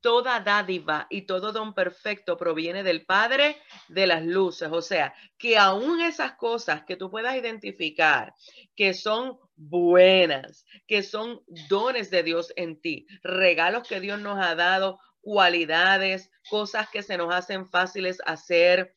toda 0.00 0.40
dádiva 0.40 1.06
y 1.08 1.22
todo 1.22 1.52
don 1.52 1.74
perfecto 1.74 2.36
proviene 2.36 2.82
del 2.82 3.04
Padre 3.06 3.56
de 3.88 4.06
las 4.06 4.24
luces. 4.24 4.68
O 4.70 4.82
sea, 4.82 5.14
que 5.38 5.56
aún 5.56 6.00
esas 6.00 6.34
cosas 6.34 6.84
que 6.84 6.96
tú 6.96 7.10
puedas 7.10 7.36
identificar 7.36 8.34
que 8.74 8.94
son 8.94 9.38
buenas, 9.56 10.66
que 10.86 11.02
son 11.02 11.42
dones 11.68 12.10
de 12.10 12.22
Dios 12.22 12.52
en 12.56 12.80
ti, 12.80 13.06
regalos 13.22 13.88
que 13.88 14.00
Dios 14.00 14.20
nos 14.20 14.38
ha 14.38 14.54
dado, 14.54 14.98
cualidades, 15.20 16.30
cosas 16.50 16.88
que 16.90 17.02
se 17.02 17.16
nos 17.16 17.32
hacen 17.32 17.66
fáciles 17.66 18.18
hacer, 18.26 18.92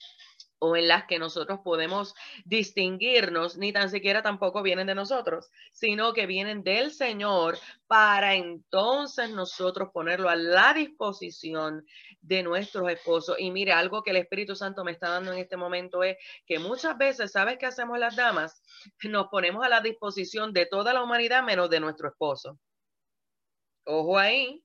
o 0.60 0.76
en 0.76 0.88
las 0.88 1.06
que 1.06 1.20
nosotros 1.20 1.60
podemos 1.64 2.16
distinguirnos, 2.46 3.58
ni 3.58 3.74
tan 3.74 3.90
siquiera 3.90 4.22
tampoco 4.22 4.62
vienen 4.62 4.88
de 4.88 4.96
nosotros, 4.96 5.50
sino 5.72 6.14
que 6.14 6.26
vienen 6.26 6.64
del 6.64 6.92
Señor 6.92 7.58
para 7.88 8.36
entonces 8.36 9.30
nosotros 9.30 9.90
ponerlo 9.94 10.30
a 10.30 10.36
la 10.36 10.74
disposición 10.74 11.86
de 12.22 12.44
nuestros 12.44 12.90
esposos. 12.90 13.36
Y 13.40 13.52
mire, 13.52 13.72
algo 13.72 14.04
que 14.04 14.12
el 14.12 14.18
Espíritu 14.18 14.56
Santo 14.56 14.84
me 14.84 14.92
está 14.92 15.10
dando 15.10 15.32
en 15.32 15.40
este 15.40 15.58
momento 15.58 16.04
es 16.04 16.18
que 16.46 16.60
muchas 16.60 16.98
veces, 16.98 17.32
¿sabes 17.32 17.58
qué 17.58 17.66
hacemos 17.66 18.00
las 18.00 18.16
damas? 18.16 18.62
Nos 19.04 19.28
ponemos 19.28 19.64
a 19.66 19.70
la 19.70 19.82
disposición 19.82 20.54
de 20.54 20.66
toda 20.66 20.94
la 20.94 21.04
humanidad 21.04 21.44
menos 21.44 21.70
de 21.70 21.80
nuestro 21.80 22.08
esposo. 22.10 22.60
Ojo 23.88 24.18
ahí, 24.18 24.64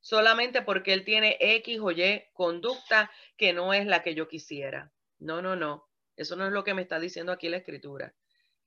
solamente 0.00 0.62
porque 0.62 0.94
él 0.94 1.04
tiene 1.04 1.36
X 1.40 1.78
o 1.82 1.90
Y 1.90 2.24
conducta 2.32 3.10
que 3.36 3.52
no 3.52 3.74
es 3.74 3.86
la 3.86 4.02
que 4.02 4.14
yo 4.14 4.28
quisiera. 4.28 4.90
No, 5.20 5.40
no, 5.40 5.54
no. 5.56 5.88
Eso 6.16 6.36
no 6.36 6.46
es 6.46 6.52
lo 6.52 6.64
que 6.64 6.74
me 6.74 6.82
está 6.82 6.98
diciendo 6.98 7.32
aquí 7.32 7.48
la 7.48 7.58
escritura. 7.58 8.14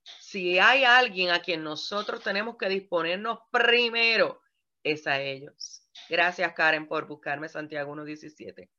Si 0.03 0.59
hay 0.59 0.83
alguien 0.83 1.31
a 1.31 1.41
quien 1.41 1.63
nosotros 1.63 2.23
tenemos 2.23 2.57
que 2.57 2.69
disponernos 2.69 3.39
primero, 3.51 4.41
es 4.83 5.07
a 5.07 5.21
ellos. 5.21 5.83
Gracias, 6.09 6.53
Karen, 6.53 6.87
por 6.87 7.07
buscarme 7.07 7.47
Santiago 7.49 7.95
1.17. 7.95 8.69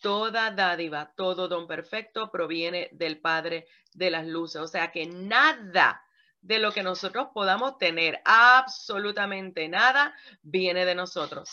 Toda 0.00 0.50
dádiva, 0.50 1.12
todo 1.16 1.46
don 1.46 1.66
perfecto 1.66 2.30
proviene 2.30 2.88
del 2.92 3.20
Padre 3.20 3.68
de 3.92 4.10
las 4.10 4.26
luces. 4.26 4.60
O 4.60 4.66
sea 4.66 4.90
que 4.90 5.06
nada 5.06 6.02
de 6.40 6.58
lo 6.58 6.72
que 6.72 6.82
nosotros 6.82 7.28
podamos 7.32 7.78
tener, 7.78 8.20
absolutamente 8.24 9.68
nada, 9.68 10.14
viene 10.42 10.84
de 10.84 10.94
nosotros. 10.94 11.50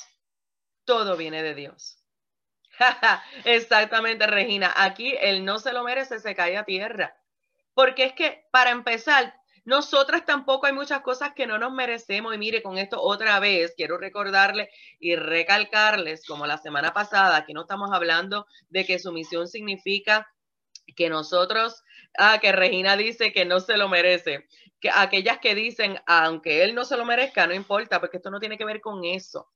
Todo 0.86 1.18
viene 1.18 1.44
de 1.44 1.56
Dios. 1.56 2.05
Exactamente, 3.46 4.28
Regina. 4.28 4.74
Aquí 4.76 5.16
el 5.20 5.46
no 5.46 5.60
se 5.60 5.74
lo 5.74 5.84
merece, 5.84 6.20
se 6.20 6.36
cae 6.36 6.58
a 6.58 6.64
tierra. 6.66 7.16
Porque 7.74 8.06
es 8.06 8.14
que, 8.14 8.46
para 8.52 8.72
empezar, 8.72 9.34
nosotras 9.66 10.26
tampoco 10.26 10.68
hay 10.68 10.74
muchas 10.74 11.02
cosas 11.02 11.34
que 11.36 11.48
no 11.48 11.58
nos 11.58 11.74
merecemos. 11.74 12.34
Y 12.36 12.38
mire, 12.38 12.62
con 12.62 12.78
esto 12.78 13.02
otra 13.02 13.40
vez 13.40 13.74
quiero 13.76 13.98
recordarle 13.98 14.70
y 15.00 15.16
recalcarles, 15.16 16.26
como 16.26 16.46
la 16.46 16.58
semana 16.58 16.94
pasada, 16.94 17.46
que 17.46 17.54
no 17.54 17.62
estamos 17.62 17.92
hablando 17.92 18.46
de 18.70 18.86
que 18.86 19.00
sumisión 19.00 19.48
significa 19.48 20.28
que 20.96 21.10
nosotros, 21.10 21.84
ah, 22.18 22.40
que 22.40 22.52
Regina 22.52 22.96
dice 22.96 23.34
que 23.34 23.46
no 23.46 23.60
se 23.60 23.78
lo 23.78 23.90
merece, 23.90 24.48
que 24.80 24.90
aquellas 24.94 25.40
que 25.40 25.56
dicen, 25.56 26.00
aunque 26.06 26.64
él 26.64 26.76
no 26.76 26.86
se 26.86 26.98
lo 26.98 27.06
merezca, 27.06 27.48
no 27.48 27.54
importa, 27.54 28.00
porque 28.00 28.18
esto 28.18 28.30
no 28.30 28.40
tiene 28.40 28.58
que 28.58 28.66
ver 28.66 28.82
con 28.82 29.04
eso. 29.04 29.50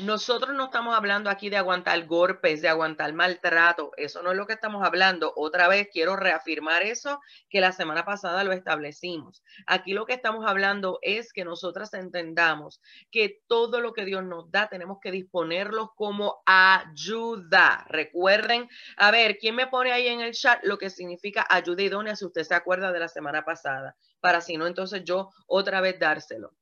Nosotros 0.00 0.56
no 0.56 0.64
estamos 0.64 0.96
hablando 0.96 1.30
aquí 1.30 1.50
de 1.50 1.56
aguantar 1.56 2.04
golpes, 2.06 2.60
de 2.60 2.68
aguantar 2.68 3.12
maltrato. 3.12 3.92
Eso 3.96 4.24
no 4.24 4.32
es 4.32 4.36
lo 4.36 4.44
que 4.44 4.54
estamos 4.54 4.84
hablando. 4.84 5.32
Otra 5.36 5.68
vez 5.68 5.88
quiero 5.92 6.16
reafirmar 6.16 6.82
eso 6.82 7.20
que 7.48 7.60
la 7.60 7.70
semana 7.70 8.04
pasada 8.04 8.42
lo 8.42 8.50
establecimos. 8.50 9.44
Aquí 9.68 9.92
lo 9.92 10.04
que 10.04 10.14
estamos 10.14 10.46
hablando 10.48 10.98
es 11.00 11.32
que 11.32 11.44
nosotras 11.44 11.94
entendamos 11.94 12.80
que 13.12 13.40
todo 13.46 13.80
lo 13.80 13.92
que 13.92 14.04
Dios 14.04 14.24
nos 14.24 14.50
da 14.50 14.68
tenemos 14.68 14.98
que 15.00 15.12
disponerlo 15.12 15.92
como 15.94 16.42
ayuda. 16.44 17.86
Recuerden, 17.88 18.68
a 18.96 19.12
ver, 19.12 19.38
¿quién 19.38 19.54
me 19.54 19.68
pone 19.68 19.92
ahí 19.92 20.08
en 20.08 20.20
el 20.20 20.32
chat 20.32 20.58
lo 20.64 20.76
que 20.76 20.90
significa 20.90 21.46
ayuda 21.48 21.84
idónea 21.84 22.16
si 22.16 22.24
usted 22.24 22.42
se 22.42 22.56
acuerda 22.56 22.90
de 22.90 22.98
la 22.98 23.08
semana 23.08 23.44
pasada? 23.44 23.94
Para 24.18 24.40
si 24.40 24.56
no, 24.56 24.66
entonces 24.66 25.04
yo 25.04 25.30
otra 25.46 25.80
vez 25.80 26.00
dárselo. 26.00 26.52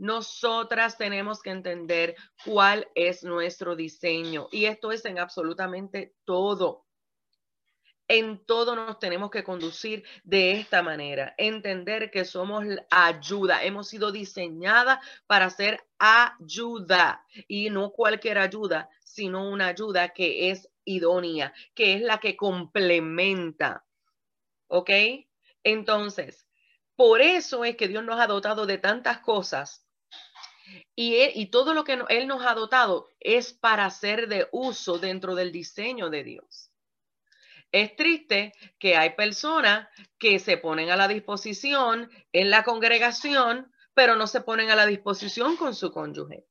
Nosotras 0.00 0.96
tenemos 0.96 1.42
que 1.42 1.50
entender 1.50 2.16
cuál 2.46 2.88
es 2.94 3.22
nuestro 3.22 3.76
diseño 3.76 4.48
y 4.50 4.64
esto 4.64 4.92
es 4.92 5.04
en 5.04 5.18
absolutamente 5.18 6.14
todo. 6.24 6.86
En 8.08 8.42
todo 8.46 8.74
nos 8.74 8.98
tenemos 8.98 9.30
que 9.30 9.44
conducir 9.44 10.02
de 10.24 10.52
esta 10.52 10.82
manera, 10.82 11.34
entender 11.36 12.10
que 12.10 12.24
somos 12.24 12.64
ayuda, 12.90 13.62
hemos 13.62 13.88
sido 13.88 14.10
diseñadas 14.10 15.00
para 15.26 15.50
ser 15.50 15.86
ayuda 15.98 17.22
y 17.46 17.68
no 17.68 17.90
cualquier 17.90 18.38
ayuda, 18.38 18.88
sino 19.04 19.50
una 19.50 19.66
ayuda 19.66 20.14
que 20.14 20.50
es 20.50 20.66
idónea, 20.86 21.52
que 21.74 21.92
es 21.92 22.00
la 22.00 22.16
que 22.20 22.38
complementa. 22.38 23.84
¿Ok? 24.66 24.90
Entonces, 25.62 26.46
por 26.96 27.20
eso 27.20 27.66
es 27.66 27.76
que 27.76 27.86
Dios 27.86 28.02
nos 28.02 28.18
ha 28.18 28.26
dotado 28.26 28.64
de 28.64 28.78
tantas 28.78 29.18
cosas 29.18 29.86
y, 30.94 31.46
todo 31.46 31.74
lo 31.74 31.84
que 31.84 31.98
Él 32.08 32.26
nos 32.26 32.44
ha 32.44 32.54
dotado 32.54 33.08
es 33.20 33.52
para 33.52 33.88
ser 33.90 34.28
de 34.28 34.48
uso 34.52 34.98
dentro 34.98 35.34
del 35.34 35.52
diseño 35.52 36.10
de 36.10 36.24
Dios. 36.24 36.70
Es 37.72 37.94
triste 37.94 38.52
que 38.78 38.96
hay 38.96 39.10
personas 39.10 39.88
que 40.18 40.38
se 40.38 40.56
ponen 40.56 40.90
a 40.90 40.96
la 40.96 41.08
disposición 41.08 42.10
en 42.32 42.50
la 42.50 42.64
congregación, 42.64 43.72
pero 43.94 44.16
no 44.16 44.26
se 44.26 44.40
ponen 44.40 44.70
a 44.70 44.76
la 44.76 44.86
disposición 44.86 45.56
con 45.56 45.74
su 45.74 45.92
cónyuge. 45.92 46.46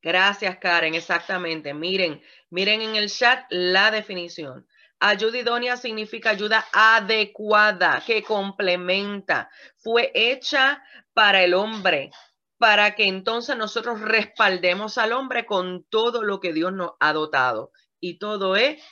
Gracias, 0.00 0.58
Karen. 0.58 0.94
Exactamente. 0.94 1.74
Miren, 1.74 2.22
miren 2.50 2.80
en 2.80 2.96
el 2.96 3.10
chat 3.10 3.44
la 3.50 3.90
definición. 3.90 4.66
Ayuda 5.00 5.38
idónea 5.38 5.76
significa 5.76 6.30
ayuda 6.30 6.66
adecuada, 6.72 8.02
que 8.04 8.22
complementa. 8.22 9.50
Fue 9.76 10.10
hecha 10.14 10.82
para 11.14 11.42
el 11.44 11.54
hombre, 11.54 12.10
para 12.58 12.94
que 12.96 13.04
entonces 13.06 13.56
nosotros 13.56 14.00
respaldemos 14.00 14.98
al 14.98 15.12
hombre 15.12 15.46
con 15.46 15.84
todo 15.84 16.22
lo 16.24 16.40
que 16.40 16.52
Dios 16.52 16.72
nos 16.72 16.92
ha 16.98 17.12
dotado. 17.12 17.70
Y 18.00 18.18
todo 18.18 18.56
es 18.56 18.82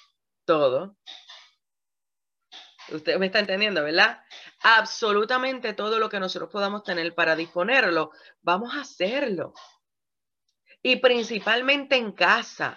todo. 0.45 0.97
Usted 2.89 3.19
me 3.19 3.27
está 3.27 3.41
entendiendo, 3.41 3.83
¿verdad? 3.83 4.23
Absolutamente 4.63 5.73
todo 5.73 5.99
lo 5.99 6.09
que 6.09 6.21
nosotros 6.21 6.51
podamos 6.51 6.85
tener 6.85 7.15
para 7.15 7.35
disponerlo, 7.35 8.13
vamos 8.43 8.75
a 8.75 8.83
hacerlo. 8.83 9.55
Y 10.83 10.97
principalmente 10.97 11.97
en 11.97 12.13
casa. 12.13 12.77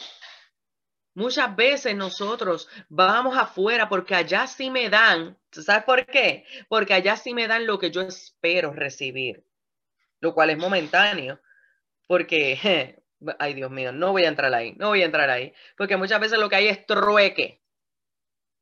Muchas 1.19 1.53
veces 1.53 1.97
nosotros 1.97 2.69
vamos 2.88 3.38
afuera 3.38 3.89
porque 3.89 4.15
allá 4.15 4.47
sí 4.47 4.69
me 4.69 4.89
dan, 4.89 5.38
¿sabes 5.51 5.84
por 5.84 6.05
qué? 6.05 6.45
Porque 6.69 6.93
allá 6.93 7.17
sí 7.17 7.34
me 7.34 7.45
dan 7.45 7.67
lo 7.67 7.77
que 7.77 7.91
yo 7.91 8.03
espero 8.03 8.71
recibir, 8.71 9.43
lo 10.21 10.34
cual 10.34 10.51
es 10.51 10.58
momentáneo, 10.58 11.41
porque, 12.08 13.01
ay 13.38 13.53
Dios 13.53 13.69
mío, 13.69 13.91
no 13.91 14.13
voy 14.13 14.23
a 14.23 14.29
entrar 14.29 14.53
ahí, 14.53 14.75
no 14.77 14.88
voy 14.88 15.01
a 15.01 15.08
entrar 15.08 15.29
ahí, 15.29 15.53
porque 15.75 15.97
muchas 15.97 16.21
veces 16.21 16.39
lo 16.39 16.47
que 16.47 16.55
hay 16.55 16.67
es 16.69 16.86
trueque, 16.86 17.62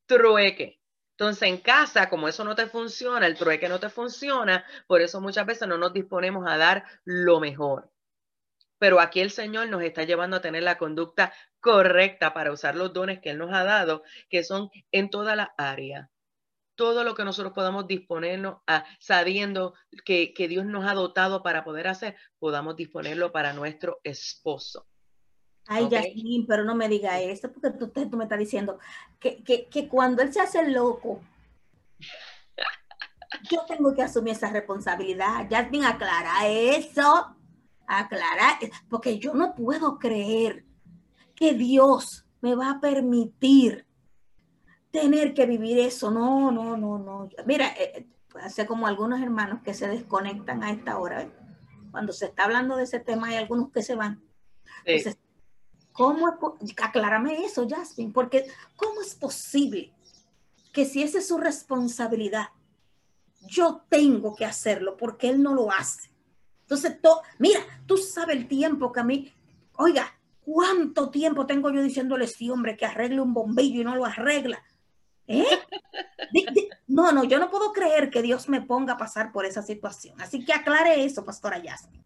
trueque. 0.06 0.80
Entonces 1.12 1.48
en 1.48 1.58
casa, 1.58 2.10
como 2.10 2.26
eso 2.26 2.42
no 2.42 2.56
te 2.56 2.66
funciona, 2.66 3.28
el 3.28 3.36
trueque 3.36 3.68
no 3.68 3.78
te 3.78 3.88
funciona, 3.88 4.64
por 4.88 5.00
eso 5.00 5.20
muchas 5.20 5.46
veces 5.46 5.68
no 5.68 5.78
nos 5.78 5.92
disponemos 5.92 6.44
a 6.48 6.56
dar 6.56 6.84
lo 7.04 7.38
mejor. 7.38 7.92
Pero 8.80 9.00
aquí 9.00 9.20
el 9.20 9.30
Señor 9.30 9.68
nos 9.68 9.82
está 9.82 10.04
llevando 10.04 10.36
a 10.36 10.40
tener 10.40 10.62
la 10.62 10.78
conducta 10.78 11.32
correcta 11.60 12.34
para 12.34 12.52
usar 12.52 12.74
los 12.76 12.92
dones 12.92 13.20
que 13.20 13.30
Él 13.30 13.38
nos 13.38 13.52
ha 13.52 13.64
dado, 13.64 14.02
que 14.28 14.44
son 14.44 14.70
en 14.92 15.10
toda 15.10 15.36
la 15.36 15.54
área. 15.56 16.10
Todo 16.74 17.02
lo 17.02 17.14
que 17.14 17.24
nosotros 17.24 17.52
podamos 17.54 17.88
disponernos 17.88 18.58
a, 18.66 18.84
sabiendo 19.00 19.74
que, 20.04 20.32
Dios 20.48 20.64
nos 20.64 20.88
ha 20.88 20.94
dotado 20.94 21.42
para 21.42 21.64
poder 21.64 21.88
hacer, 21.88 22.16
podamos 22.38 22.76
disponerlo 22.76 23.32
para 23.32 23.52
nuestro 23.52 24.00
esposo. 24.04 24.86
Ay, 25.66 25.84
okay. 25.84 26.46
pero 26.48 26.64
no 26.64 26.74
me 26.74 26.88
diga 26.88 27.20
eso, 27.20 27.52
porque 27.52 27.70
tú, 27.70 27.88
tú 27.88 28.16
me 28.16 28.24
estás 28.24 28.38
diciendo 28.38 28.78
que, 29.18 29.42
que 29.42 29.88
cuando 29.88 30.22
él 30.22 30.32
se 30.32 30.40
hace 30.40 30.70
loco, 30.70 31.20
yo 33.50 33.64
tengo 33.66 33.94
que 33.94 34.02
asumir 34.02 34.32
esa 34.32 34.50
responsabilidad. 34.50 35.46
Jasmine, 35.50 35.86
aclara 35.86 36.46
eso 36.48 37.34
aclarar, 37.88 38.58
porque 38.88 39.18
yo 39.18 39.34
no 39.34 39.54
puedo 39.54 39.98
creer 39.98 40.64
que 41.38 41.54
Dios 41.54 42.26
me 42.40 42.56
va 42.56 42.72
a 42.72 42.80
permitir 42.80 43.86
tener 44.90 45.34
que 45.34 45.46
vivir 45.46 45.78
eso. 45.78 46.10
No, 46.10 46.50
no, 46.50 46.76
no, 46.76 46.98
no. 46.98 47.28
Mira, 47.46 47.68
eh, 47.78 47.92
eh, 47.94 48.06
hace 48.42 48.66
como 48.66 48.88
algunos 48.88 49.20
hermanos 49.20 49.60
que 49.62 49.72
se 49.72 49.86
desconectan 49.86 50.64
a 50.64 50.72
esta 50.72 50.98
hora. 50.98 51.30
Cuando 51.92 52.12
se 52.12 52.26
está 52.26 52.44
hablando 52.44 52.76
de 52.76 52.84
ese 52.84 52.98
tema, 52.98 53.28
hay 53.28 53.36
algunos 53.36 53.70
que 53.70 53.82
se 53.84 53.94
van. 53.94 54.20
Entonces, 54.84 55.16
¿cómo 55.92 56.28
es 56.60 56.74
aclárame 56.82 57.44
eso, 57.44 57.68
Jasmine, 57.68 58.12
porque 58.12 58.48
¿cómo 58.74 59.00
es 59.00 59.14
posible 59.14 59.94
que 60.72 60.84
si 60.84 61.04
esa 61.04 61.18
es 61.18 61.28
su 61.28 61.38
responsabilidad, 61.38 62.48
yo 63.42 63.82
tengo 63.88 64.34
que 64.34 64.44
hacerlo 64.44 64.96
porque 64.96 65.28
él 65.28 65.40
no 65.40 65.54
lo 65.54 65.70
hace? 65.70 66.10
Entonces, 66.62 66.98
mira, 67.38 67.60
tú 67.86 67.96
sabes 67.96 68.36
el 68.36 68.48
tiempo 68.48 68.92
que 68.92 69.00
a 69.00 69.04
mí, 69.04 69.32
oiga, 69.76 70.17
¿cuánto 70.48 71.10
tiempo 71.10 71.44
tengo 71.44 71.70
yo 71.70 71.82
diciéndole 71.82 72.26
sí, 72.26 72.48
hombre, 72.48 72.74
que 72.74 72.86
arregle 72.86 73.20
un 73.20 73.34
bombillo 73.34 73.82
y 73.82 73.84
no 73.84 73.94
lo 73.94 74.06
arregla? 74.06 74.64
¿Eh? 75.26 75.44
no, 76.86 77.12
no, 77.12 77.24
yo 77.24 77.38
no 77.38 77.50
puedo 77.50 77.70
creer 77.70 78.08
que 78.08 78.22
Dios 78.22 78.48
me 78.48 78.62
ponga 78.62 78.94
a 78.94 78.96
pasar 78.96 79.30
por 79.30 79.44
esa 79.44 79.60
situación. 79.60 80.18
Así 80.22 80.46
que 80.46 80.54
aclare 80.54 81.04
eso, 81.04 81.22
pastora 81.22 81.58
Yasmin. 81.58 82.02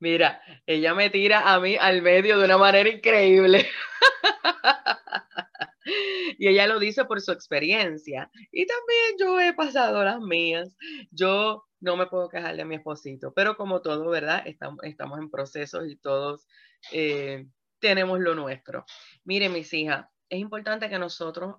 Mira, 0.00 0.42
ella 0.66 0.94
me 0.94 1.08
tira 1.08 1.54
a 1.54 1.58
mí 1.60 1.78
al 1.80 2.02
medio 2.02 2.38
de 2.38 2.44
una 2.44 2.58
manera 2.58 2.90
increíble. 2.90 3.66
y 6.38 6.46
ella 6.46 6.66
lo 6.66 6.78
dice 6.78 7.06
por 7.06 7.22
su 7.22 7.32
experiencia. 7.32 8.30
Y 8.52 8.66
también 8.66 9.16
yo 9.18 9.40
he 9.40 9.54
pasado 9.54 10.04
las 10.04 10.20
mías. 10.20 10.76
Yo 11.10 11.64
no 11.80 11.96
me 11.96 12.06
puedo 12.06 12.28
quejar 12.28 12.56
de 12.56 12.66
mi 12.66 12.74
esposito, 12.74 13.32
pero 13.32 13.56
como 13.56 13.80
todo, 13.80 14.10
¿verdad? 14.10 14.42
Estamos, 14.44 14.84
estamos 14.84 15.18
en 15.18 15.30
procesos 15.30 15.88
y 15.88 15.96
todos 15.96 16.46
eh, 16.92 17.46
tenemos 17.78 18.20
lo 18.20 18.34
nuestro. 18.34 18.84
Miren, 19.24 19.52
mis 19.52 19.72
hijas, 19.72 20.06
es 20.28 20.38
importante 20.38 20.88
que 20.88 20.98
nosotros 20.98 21.56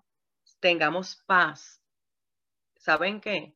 tengamos 0.59 1.23
paz. 1.25 1.81
¿Saben 2.75 3.21
qué? 3.21 3.55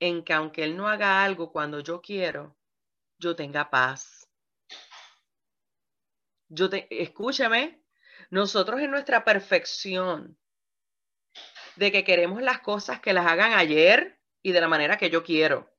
En 0.00 0.24
que 0.24 0.32
aunque 0.32 0.64
Él 0.64 0.76
no 0.76 0.88
haga 0.88 1.24
algo 1.24 1.52
cuando 1.52 1.80
yo 1.80 2.00
quiero, 2.00 2.56
yo 3.18 3.36
tenga 3.36 3.70
paz. 3.70 4.28
Yo 6.48 6.70
te, 6.70 6.86
escúchame, 7.02 7.82
nosotros 8.30 8.80
en 8.80 8.90
nuestra 8.90 9.24
perfección 9.24 10.38
de 11.76 11.92
que 11.92 12.04
queremos 12.04 12.42
las 12.42 12.60
cosas 12.60 13.00
que 13.00 13.12
las 13.12 13.26
hagan 13.26 13.52
ayer 13.52 14.18
y 14.42 14.52
de 14.52 14.60
la 14.60 14.68
manera 14.68 14.96
que 14.96 15.10
yo 15.10 15.22
quiero. 15.22 15.70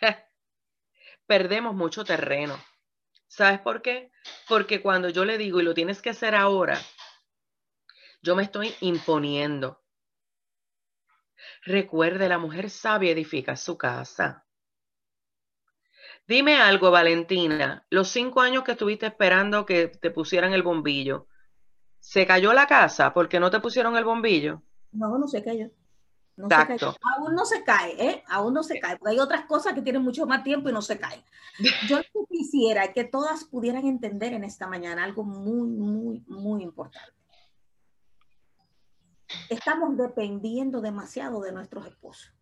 Perdemos 1.26 1.74
mucho 1.74 2.04
terreno. 2.04 2.58
¿Sabes 3.28 3.60
por 3.60 3.82
qué? 3.82 4.10
Porque 4.48 4.82
cuando 4.82 5.08
yo 5.08 5.24
le 5.24 5.38
digo 5.38 5.60
y 5.60 5.62
lo 5.62 5.74
tienes 5.74 6.02
que 6.02 6.10
hacer 6.10 6.34
ahora, 6.34 6.78
yo 8.22 8.34
me 8.34 8.42
estoy 8.42 8.74
imponiendo. 8.80 9.82
Recuerde, 11.62 12.28
la 12.28 12.38
mujer 12.38 12.70
sabia 12.70 13.12
edifica 13.12 13.56
su 13.56 13.78
casa. 13.78 14.44
Dime 16.26 16.56
algo, 16.56 16.90
Valentina. 16.90 17.86
Los 17.90 18.08
cinco 18.08 18.40
años 18.40 18.64
que 18.64 18.72
estuviste 18.72 19.06
esperando 19.06 19.64
que 19.64 19.88
te 19.88 20.10
pusieran 20.10 20.52
el 20.52 20.62
bombillo, 20.62 21.28
¿Se 22.00 22.26
cayó 22.26 22.52
la 22.52 22.66
casa 22.66 23.12
porque 23.12 23.40
no 23.40 23.50
te 23.50 23.60
pusieron 23.60 23.96
el 23.96 24.04
bombillo? 24.04 24.62
No, 24.92 25.18
no 25.18 25.26
se 25.28 25.42
cayó. 25.42 25.70
No 26.38 26.48
se 26.48 26.66
cayó. 26.66 26.96
Aún 27.16 27.34
no 27.34 27.44
se 27.44 27.64
cae, 27.64 27.96
¿eh? 27.98 28.24
Aún 28.28 28.54
no 28.54 28.62
se 28.62 28.78
cae, 28.78 28.96
porque 28.96 29.14
hay 29.14 29.18
otras 29.18 29.44
cosas 29.46 29.74
que 29.74 29.82
tienen 29.82 30.02
mucho 30.02 30.24
más 30.24 30.44
tiempo 30.44 30.68
y 30.68 30.72
no 30.72 30.82
se 30.82 30.96
caen. 30.96 31.22
Yo 31.88 31.98
quisiera 32.30 32.92
que 32.92 33.02
todas 33.02 33.44
pudieran 33.44 33.84
entender 33.86 34.32
en 34.32 34.44
esta 34.44 34.68
mañana 34.68 35.02
algo 35.02 35.24
muy, 35.24 35.68
muy, 35.68 36.24
muy 36.28 36.62
importante. 36.62 37.12
Estamos 39.50 39.96
dependiendo 39.96 40.80
demasiado 40.80 41.40
de 41.40 41.50
nuestros 41.50 41.86
esposos 41.86 42.32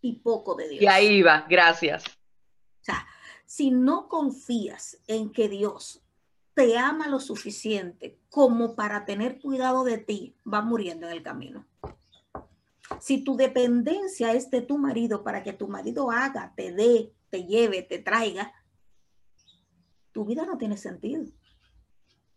y 0.00 0.14
poco 0.14 0.56
de 0.56 0.68
Dios. 0.68 0.82
Y 0.82 0.86
ahí 0.86 1.22
va, 1.22 1.46
gracias. 1.48 2.04
O 2.06 2.84
sea, 2.84 3.06
si 3.46 3.70
no 3.70 4.08
confías 4.08 4.98
en 5.06 5.30
que 5.30 5.48
Dios 5.48 6.02
te 6.54 6.76
ama 6.76 7.06
lo 7.06 7.20
suficiente 7.20 8.18
como 8.28 8.74
para 8.74 9.04
tener 9.04 9.40
cuidado 9.40 9.84
de 9.84 9.98
ti, 9.98 10.36
va 10.52 10.62
muriendo 10.62 11.06
en 11.06 11.12
el 11.12 11.22
camino. 11.22 11.64
Si 13.04 13.22
tu 13.22 13.36
dependencia 13.36 14.32
es 14.32 14.50
de 14.50 14.62
tu 14.62 14.78
marido 14.78 15.22
para 15.22 15.42
que 15.42 15.52
tu 15.52 15.68
marido 15.68 16.10
haga, 16.10 16.54
te 16.56 16.72
dé, 16.72 17.12
te 17.28 17.44
lleve, 17.44 17.82
te 17.82 17.98
traiga, 17.98 18.50
tu 20.10 20.24
vida 20.24 20.46
no 20.46 20.56
tiene 20.56 20.78
sentido. 20.78 21.22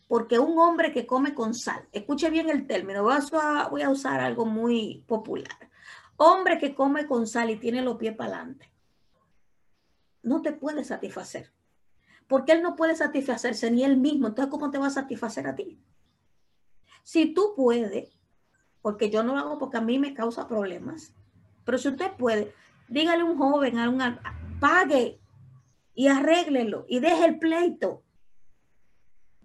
Porque 0.09 0.39
un 0.39 0.59
hombre 0.59 0.91
que 0.91 1.07
come 1.07 1.33
con 1.33 1.53
sal, 1.53 1.87
escuche 1.93 2.29
bien 2.29 2.49
el 2.49 2.67
término, 2.67 3.01
voy 3.01 3.81
a, 3.81 3.89
usar 3.89 4.19
algo 4.19 4.45
muy 4.45 5.05
popular. 5.07 5.57
Hombre 6.17 6.57
que 6.57 6.75
come 6.75 7.07
con 7.07 7.27
sal 7.27 7.49
y 7.49 7.55
tiene 7.55 7.81
los 7.81 7.95
pies 7.95 8.17
para 8.17 8.35
adelante, 8.35 8.69
no 10.21 10.41
te 10.41 10.51
puede 10.51 10.83
satisfacer 10.83 11.49
porque 12.27 12.51
él 12.51 12.61
no 12.61 12.75
puede 12.75 12.93
satisfacerse 12.97 13.71
ni 13.71 13.85
él 13.85 13.95
mismo. 13.95 14.27
Entonces, 14.27 14.51
¿cómo 14.51 14.69
te 14.69 14.77
va 14.77 14.87
a 14.87 14.89
satisfacer 14.89 15.47
a 15.47 15.55
ti? 15.55 15.79
Si 17.03 17.33
tú 17.33 17.53
puedes, 17.55 18.16
porque 18.87 19.09
yo 19.09 19.21
no 19.21 19.33
lo 19.33 19.39
hago 19.41 19.57
porque 19.59 19.75
a 19.75 19.81
mí 19.81 19.99
me 19.99 20.13
causa 20.13 20.47
problemas, 20.47 21.11
pero 21.65 21.77
si 21.77 21.89
usted 21.89 22.13
puede, 22.13 22.53
dígale 22.87 23.23
a 23.23 23.25
un 23.25 23.37
joven, 23.37 23.77
a 23.77 23.89
un, 23.89 24.01
pague 24.61 25.19
y 25.93 26.07
arréglelo 26.07 26.85
y 26.87 27.01
deje 27.01 27.25
el 27.25 27.37
pleito. 27.37 28.01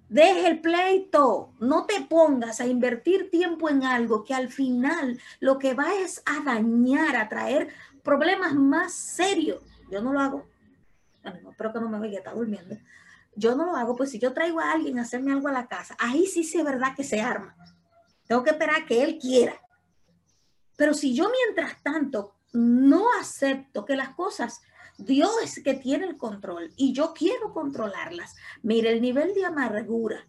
Deje 0.08 0.46
el 0.46 0.60
pleito. 0.60 1.54
No 1.58 1.86
te 1.86 2.02
pongas 2.02 2.60
a 2.60 2.68
invertir 2.68 3.32
tiempo 3.32 3.68
en 3.68 3.82
algo 3.82 4.22
que 4.22 4.32
al 4.32 4.48
final 4.48 5.18
lo 5.40 5.58
que 5.58 5.74
va 5.74 5.92
es 5.92 6.22
a 6.24 6.44
dañar, 6.44 7.16
a 7.16 7.28
traer 7.28 7.66
problemas 8.04 8.54
más 8.54 8.92
serios. 8.92 9.60
Yo 9.90 10.00
no 10.02 10.12
lo 10.12 10.20
hago 10.20 10.46
espero 11.24 11.72
que 11.72 11.80
no 11.80 11.88
me 11.88 11.98
oiga, 11.98 12.18
está 12.18 12.32
durmiendo. 12.32 12.76
Yo 13.34 13.56
no 13.56 13.66
lo 13.66 13.76
hago, 13.76 13.96
pues 13.96 14.12
si 14.12 14.20
yo 14.20 14.32
traigo 14.32 14.60
a 14.60 14.70
alguien 14.70 15.00
a 15.00 15.02
hacerme 15.02 15.32
algo 15.32 15.48
a 15.48 15.52
la 15.52 15.66
casa, 15.66 15.96
ahí 15.98 16.26
sí 16.26 16.42
es 16.42 16.64
verdad 16.64 16.94
que 16.96 17.02
se 17.02 17.20
arma. 17.20 17.56
Tengo 18.26 18.42
que 18.42 18.50
esperar 18.50 18.86
que 18.86 19.02
él 19.02 19.18
quiera. 19.18 19.60
Pero 20.76 20.94
si 20.94 21.14
yo 21.14 21.30
mientras 21.30 21.82
tanto 21.82 22.34
no 22.52 23.06
acepto 23.20 23.84
que 23.84 23.96
las 23.96 24.10
cosas, 24.10 24.60
Dios 24.98 25.30
es 25.42 25.62
que 25.62 25.74
tiene 25.74 26.06
el 26.06 26.16
control 26.16 26.72
y 26.76 26.92
yo 26.92 27.12
quiero 27.14 27.52
controlarlas. 27.52 28.34
Mire, 28.62 28.92
el 28.92 29.00
nivel 29.00 29.34
de 29.34 29.44
amargura, 29.44 30.26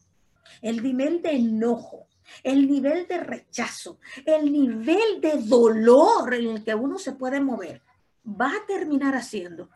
el 0.62 0.82
nivel 0.82 1.21
de 1.21 1.32
enojo, 1.32 2.08
el 2.43 2.69
nivel 2.69 3.08
de 3.08 3.19
rechazo, 3.19 3.99
el 4.25 4.51
nivel 4.51 5.21
de 5.21 5.38
dolor 5.43 6.34
en 6.34 6.49
el 6.49 6.63
que 6.63 6.75
uno 6.75 6.97
se 6.97 7.13
puede 7.13 7.41
mover, 7.41 7.82
va 8.25 8.49
a 8.49 8.65
terminar 8.65 9.15
haciendo 9.15 9.69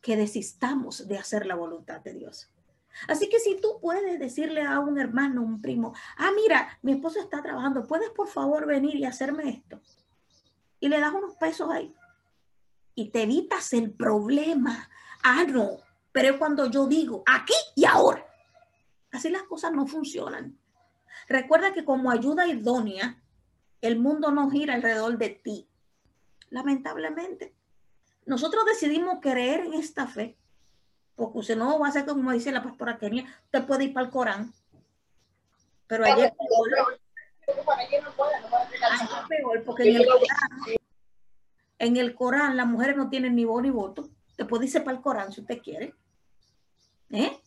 que 0.00 0.16
desistamos 0.16 1.06
de 1.08 1.18
hacer 1.18 1.46
la 1.46 1.54
voluntad 1.54 2.00
de 2.00 2.14
Dios. 2.14 2.50
Así 3.08 3.28
que 3.28 3.38
si 3.38 3.60
tú 3.60 3.78
puedes 3.80 4.18
decirle 4.18 4.62
a 4.62 4.80
un 4.80 4.98
hermano, 4.98 5.42
un 5.42 5.60
primo, 5.60 5.94
ah, 6.16 6.30
mira, 6.34 6.78
mi 6.82 6.92
esposo 6.92 7.20
está 7.20 7.42
trabajando, 7.42 7.86
¿puedes 7.86 8.10
por 8.10 8.28
favor 8.28 8.66
venir 8.66 8.96
y 8.96 9.04
hacerme 9.04 9.48
esto? 9.48 9.80
Y 10.80 10.88
le 10.88 11.00
das 11.00 11.12
unos 11.12 11.36
pesos 11.36 11.70
ahí. 11.70 11.94
Y 12.94 13.10
te 13.10 13.22
evitas 13.22 13.72
el 13.72 13.92
problema. 13.92 14.88
Ah, 15.22 15.44
no, 15.44 15.78
pero 16.12 16.38
cuando 16.38 16.70
yo 16.70 16.86
digo 16.86 17.22
aquí 17.26 17.54
y 17.74 17.84
ahora. 17.84 18.24
Así 19.10 19.30
las 19.30 19.44
cosas 19.44 19.72
no 19.72 19.86
funcionan. 19.86 20.58
Recuerda 21.28 21.72
que 21.72 21.84
como 21.84 22.10
ayuda 22.10 22.46
idónea, 22.46 23.22
el 23.80 23.98
mundo 23.98 24.30
no 24.30 24.50
gira 24.50 24.74
alrededor 24.74 25.18
de 25.18 25.30
ti. 25.30 25.68
Lamentablemente 26.50 27.54
nosotros 28.26 28.64
decidimos 28.64 29.18
creer 29.20 29.66
en 29.66 29.74
esta 29.74 30.06
fe, 30.06 30.38
porque 31.16 31.38
usted 31.38 31.56
no 31.56 31.78
va 31.78 31.88
a 31.88 31.92
ser 31.92 32.04
como 32.04 32.32
dice 32.32 32.52
la 32.52 32.62
pastora 32.62 32.98
Kenia, 32.98 33.24
usted 33.44 33.66
puede 33.66 33.84
ir 33.84 33.92
para 33.92 34.06
el 34.06 34.12
Corán. 34.12 34.52
Pero 35.86 36.04
ayer 36.04 36.32
porque 39.64 39.88
en 39.88 39.96
el, 39.96 40.06
Corán, 40.06 40.76
en 41.78 41.96
el 41.96 42.14
Corán 42.14 42.56
las 42.56 42.66
mujeres 42.66 42.96
no 42.96 43.10
tienen 43.10 43.34
ni 43.34 43.44
voz 43.44 43.62
ni 43.62 43.70
voto. 43.70 44.08
Te 44.36 44.44
puede 44.44 44.64
irse 44.64 44.80
para 44.80 44.96
el 44.96 45.02
Corán 45.02 45.32
si 45.32 45.42
usted 45.42 45.60
quiere. 45.62 45.94
¿Eh? 47.10 47.38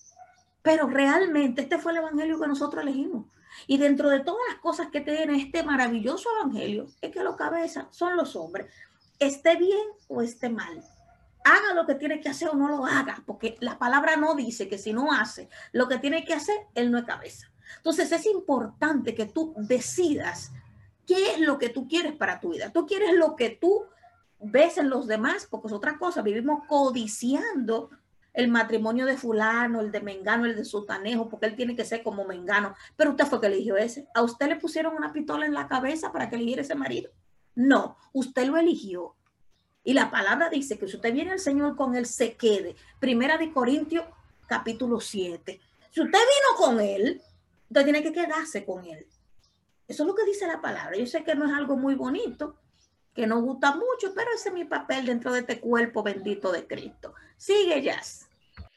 Pero 0.62 0.88
realmente 0.88 1.62
este 1.62 1.78
fue 1.78 1.92
el 1.94 2.00
evangelio 2.00 2.40
que 2.40 2.48
nosotros 2.48 2.84
elegimos. 2.84 3.26
Y 3.66 3.78
dentro 3.78 4.10
de 4.10 4.20
todas 4.20 4.42
las 4.50 4.60
cosas 4.60 4.90
que 4.92 5.02
tiene 5.02 5.38
este 5.42 5.64
maravilloso 5.64 6.30
evangelio, 6.40 6.86
es 7.02 7.12
que 7.12 7.24
los 7.24 7.36
cabezas 7.36 7.88
son 7.90 8.16
los 8.16 8.36
hombres 8.36 8.68
esté 9.20 9.56
bien 9.56 9.88
o 10.08 10.22
esté 10.22 10.50
mal. 10.50 10.84
Haga 11.48 11.74
lo 11.74 11.86
que 11.86 11.96
tiene 11.96 12.20
que 12.20 12.28
hacer 12.28 12.50
o 12.50 12.56
no 12.56 12.68
lo 12.68 12.86
haga, 12.86 13.24
porque 13.26 13.56
la 13.62 13.80
palabra 13.80 14.18
no 14.18 14.36
dice 14.36 14.68
que 14.68 14.78
si 14.78 14.92
no 14.92 15.14
hace 15.14 15.48
lo 15.72 15.88
que 15.88 15.98
tiene 15.98 16.26
que 16.26 16.34
hacer, 16.34 16.56
él 16.76 16.92
no 16.92 16.98
es 16.98 17.06
cabeza. 17.06 17.50
Entonces 17.78 18.12
es 18.12 18.26
importante 18.26 19.16
que 19.16 19.26
tú 19.26 19.54
decidas 19.58 20.52
qué 21.06 21.36
es 21.36 21.40
lo 21.40 21.58
que 21.58 21.70
tú 21.70 21.88
quieres 21.88 22.16
para 22.16 22.42
tu 22.42 22.52
vida. 22.52 22.72
Tú 22.72 22.86
quieres 22.86 23.16
lo 23.16 23.36
que 23.38 23.50
tú 23.50 23.86
ves 24.40 24.78
en 24.78 24.90
los 24.90 25.08
demás, 25.08 25.48
porque 25.50 25.68
es 25.68 25.74
otra 25.74 25.98
cosa. 25.98 26.22
Vivimos 26.22 26.66
codiciando 26.68 27.90
el 28.34 28.50
matrimonio 28.50 29.06
de 29.06 29.18
fulano, 29.18 29.80
el 29.80 29.92
de 29.92 30.02
mengano, 30.02 30.46
el 30.46 30.56
de 30.56 30.66
sutanejo, 30.66 31.30
porque 31.30 31.48
él 31.48 31.56
tiene 31.56 31.76
que 31.76 31.86
ser 31.86 32.04
como 32.04 32.26
mengano. 32.26 32.76
Pero 32.96 33.12
usted 33.12 33.26
fue 33.26 33.42
que 33.42 33.48
eligió 33.48 33.78
ese. 33.78 34.08
A 34.14 34.22
usted 34.22 34.48
le 34.48 34.58
pusieron 34.58 34.96
una 34.96 35.14
pistola 35.14 35.46
en 35.46 35.54
la 35.54 35.68
cabeza 35.68 36.12
para 36.12 36.30
que 36.30 36.36
eligiera 36.36 36.62
ese 36.62 36.76
marido. 36.76 37.10
No, 37.56 37.98
usted 38.14 38.46
lo 38.46 38.58
eligió. 38.58 39.16
Y 39.88 39.94
la 39.94 40.12
palabra 40.12 40.50
dice 40.50 40.78
que 40.78 40.86
si 40.86 40.98
usted 40.98 41.14
viene 41.14 41.32
al 41.32 41.40
Señor 41.40 41.78
con 41.78 41.96
él, 41.96 42.06
se 42.06 42.36
quede. 42.36 42.76
Primera 43.00 43.38
de 43.38 43.54
Corintios, 43.54 44.04
capítulo 44.46 45.00
7. 45.00 45.62
Si 45.92 46.02
usted 46.02 46.12
vino 46.12 46.58
con 46.58 46.82
él, 46.82 47.22
usted 47.70 47.84
tiene 47.86 48.04
que 48.04 48.12
quedarse 48.12 48.66
con 48.66 48.86
él. 48.86 49.08
Eso 49.88 50.04
es 50.04 50.08
lo 50.08 50.14
que 50.14 50.26
dice 50.26 50.46
la 50.46 50.60
palabra. 50.60 50.98
Yo 50.98 51.06
sé 51.06 51.24
que 51.24 51.36
no 51.36 51.46
es 51.46 51.54
algo 51.54 51.78
muy 51.78 51.96
bonito, 51.96 52.58
que 53.16 53.28
no 53.28 53.40
gusta 53.40 53.76
mucho, 53.76 54.14
pero 54.14 54.30
ese 54.36 54.50
es 54.50 54.56
mi 54.56 54.66
papel 54.66 55.06
dentro 55.06 55.32
de 55.32 55.40
este 55.40 55.62
cuerpo 55.62 56.04
bendito 56.04 56.52
de 56.52 56.68
Cristo. 56.68 57.14
Sigue, 57.38 57.82
Jazz. 57.82 58.28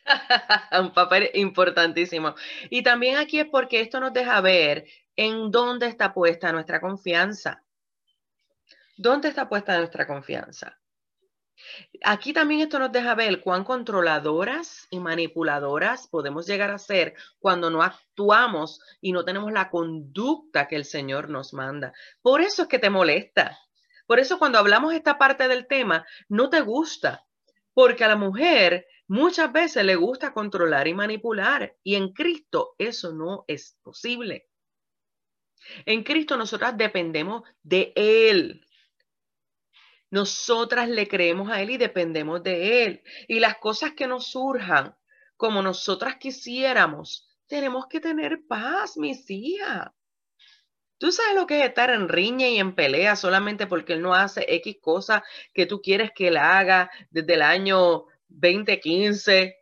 Un 0.81 0.93
papel 0.93 1.29
importantísimo. 1.35 2.37
Y 2.71 2.85
también 2.85 3.17
aquí 3.17 3.41
es 3.41 3.47
porque 3.47 3.81
esto 3.81 3.99
nos 3.99 4.13
deja 4.13 4.41
ver 4.43 4.87
en 5.17 5.51
dónde 5.51 5.89
está 5.89 6.15
puesta 6.15 6.53
nuestra 6.53 6.81
confianza. 6.81 7.65
¿Dónde 8.97 9.27
está 9.27 9.49
puesta 9.49 9.77
nuestra 9.77 10.07
confianza? 10.07 10.77
Aquí 12.05 12.33
también 12.33 12.61
esto 12.61 12.79
nos 12.79 12.93
deja 12.93 13.15
ver 13.15 13.41
cuán 13.41 13.65
controladoras 13.65 14.87
y 14.91 14.99
manipuladoras 15.01 16.09
podemos 16.09 16.47
llegar 16.47 16.71
a 16.71 16.79
ser 16.79 17.15
cuando 17.39 17.71
no 17.71 17.83
actuamos 17.83 18.81
y 19.01 19.13
no 19.13 19.25
tenemos 19.25 19.53
la 19.53 19.71
conducta 19.71 20.69
que 20.69 20.77
el 20.77 20.85
Señor 20.85 21.29
nos 21.29 21.53
manda. 21.53 21.93
Por 22.23 22.41
eso 22.41 22.63
es 22.63 22.69
que 22.69 22.79
te 22.79 22.91
molesta. 22.91 23.59
Por 24.07 24.19
eso 24.19 24.39
cuando 24.39 24.59
hablamos 24.59 24.95
esta 24.95 25.19
parte 25.19 25.47
del 25.47 25.67
tema, 25.67 26.05
no 26.29 26.51
te 26.51 26.61
gusta, 26.61 27.27
porque 27.75 28.05
a 28.05 28.09
la 28.09 28.17
mujer 28.17 28.87
muchas 29.07 29.53
veces 29.53 29.85
le 29.85 29.97
gusta 29.97 30.33
controlar 30.33 30.89
y 30.89 30.95
manipular 30.95 31.77
y 31.83 31.95
en 31.95 32.13
Cristo 32.13 32.75
eso 32.79 33.13
no 33.13 33.45
es 33.47 33.79
posible. 33.83 34.49
En 35.85 36.03
Cristo 36.03 36.37
nosotras 36.37 36.77
dependemos 36.77 37.43
de 37.63 37.93
Él. 37.95 38.65
Nosotras 40.11 40.89
le 40.89 41.07
creemos 41.07 41.51
a 41.51 41.63
Él 41.63 41.71
y 41.71 41.79
dependemos 41.79 42.43
de 42.43 42.85
Él. 42.85 43.03
Y 43.29 43.41
las 43.41 43.59
cosas 43.59 43.93
que 43.93 44.07
nos 44.07 44.27
surjan 44.27 44.97
como 45.37 45.63
nosotras 45.63 46.17
quisiéramos, 46.17 47.27
tenemos 47.47 47.87
que 47.87 48.01
tener 48.01 48.41
paz, 48.47 48.97
mis 48.97 49.31
hijas. 49.31 49.89
Tú 50.99 51.11
sabes 51.13 51.35
lo 51.35 51.47
que 51.47 51.61
es 51.61 51.67
estar 51.67 51.89
en 51.91 52.09
riña 52.09 52.49
y 52.49 52.59
en 52.59 52.75
pelea 52.75 53.17
solamente 53.17 53.67
porque 53.67 53.95
Él 53.95 54.03
no 54.03 54.15
hace 54.15 54.45
X 54.57 54.77
cosa 54.83 55.25
que 55.55 55.65
tú 55.65 55.81
quieres 55.81 56.11
que 56.15 56.29
Él 56.29 56.37
haga 56.37 56.91
desde 57.11 57.35
el 57.35 57.43
año 57.43 58.05
2015. 58.29 59.57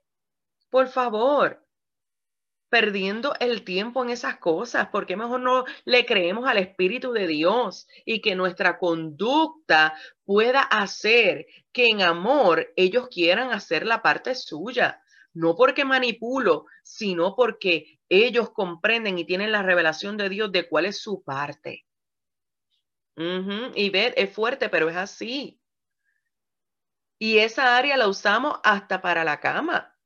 Por 0.68 0.88
favor, 0.88 1.64
perdiendo 2.68 3.34
el 3.40 3.64
tiempo 3.64 4.02
en 4.02 4.10
esas 4.10 4.38
cosas? 4.38 4.88
¿Por 4.88 5.06
qué 5.06 5.16
mejor 5.16 5.40
no 5.40 5.64
le 5.84 6.06
creemos 6.06 6.48
al 6.48 6.58
Espíritu 6.58 7.12
de 7.12 7.26
Dios 7.26 7.86
y 8.04 8.20
que 8.20 8.34
nuestra 8.34 8.78
conducta 8.78 9.94
pueda 10.24 10.60
hacer 10.60 11.46
que 11.72 11.86
en 11.86 12.02
amor 12.02 12.72
ellos 12.76 13.08
quieran 13.08 13.52
hacer 13.52 13.86
la 13.86 14.02
parte 14.02 14.34
suya? 14.34 15.02
no 15.38 15.54
porque 15.54 15.84
manipulo, 15.84 16.66
sino 16.82 17.36
porque 17.36 18.00
ellos 18.08 18.50
comprenden 18.50 19.18
y 19.18 19.24
tienen 19.24 19.52
la 19.52 19.62
revelación 19.62 20.16
de 20.16 20.28
Dios 20.28 20.50
de 20.50 20.68
cuál 20.68 20.86
es 20.86 21.00
su 21.00 21.22
parte. 21.22 21.86
Y 23.16 23.90
ver, 23.90 24.14
es 24.16 24.32
fuerte, 24.32 24.68
pero 24.68 24.88
es 24.88 24.96
así. 24.96 25.60
Y 27.18 27.38
esa 27.38 27.76
área 27.76 27.96
la 27.96 28.08
usamos 28.08 28.60
hasta 28.62 29.00
para 29.00 29.24
la 29.24 29.40
cama. 29.40 29.97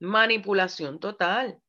Manipulación 0.00 1.00
total. 1.00 1.60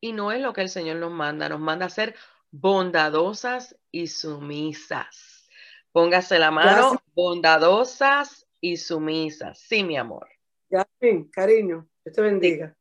Y 0.00 0.12
no 0.12 0.32
es 0.32 0.40
lo 0.40 0.52
que 0.52 0.62
el 0.62 0.68
Señor 0.68 0.96
nos 0.96 1.10
manda, 1.10 1.48
nos 1.48 1.60
manda 1.60 1.86
a 1.86 1.90
ser 1.90 2.14
bondadosas 2.50 3.76
y 3.90 4.06
sumisas. 4.06 5.48
Póngase 5.92 6.38
la 6.38 6.50
mano, 6.50 7.02
bondadosas 7.14 8.46
y 8.60 8.76
sumisas. 8.76 9.58
Sí, 9.58 9.82
mi 9.82 9.96
amor. 9.96 10.28
Ya, 10.70 10.86
cariño, 11.32 11.88
Dios 12.04 12.14
te 12.14 12.20
bendiga. 12.20 12.76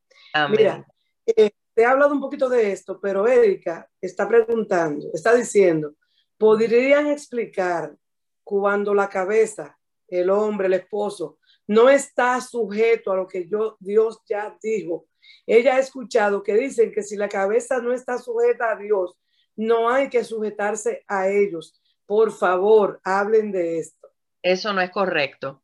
Mira, 0.50 0.86
eh, 1.26 1.52
te 1.74 1.82
he 1.82 1.86
hablado 1.86 2.14
un 2.14 2.20
poquito 2.20 2.50
de 2.50 2.72
esto, 2.72 3.00
pero 3.00 3.28
Erika 3.28 3.90
está 4.02 4.28
preguntando, 4.28 5.10
está 5.14 5.34
diciendo, 5.34 5.94
¿podrían 6.38 7.08
explicar 7.08 7.96
cuando 8.44 8.94
la 8.94 9.10
cabeza, 9.10 9.78
el 10.08 10.30
hombre, 10.30 10.68
el 10.68 10.74
esposo, 10.74 11.37
no 11.68 11.90
está 11.90 12.40
sujeto 12.42 13.12
a 13.12 13.18
lo 13.18 13.28
que 13.28 13.48
yo, 13.48 13.78
Dios 13.80 14.22
ya 14.28 14.58
dijo? 14.62 15.08
Ella 15.46 15.76
ha 15.76 15.80
escuchado 15.80 16.42
que 16.42 16.56
dicen 16.56 16.92
que 16.92 17.04
si 17.04 17.16
la 17.18 17.30
cabeza 17.30 17.80
no 17.80 17.94
está 17.94 18.18
sujeta 18.18 18.72
a 18.72 18.76
Dios, 18.78 19.16
no 19.56 19.90
hay 19.90 20.10
que 20.10 20.24
sujetarse 20.24 21.04
a 21.08 21.30
ellos. 21.30 21.80
Por 22.06 22.32
favor, 22.32 23.02
hablen 23.04 23.52
de 23.52 23.80
esto. 23.80 24.10
Eso 24.42 24.72
no 24.72 24.82
es 24.82 24.92
correcto. 24.92 25.62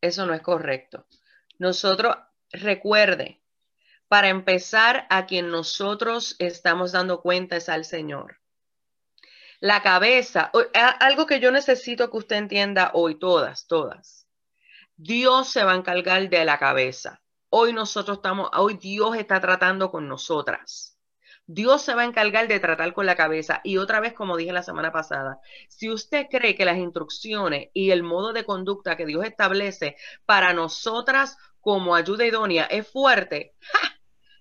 Eso 0.00 0.24
no 0.24 0.34
es 0.34 0.42
correcto. 0.42 1.06
Nosotros, 1.58 2.16
recuerde, 2.50 3.42
para 4.08 4.28
empezar, 4.28 5.06
a 5.10 5.26
quien 5.26 5.50
nosotros 5.50 6.36
estamos 6.38 6.92
dando 6.92 7.20
cuenta 7.20 7.56
es 7.56 7.68
al 7.68 7.84
Señor. 7.84 8.40
La 9.60 9.82
cabeza, 9.82 10.52
algo 11.00 11.26
que 11.26 11.40
yo 11.40 11.50
necesito 11.50 12.10
que 12.10 12.18
usted 12.18 12.36
entienda 12.36 12.90
hoy, 12.94 13.18
todas, 13.18 13.66
todas. 13.66 14.23
Dios 14.96 15.48
se 15.48 15.64
va 15.64 15.72
a 15.72 15.76
encargar 15.76 16.28
de 16.28 16.44
la 16.44 16.58
cabeza. 16.58 17.20
Hoy 17.50 17.72
nosotros 17.72 18.18
estamos, 18.18 18.48
hoy 18.54 18.74
Dios 18.74 19.16
está 19.16 19.40
tratando 19.40 19.90
con 19.90 20.06
nosotras. 20.08 20.96
Dios 21.46 21.82
se 21.82 21.94
va 21.94 22.02
a 22.02 22.06
encargar 22.06 22.46
de 22.46 22.60
tratar 22.60 22.94
con 22.94 23.04
la 23.04 23.16
cabeza. 23.16 23.60
Y 23.64 23.78
otra 23.78 23.98
vez, 23.98 24.12
como 24.12 24.36
dije 24.36 24.52
la 24.52 24.62
semana 24.62 24.92
pasada, 24.92 25.40
si 25.68 25.90
usted 25.90 26.26
cree 26.30 26.54
que 26.54 26.64
las 26.64 26.78
instrucciones 26.78 27.70
y 27.74 27.90
el 27.90 28.04
modo 28.04 28.32
de 28.32 28.44
conducta 28.44 28.96
que 28.96 29.04
Dios 29.04 29.24
establece 29.24 29.96
para 30.26 30.52
nosotras 30.52 31.36
como 31.60 31.96
ayuda 31.96 32.24
idónea 32.24 32.64
es 32.64 32.88
fuerte, 32.88 33.54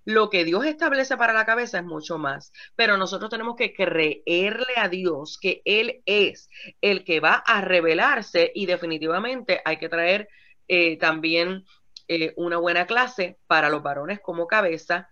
lo 0.06 0.30
que 0.30 0.46
Dios 0.46 0.66
establece 0.66 1.18
para 1.18 1.34
la 1.34 1.46
cabeza 1.46 1.80
es 1.80 1.84
mucho 1.84 2.20
más. 2.20 2.52
Pero 2.76 2.98
nosotros 2.98 3.32
tenemos 3.32 3.56
que 3.56 3.74
creerle 3.74 4.74
a 4.76 4.88
Dios 4.88 5.40
que 5.42 5.64
Él 5.66 6.04
es 6.06 6.48
el 6.80 7.04
que 7.04 7.20
va 7.20 7.36
a 7.36 7.62
revelarse 7.62 8.52
y 8.54 8.68
definitivamente 8.68 9.62
hay 9.66 9.78
que 9.78 9.90
traer 9.90 10.30
eh, 10.68 10.98
también 10.98 11.66
eh, 12.08 12.34
una 12.38 12.58
buena 12.58 12.86
clase 12.86 13.40
para 13.48 13.70
los 13.70 13.84
varones 13.84 14.20
como 14.20 14.48
cabeza, 14.48 15.10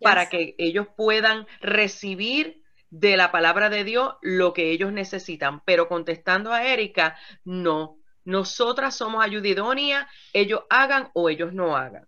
para 0.00 0.28
que 0.28 0.54
ellos 0.58 0.88
puedan 0.96 1.46
recibir 1.60 2.62
de 2.90 3.16
la 3.16 3.32
palabra 3.32 3.70
de 3.70 3.84
Dios 3.84 4.14
lo 4.20 4.52
que 4.52 4.70
ellos 4.70 4.92
necesitan. 4.92 5.62
Pero 5.64 5.88
contestando 5.88 6.52
a 6.52 6.64
Erika, 6.66 7.16
no, 7.44 7.98
nosotras 8.24 8.94
somos 8.94 9.24
ayudidonia, 9.24 10.08
ellos 10.32 10.62
hagan 10.68 11.10
o 11.14 11.28
ellos 11.30 11.52
no 11.52 11.76
hagan. 11.76 12.06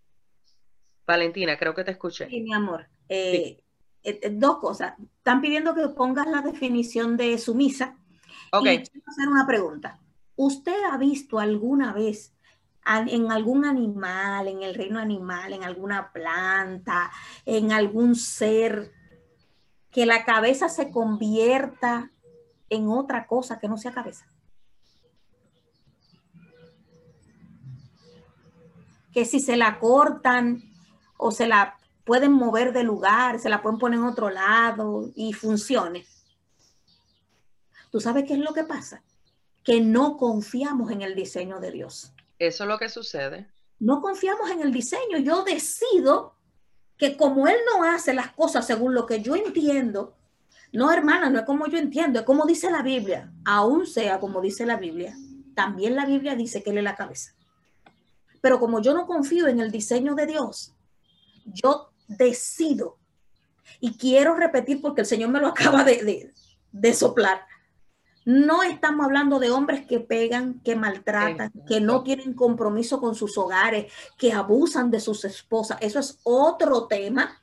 Valentina, 1.06 1.56
creo 1.56 1.74
que 1.74 1.84
te 1.84 1.92
escuché. 1.92 2.28
Sí, 2.28 2.40
mi 2.40 2.52
amor. 2.52 2.86
Eh, 3.08 3.62
eh, 4.02 4.30
dos 4.32 4.58
cosas. 4.58 4.94
Están 5.16 5.40
pidiendo 5.40 5.74
que 5.74 5.88
pongas 5.88 6.26
la 6.26 6.42
definición 6.42 7.16
de 7.16 7.38
sumisa. 7.38 7.96
Ok. 8.52 8.66
Y 8.66 8.76
quiero 8.78 9.06
hacer 9.06 9.28
una 9.28 9.46
pregunta. 9.46 9.98
¿Usted 10.36 10.76
ha 10.90 10.98
visto 10.98 11.38
alguna 11.38 11.92
vez 11.92 12.34
en 12.87 13.32
algún 13.32 13.64
animal, 13.64 14.49
en 14.49 14.62
el 14.62 14.74
reino 14.74 14.99
animal, 14.99 15.53
en 15.53 15.64
alguna 15.64 16.12
planta, 16.12 17.11
en 17.45 17.72
algún 17.72 18.14
ser, 18.14 18.93
que 19.91 20.07
la 20.07 20.24
cabeza 20.24 20.68
se 20.68 20.91
convierta 20.91 22.11
en 22.68 22.89
otra 22.89 23.26
cosa 23.26 23.59
que 23.59 23.68
no 23.68 23.76
sea 23.76 23.93
cabeza. 23.93 24.26
Que 29.12 29.24
si 29.24 29.39
se 29.39 29.57
la 29.57 29.78
cortan 29.78 30.62
o 31.16 31.30
se 31.30 31.47
la 31.47 31.78
pueden 32.05 32.32
mover 32.32 32.72
de 32.72 32.82
lugar, 32.82 33.39
se 33.39 33.49
la 33.49 33.62
pueden 33.62 33.78
poner 33.78 34.01
en 34.01 34.07
otro 34.07 34.30
lado 34.30 35.11
y 35.14 35.32
funcione. 35.32 36.05
¿Tú 37.91 38.01
sabes 38.01 38.24
qué 38.24 38.35
es 38.35 38.41
lo 38.41 38.53
que 38.53 38.64
pasa? 38.64 39.03
Que 39.62 39.80
no 39.80 40.16
confiamos 40.16 40.91
en 40.91 41.03
el 41.03 41.14
diseño 41.14 41.61
de 41.61 41.70
Dios. 41.70 42.13
Eso 42.39 42.64
es 42.64 42.68
lo 42.68 42.78
que 42.78 42.89
sucede. 42.89 43.51
No 43.78 44.01
confiamos 44.01 44.51
en 44.51 44.61
el 44.61 44.72
diseño. 44.72 45.18
Yo 45.18 45.45
decido 45.45 46.37
que 46.97 47.16
como 47.16 47.47
Él 47.47 47.57
no 47.72 47.85
hace 47.85 48.14
las 48.14 48.32
cosas 48.32 48.66
según 48.66 48.95
lo 48.95 49.07
que 49.07 49.20
yo 49.20 49.35
entiendo, 49.35 50.16
no, 50.72 50.91
hermana, 50.91 51.30
no 51.30 51.39
es 51.39 51.45
como 51.45 51.68
yo 51.68 51.78
entiendo, 51.78 52.18
es 52.18 52.24
como 52.24 52.47
dice 52.47 52.70
la 52.70 52.82
Biblia. 52.82 53.32
Aún 53.45 53.87
sea 53.87 54.18
como 54.18 54.41
dice 54.41 54.66
la 54.66 54.76
Biblia, 54.76 55.16
también 55.55 55.95
la 55.95 56.05
Biblia 56.05 56.35
dice 56.35 56.62
que 56.62 56.70
Él 56.70 56.78
es 56.78 56.85
la 56.85 56.97
cabeza. 56.97 57.35
Pero 58.41 58.59
como 58.59 58.82
yo 58.82 58.93
no 58.93 59.07
confío 59.07 59.47
en 59.47 59.61
el 59.61 59.70
diseño 59.70 60.14
de 60.14 60.26
Dios, 60.26 60.74
yo 61.47 61.91
decido, 62.09 62.99
y 63.80 63.97
quiero 63.97 64.35
repetir 64.35 64.80
porque 64.82 65.03
el 65.03 65.07
Señor 65.07 65.30
me 65.30 65.41
lo 65.41 65.49
acaba 65.55 65.85
de, 65.85 66.03
de, 66.03 66.35
de 66.72 66.95
soplar, 66.95 67.47
no 68.24 68.62
estamos 68.62 69.04
hablando 69.04 69.38
de 69.38 69.50
hombres 69.50 69.86
que 69.86 70.00
pegan, 70.00 70.60
que 70.60 70.76
maltratan, 70.76 71.52
que 71.66 71.80
no 71.80 72.02
tienen 72.02 72.34
compromiso 72.34 73.00
con 73.00 73.14
sus 73.14 73.36
hogares, 73.38 73.92
que 74.16 74.32
abusan 74.32 74.90
de 74.90 75.00
sus 75.00 75.24
esposas. 75.24 75.78
Eso 75.80 75.98
es 75.98 76.18
otro 76.22 76.86
tema. 76.86 77.40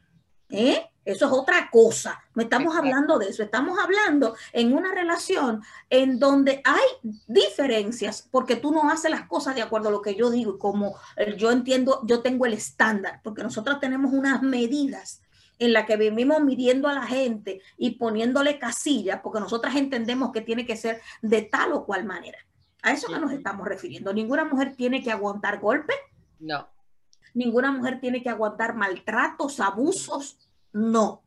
¿eh? 0.49 0.87
Eso 1.03 1.25
es 1.25 1.31
otra 1.31 1.69
cosa. 1.71 2.19
No 2.35 2.43
estamos 2.43 2.75
hablando 2.75 3.17
de 3.17 3.29
eso. 3.29 3.43
Estamos 3.43 3.79
hablando 3.79 4.35
en 4.53 4.73
una 4.73 4.93
relación 4.93 5.63
en 5.89 6.19
donde 6.19 6.61
hay 6.63 7.11
diferencias 7.27 8.27
porque 8.29 8.55
tú 8.55 8.71
no 8.71 8.89
haces 8.89 9.09
las 9.09 9.27
cosas 9.27 9.55
de 9.55 9.61
acuerdo 9.61 9.89
a 9.89 9.91
lo 9.91 10.01
que 10.01 10.15
yo 10.15 10.29
digo 10.29 10.55
y 10.55 10.59
como 10.59 10.95
yo 11.37 11.51
entiendo, 11.51 12.01
yo 12.05 12.21
tengo 12.21 12.45
el 12.45 12.53
estándar, 12.53 13.19
porque 13.23 13.43
nosotros 13.43 13.79
tenemos 13.79 14.13
unas 14.13 14.41
medidas 14.43 15.21
en 15.61 15.73
la 15.73 15.85
que 15.85 15.95
vivimos 15.95 16.41
midiendo 16.41 16.87
a 16.87 16.93
la 16.93 17.05
gente 17.05 17.61
y 17.77 17.91
poniéndole 17.91 18.57
casillas, 18.57 19.21
porque 19.21 19.39
nosotras 19.39 19.75
entendemos 19.75 20.31
que 20.31 20.41
tiene 20.41 20.65
que 20.65 20.75
ser 20.75 21.01
de 21.21 21.43
tal 21.43 21.73
o 21.73 21.85
cual 21.85 22.03
manera. 22.03 22.39
A 22.81 22.93
eso 22.93 23.09
no 23.11 23.19
nos 23.19 23.31
estamos 23.31 23.67
refiriendo. 23.67 24.11
Ninguna 24.11 24.43
mujer 24.43 24.75
tiene 24.75 25.03
que 25.03 25.11
aguantar 25.11 25.59
golpes. 25.59 25.95
No. 26.39 26.67
Ninguna 27.35 27.71
mujer 27.71 28.01
tiene 28.01 28.23
que 28.23 28.29
aguantar 28.29 28.75
maltratos, 28.75 29.59
abusos. 29.59 30.39
No. 30.73 31.21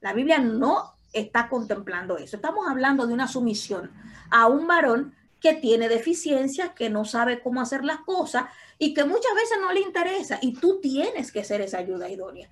La 0.00 0.14
Biblia 0.14 0.38
no 0.38 0.94
está 1.12 1.50
contemplando 1.50 2.16
eso. 2.16 2.36
Estamos 2.36 2.66
hablando 2.66 3.06
de 3.06 3.12
una 3.12 3.28
sumisión 3.28 3.90
a 4.30 4.46
un 4.46 4.66
varón 4.66 5.14
que 5.38 5.52
tiene 5.52 5.90
deficiencias, 5.90 6.70
que 6.70 6.88
no 6.88 7.04
sabe 7.04 7.42
cómo 7.42 7.60
hacer 7.60 7.84
las 7.84 7.98
cosas 7.98 8.46
y 8.78 8.94
que 8.94 9.04
muchas 9.04 9.34
veces 9.34 9.58
no 9.60 9.70
le 9.70 9.80
interesa. 9.80 10.38
Y 10.40 10.54
tú 10.54 10.80
tienes 10.80 11.30
que 11.30 11.44
ser 11.44 11.60
esa 11.60 11.76
ayuda 11.76 12.08
idónea. 12.08 12.48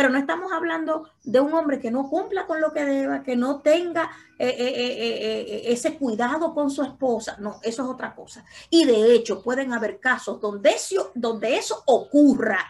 Pero 0.00 0.12
no 0.12 0.18
estamos 0.18 0.50
hablando 0.50 1.10
de 1.24 1.40
un 1.40 1.52
hombre 1.52 1.78
que 1.78 1.90
no 1.90 2.08
cumpla 2.08 2.46
con 2.46 2.58
lo 2.58 2.72
que 2.72 2.86
deba, 2.86 3.22
que 3.22 3.36
no 3.36 3.60
tenga 3.60 4.10
eh, 4.38 4.48
eh, 4.48 4.96
eh, 4.96 5.62
ese 5.66 5.98
cuidado 5.98 6.54
con 6.54 6.70
su 6.70 6.82
esposa. 6.82 7.36
No, 7.38 7.60
eso 7.62 7.82
es 7.82 7.88
otra 7.90 8.14
cosa. 8.14 8.42
Y 8.70 8.86
de 8.86 9.12
hecho, 9.12 9.42
pueden 9.42 9.74
haber 9.74 10.00
casos 10.00 10.40
donde 10.40 10.70
eso, 10.70 11.12
donde 11.14 11.54
eso 11.54 11.82
ocurra 11.84 12.60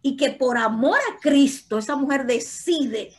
y 0.00 0.16
que 0.16 0.30
por 0.30 0.56
amor 0.56 0.96
a 0.96 1.20
Cristo 1.20 1.76
esa 1.76 1.96
mujer 1.96 2.24
decide 2.24 3.12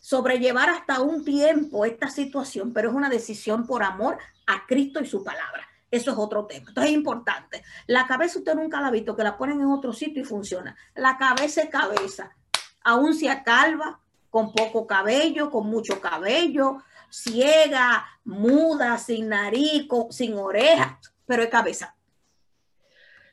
sobrellevar 0.00 0.70
hasta 0.70 1.02
un 1.02 1.24
tiempo 1.24 1.84
esta 1.84 2.10
situación, 2.10 2.72
pero 2.72 2.90
es 2.90 2.96
una 2.96 3.08
decisión 3.08 3.64
por 3.64 3.84
amor 3.84 4.18
a 4.48 4.66
Cristo 4.66 4.98
y 5.00 5.06
su 5.06 5.22
palabra. 5.22 5.68
Eso 5.92 6.10
es 6.10 6.16
otro 6.16 6.46
tema. 6.46 6.70
Entonces 6.70 6.90
es 6.90 6.96
importante. 6.96 7.62
La 7.86 8.06
cabeza 8.06 8.38
usted 8.38 8.54
nunca 8.54 8.80
la 8.80 8.86
ha 8.86 8.90
visto, 8.90 9.14
que 9.14 9.22
la 9.22 9.36
ponen 9.36 9.60
en 9.60 9.66
otro 9.66 9.92
sitio 9.92 10.22
y 10.22 10.24
funciona. 10.24 10.74
La 10.94 11.18
cabeza 11.18 11.60
es 11.60 11.68
cabeza. 11.68 12.34
Aún 12.82 13.14
sea 13.14 13.44
calva, 13.44 14.00
con 14.30 14.54
poco 14.54 14.86
cabello, 14.86 15.50
con 15.50 15.66
mucho 15.66 16.00
cabello, 16.00 16.78
ciega, 17.10 18.06
muda, 18.24 18.96
sin 18.96 19.28
nariz, 19.28 19.86
sin 20.08 20.34
oreja, 20.34 20.98
pero 21.26 21.42
es 21.42 21.50
cabeza. 21.50 21.94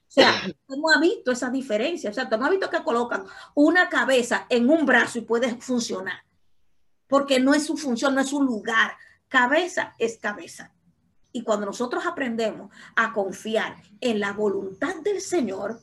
O 0.10 0.12
sea, 0.12 0.34
¿cómo 0.68 0.92
ha 0.92 1.00
visto 1.00 1.32
esa 1.32 1.50
diferencia? 1.50 2.10
O 2.10 2.14
sea, 2.14 2.28
¿cómo 2.28 2.46
ha 2.46 2.50
visto 2.50 2.70
que 2.70 2.84
colocan 2.84 3.24
una 3.56 3.88
cabeza 3.88 4.48
en 4.50 4.70
un 4.70 4.86
brazo 4.86 5.20
y 5.20 5.22
puede 5.22 5.56
funcionar? 5.62 6.26
Porque 7.08 7.40
no 7.40 7.54
es 7.54 7.66
su 7.66 7.78
función, 7.78 8.16
no 8.16 8.22
es 8.22 8.28
su 8.28 8.44
lugar. 8.44 8.98
Cabeza 9.30 9.96
es 9.98 10.18
cabeza. 10.18 10.74
Y 11.32 11.44
cuando 11.44 11.66
nosotros 11.66 12.06
aprendemos 12.06 12.72
a 12.96 13.14
confiar 13.14 13.76
en 14.02 14.20
la 14.20 14.34
voluntad 14.34 14.96
del 15.04 15.22
Señor, 15.22 15.80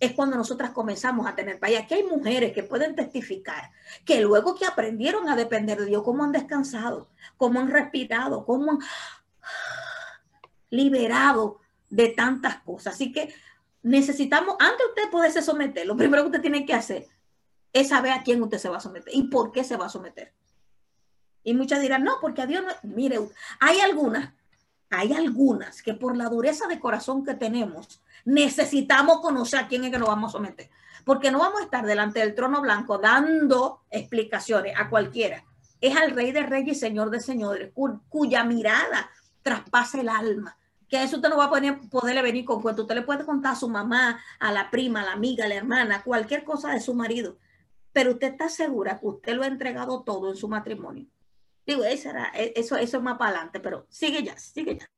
es 0.00 0.12
cuando 0.12 0.36
nosotras 0.36 0.70
comenzamos 0.70 1.26
a 1.26 1.34
tener 1.34 1.58
paz. 1.58 1.70
Aquí 1.78 1.94
hay 1.94 2.04
mujeres 2.04 2.52
que 2.52 2.62
pueden 2.62 2.94
testificar 2.94 3.70
que 4.04 4.20
luego 4.20 4.54
que 4.54 4.66
aprendieron 4.66 5.28
a 5.28 5.36
depender 5.36 5.78
de 5.78 5.86
Dios, 5.86 6.02
cómo 6.02 6.24
han 6.24 6.32
descansado, 6.32 7.08
cómo 7.36 7.60
han 7.60 7.70
respirado, 7.70 8.44
cómo 8.44 8.72
han 8.72 8.78
liberado 10.70 11.60
de 11.88 12.08
tantas 12.08 12.60
cosas. 12.62 12.94
Así 12.94 13.12
que 13.12 13.34
necesitamos, 13.82 14.56
antes 14.58 14.86
usted 14.88 15.10
poderse 15.10 15.42
someter, 15.42 15.86
lo 15.86 15.96
primero 15.96 16.22
que 16.22 16.28
usted 16.28 16.42
tiene 16.42 16.66
que 16.66 16.74
hacer 16.74 17.06
es 17.72 17.88
saber 17.88 18.12
a 18.12 18.22
quién 18.22 18.42
usted 18.42 18.58
se 18.58 18.68
va 18.68 18.78
a 18.78 18.80
someter 18.80 19.12
y 19.14 19.24
por 19.24 19.52
qué 19.52 19.64
se 19.64 19.76
va 19.76 19.86
a 19.86 19.90
someter. 19.90 20.32
Y 21.42 21.54
muchas 21.54 21.80
dirán, 21.80 22.04
no, 22.04 22.18
porque 22.20 22.42
a 22.42 22.46
Dios 22.46 22.64
no. 22.64 22.72
Mire, 22.94 23.20
hay 23.60 23.80
algunas, 23.80 24.32
hay 24.98 25.12
algunas 25.12 25.82
que 25.82 25.94
por 25.94 26.16
la 26.16 26.28
dureza 26.28 26.66
de 26.66 26.80
corazón 26.80 27.24
que 27.24 27.34
tenemos, 27.34 28.02
necesitamos 28.24 29.20
conocer 29.20 29.60
a 29.60 29.68
quién 29.68 29.84
es 29.84 29.90
que 29.90 29.98
nos 29.98 30.08
vamos 30.08 30.30
a 30.30 30.38
someter. 30.38 30.70
Porque 31.04 31.30
no 31.30 31.38
vamos 31.38 31.60
a 31.60 31.64
estar 31.64 31.84
delante 31.84 32.20
del 32.20 32.34
trono 32.34 32.62
blanco 32.62 32.98
dando 32.98 33.82
explicaciones 33.90 34.74
a 34.78 34.88
cualquiera. 34.88 35.44
Es 35.80 35.96
al 35.96 36.12
Rey 36.12 36.32
de 36.32 36.44
Reyes 36.44 36.78
y 36.78 36.80
Señor 36.80 37.10
de 37.10 37.20
Señores, 37.20 37.72
cuya 38.08 38.44
mirada 38.44 39.10
traspasa 39.42 40.00
el 40.00 40.08
alma. 40.08 40.56
Que 40.88 41.02
eso 41.02 41.16
usted 41.16 41.28
no 41.28 41.36
va 41.36 41.44
a 41.44 41.50
poder, 41.50 41.78
poderle 41.90 42.22
venir 42.22 42.44
con 42.44 42.62
cuento. 42.62 42.82
Usted 42.82 42.94
le 42.94 43.02
puede 43.02 43.24
contar 43.24 43.52
a 43.52 43.56
su 43.56 43.68
mamá, 43.68 44.18
a 44.38 44.52
la 44.52 44.70
prima, 44.70 45.02
a 45.02 45.04
la 45.04 45.12
amiga, 45.12 45.44
a 45.44 45.48
la 45.48 45.56
hermana, 45.56 46.02
cualquier 46.02 46.44
cosa 46.44 46.72
de 46.72 46.80
su 46.80 46.94
marido. 46.94 47.36
Pero 47.92 48.12
usted 48.12 48.32
está 48.32 48.48
segura 48.48 48.98
que 48.98 49.06
usted 49.06 49.34
lo 49.34 49.42
ha 49.42 49.46
entregado 49.46 50.02
todo 50.02 50.30
en 50.30 50.36
su 50.36 50.48
matrimonio. 50.48 51.06
Digo, 51.66 51.84
eso, 51.84 52.10
era, 52.10 52.30
e, 52.34 52.52
eso, 52.56 52.76
eso 52.76 52.96
es 52.98 53.02
más 53.02 53.16
para 53.16 53.30
adelante, 53.30 53.60
pero 53.60 53.86
sigue 53.88 54.22
ya, 54.22 54.36
sigue 54.36 54.78
ya. 54.78 54.90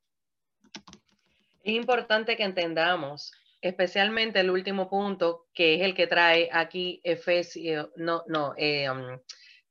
Es 1.63 1.75
importante 1.75 2.37
que 2.37 2.45
entendamos, 2.45 3.33
especialmente 3.61 4.41
el 4.41 4.51
último 4.51 4.89
punto, 4.89 5.47
que 5.53 5.77
es 5.77 5.83
el 5.83 5.95
que 5.95 6.07
trae 6.07 6.49
aquí 6.53 7.01
Efesio, 7.05 7.93
no, 7.97 8.23
no, 8.27 8.55
eh, 8.57 8.91
um, 8.91 9.19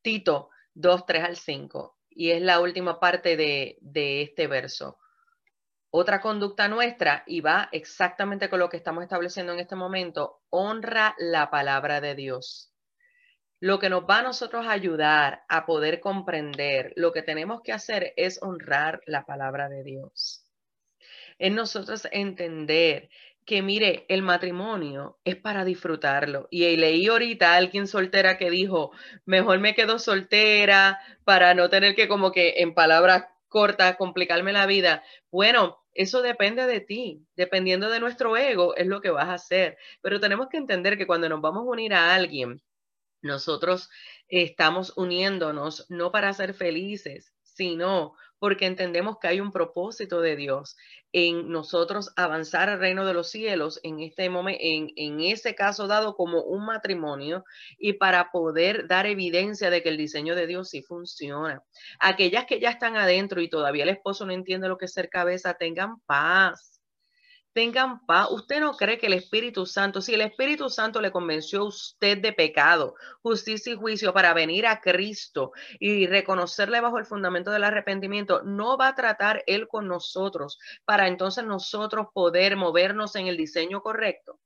Tito 0.02 0.50
2, 0.74 1.06
3 1.06 1.24
al 1.24 1.38
5, 1.38 1.98
y 2.10 2.32
es 2.32 2.42
la 2.42 2.60
última 2.60 3.00
parte 3.00 3.38
de, 3.38 3.78
de 3.82 4.22
este 4.22 4.48
verso. 4.48 4.98
Otra 5.90 6.20
conducta 6.20 6.68
nuestra, 6.68 7.24
y 7.28 7.40
va 7.40 7.70
exactamente 7.72 8.50
con 8.50 8.60
lo 8.60 8.70
que 8.70 8.78
estamos 8.78 9.04
estableciendo 9.04 9.54
en 9.54 9.60
este 9.60 9.76
momento, 9.76 10.42
honra 10.50 11.16
la 11.18 11.50
palabra 11.50 12.02
de 12.02 12.16
Dios. 12.16 12.75
Lo 13.66 13.80
que 13.80 13.90
nos 13.90 14.04
va 14.04 14.20
a 14.20 14.24
nosotros 14.24 14.68
ayudar 14.68 15.44
a 15.50 15.66
poder 15.66 16.00
comprender 16.00 16.94
lo 16.96 17.12
que 17.12 17.24
tenemos 17.24 17.62
que 17.62 17.74
hacer 17.74 18.14
es 18.16 18.40
honrar 18.42 19.02
la 19.08 19.26
palabra 19.26 19.70
de 19.70 19.84
Dios 19.84 20.46
es 21.40 21.52
nosotros 21.52 22.08
entender 22.12 23.10
que 23.46 23.62
mire, 23.62 24.06
el 24.10 24.24
matrimonio 24.24 25.20
es 25.24 25.36
para 25.36 25.66
disfrutarlo. 25.66 26.48
Y 26.50 26.78
leí 26.78 27.08
ahorita 27.08 27.54
a 27.54 27.58
alguien 27.58 27.88
soltera 27.88 28.38
que 28.38 28.50
dijo, 28.50 28.92
mejor 29.26 29.60
me 29.60 29.76
quedo 29.76 30.00
soltera 30.00 31.00
para 31.24 31.54
no 31.54 31.70
tener 31.70 31.96
que 31.96 32.08
como 32.08 32.32
que 32.32 32.56
en 32.58 32.74
palabras 32.74 33.26
cortas 33.48 33.98
complicarme 33.98 34.52
la 34.52 34.66
vida. 34.66 35.04
Bueno, 35.32 35.78
eso 35.94 36.22
depende 36.22 36.66
de 36.66 36.82
ti, 36.82 37.26
dependiendo 37.36 37.90
de 37.90 38.00
nuestro 38.00 38.36
ego 38.36 38.76
es 38.76 38.88
lo 38.88 39.00
que 39.02 39.12
vas 39.12 39.28
a 39.28 39.36
hacer. 39.36 39.78
Pero 40.02 40.20
tenemos 40.20 40.48
que 40.50 40.58
entender 40.58 40.98
que 40.98 41.08
cuando 41.08 41.30
nos 41.30 41.42
vamos 41.42 41.62
a 41.62 41.70
unir 41.70 41.94
a 41.94 42.16
alguien, 42.16 42.62
nosotros 43.26 43.90
estamos 44.28 44.94
uniéndonos 44.96 45.86
no 45.90 46.12
para 46.12 46.34
ser 46.34 46.54
felices, 46.54 47.34
sino 47.42 48.14
porque 48.38 48.66
entendemos 48.66 49.18
que 49.18 49.28
hay 49.28 49.40
un 49.40 49.52
propósito 49.52 50.22
de 50.22 50.36
Dios 50.36 50.76
en 51.12 51.50
nosotros 51.50 52.12
avanzar 52.18 52.70
al 52.70 52.80
reino 52.80 53.06
de 53.06 53.14
los 53.14 53.30
cielos 53.30 53.80
en 53.84 54.02
este 54.02 54.30
momento, 54.30 54.60
en, 54.62 54.90
en 54.98 55.22
ese 55.22 55.56
caso 55.56 55.88
dado 55.88 56.16
como 56.16 56.44
un 56.44 56.66
matrimonio 56.66 57.46
y 57.78 57.94
para 57.94 58.32
poder 58.32 58.88
dar 58.88 59.06
evidencia 59.08 59.70
de 59.70 59.82
que 59.82 59.90
el 59.90 59.98
diseño 59.98 60.36
de 60.36 60.48
Dios 60.48 60.70
sí 60.70 60.84
funciona. 60.84 61.64
Aquellas 62.00 62.46
que 62.46 62.60
ya 62.60 62.70
están 62.70 62.98
adentro 62.98 63.42
y 63.42 63.50
todavía 63.50 63.84
el 63.84 63.90
esposo 63.90 64.26
no 64.26 64.34
entiende 64.34 64.68
lo 64.68 64.78
que 64.78 64.86
es 64.86 64.94
ser 64.94 65.10
cabeza, 65.10 65.54
tengan 65.56 66.02
paz 66.06 66.75
tengan 67.56 68.06
paz. 68.06 68.28
Usted 68.32 68.60
no 68.60 68.76
cree 68.76 68.98
que 68.98 69.08
el 69.08 69.14
Espíritu 69.14 69.66
Santo, 69.66 70.02
si 70.02 70.14
el 70.14 70.20
Espíritu 70.20 70.70
Santo 70.70 71.00
le 71.00 71.10
convenció 71.10 71.62
a 71.62 71.68
usted 71.70 72.18
de 72.18 72.34
pecado, 72.34 72.96
justicia 73.22 73.72
y 73.72 73.78
juicio 73.78 74.14
para 74.14 74.34
venir 74.34 74.68
a 74.68 74.82
Cristo 74.82 75.54
y 75.80 76.06
reconocerle 76.06 76.82
bajo 76.82 77.00
el 77.00 77.06
fundamento 77.06 77.52
del 77.52 77.64
arrepentimiento, 77.64 78.44
no 78.44 78.78
va 78.78 78.90
a 78.90 78.96
tratar 78.96 79.42
Él 79.48 79.70
con 79.70 79.88
nosotros 79.88 80.60
para 80.84 81.08
entonces 81.08 81.46
nosotros 81.46 82.08
poder 82.14 82.58
movernos 82.58 83.16
en 83.16 83.28
el 83.28 83.38
diseño 83.38 83.82
correcto. 83.82 84.38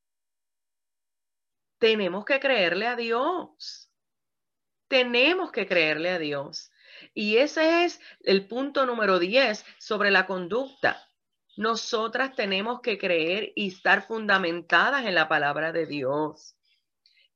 Tenemos 1.79 2.25
que 2.25 2.39
creerle 2.39 2.85
a 2.85 2.95
Dios. 2.95 3.89
Tenemos 4.87 5.51
que 5.51 5.65
creerle 5.65 6.11
a 6.11 6.19
Dios. 6.19 6.69
Y 7.15 7.37
ese 7.37 7.85
es 7.85 7.99
el 8.21 8.47
punto 8.47 8.85
número 8.85 9.17
10 9.17 9.65
sobre 9.79 10.11
la 10.11 10.27
conducta 10.27 11.08
nosotras 11.59 12.35
tenemos 12.37 12.79
que 12.79 12.97
creer 12.97 13.51
y 13.53 13.67
estar 13.67 14.07
fundamentadas 14.07 15.05
en 15.05 15.13
la 15.13 15.27
palabra 15.27 15.73
de 15.73 15.85
Dios. 15.85 16.55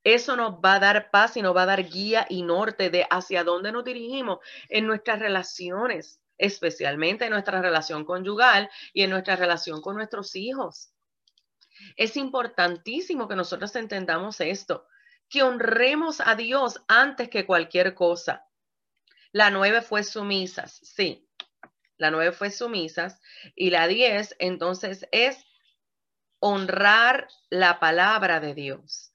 Eso 0.01 0.37
nos 0.37 0.53
va 0.53 0.75
a 0.75 0.79
dar 0.79 1.11
paz 1.11 1.35
y 1.35 1.41
nos 1.41 1.53
va 1.53 1.63
a 1.63 1.65
dar 1.65 1.83
guía 1.83 2.25
y 2.29 2.41
norte 2.41 2.89
de 2.89 3.05
hacia 3.09 3.43
dónde 3.43 3.73
nos 3.73 3.83
dirigimos 3.83 4.39
en 4.69 4.87
nuestras 4.87 5.19
relaciones, 5.19 6.21
especialmente 6.37 7.25
en 7.25 7.31
nuestra 7.31 7.61
relación 7.61 8.05
conyugal 8.05 8.69
y 8.93 9.03
en 9.03 9.09
nuestra 9.09 9.35
relación 9.35 9.81
con 9.81 9.97
nuestros 9.97 10.37
hijos. 10.37 10.93
Es 11.97 12.15
importantísimo 12.15 13.27
que 13.27 13.35
nosotros 13.35 13.75
entendamos 13.75 14.39
esto, 14.39 14.87
que 15.27 15.43
honremos 15.43 16.21
a 16.21 16.35
Dios 16.35 16.81
antes 16.87 17.27
que 17.27 17.45
cualquier 17.45 17.93
cosa. 17.93 18.45
La 19.33 19.49
nueve 19.49 19.81
fue 19.81 20.01
sumisas, 20.01 20.79
sí, 20.81 21.27
la 21.97 22.11
nueve 22.11 22.31
fue 22.31 22.51
sumisas 22.51 23.21
y 23.55 23.69
la 23.69 23.87
diez 23.87 24.35
entonces 24.39 25.07
es 25.11 25.45
honrar 26.39 27.27
la 27.49 27.79
palabra 27.79 28.39
de 28.39 28.53
Dios. 28.53 29.13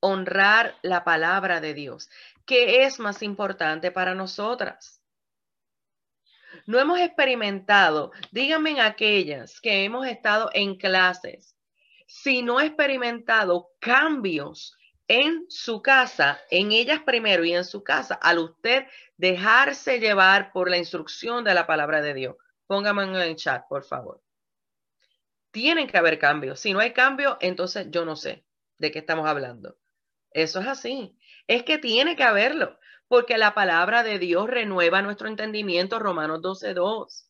Honrar 0.00 0.76
la 0.82 1.04
palabra 1.04 1.60
de 1.60 1.74
Dios. 1.74 2.08
¿Qué 2.46 2.84
es 2.84 2.98
más 2.98 3.22
importante 3.22 3.90
para 3.90 4.14
nosotras? 4.14 5.02
No 6.66 6.78
hemos 6.78 7.00
experimentado, 7.00 8.12
díganme 8.32 8.80
aquellas 8.80 9.60
que 9.60 9.84
hemos 9.84 10.06
estado 10.06 10.50
en 10.52 10.76
clases, 10.76 11.56
si 12.06 12.42
no 12.42 12.60
experimentado 12.60 13.70
cambios 13.80 14.76
en 15.10 15.46
su 15.48 15.82
casa, 15.82 16.40
en 16.52 16.70
ellas 16.70 17.00
primero 17.04 17.44
y 17.44 17.52
en 17.52 17.64
su 17.64 17.82
casa, 17.82 18.14
al 18.14 18.38
usted 18.38 18.86
dejarse 19.16 19.98
llevar 19.98 20.52
por 20.52 20.70
la 20.70 20.78
instrucción 20.78 21.42
de 21.42 21.52
la 21.52 21.66
palabra 21.66 22.00
de 22.00 22.14
Dios. 22.14 22.36
Póngame 22.68 23.02
en 23.02 23.16
el 23.16 23.34
chat, 23.34 23.66
por 23.68 23.82
favor. 23.82 24.22
Tienen 25.50 25.88
que 25.88 25.98
haber 25.98 26.20
cambios. 26.20 26.60
Si 26.60 26.72
no 26.72 26.78
hay 26.78 26.92
cambio, 26.92 27.38
entonces 27.40 27.88
yo 27.90 28.04
no 28.04 28.14
sé 28.14 28.44
de 28.78 28.92
qué 28.92 29.00
estamos 29.00 29.26
hablando. 29.26 29.76
Eso 30.30 30.60
es 30.60 30.68
así. 30.68 31.18
Es 31.48 31.64
que 31.64 31.78
tiene 31.78 32.14
que 32.14 32.22
haberlo, 32.22 32.78
porque 33.08 33.36
la 33.36 33.52
palabra 33.52 34.04
de 34.04 34.20
Dios 34.20 34.48
renueva 34.48 35.02
nuestro 35.02 35.26
entendimiento, 35.26 35.98
Romanos 35.98 36.40
12.2. 36.40 37.26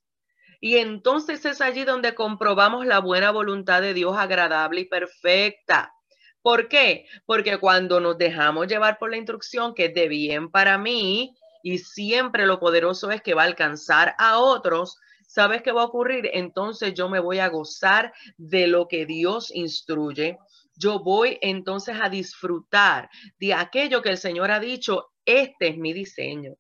Y 0.61 0.77
entonces 0.77 1.47
es 1.47 1.63
allí 1.63 1.85
donde 1.85 2.15
comprobamos 2.15 2.85
la 2.85 2.99
buena 2.99 3.31
voluntad 3.31 3.81
de 3.81 3.95
Dios 3.95 4.19
agradable 4.19 4.83
y 4.83 4.85
perfecta. 4.85 5.95
¿Por 6.43 6.69
qué? 6.69 7.07
Porque 7.27 7.59
cuando 7.59 8.01
nos 8.01 8.17
dejamos 8.17 8.67
llevar 8.67 8.99
por 8.99 9.11
la 9.11 9.19
instrucción 9.19 9.75
que 9.75 9.87
es 9.87 9.95
de 9.95 10.09
bien 10.09 10.51
para 10.51 10.79
mí 10.79 11.35
y 11.63 11.79
siempre 11.79 12.47
lo 12.47 12.59
poderoso 12.59 13.11
es 13.11 13.21
que 13.21 13.35
va 13.35 13.43
a 13.43 13.47
alcanzar 13.47 14.15
a 14.19 14.39
otros, 14.39 14.97
¿sabes 15.27 15.63
qué 15.63 15.73
va 15.73 15.83
a 15.83 15.87
ocurrir? 15.87 16.31
Entonces 16.33 16.95
yo 16.95 17.11
me 17.11 17.21
voy 17.21 17.41
a 17.41 17.49
gozar 17.49 18.15
de 18.39 18.67
lo 18.67 18.89
que 18.89 19.05
Dios 19.05 19.51
instruye. 19.55 20.39
Yo 20.75 21.01
voy 21.01 21.39
entonces 21.43 21.97
a 22.01 22.09
disfrutar 22.09 23.11
de 23.39 23.53
aquello 23.53 24.01
que 24.01 24.09
el 24.09 24.19
Señor 24.19 24.51
ha 24.51 24.61
dicho, 24.61 25.11
este 25.27 25.69
es 25.69 25.77
mi 25.77 25.93
diseño. 25.93 26.55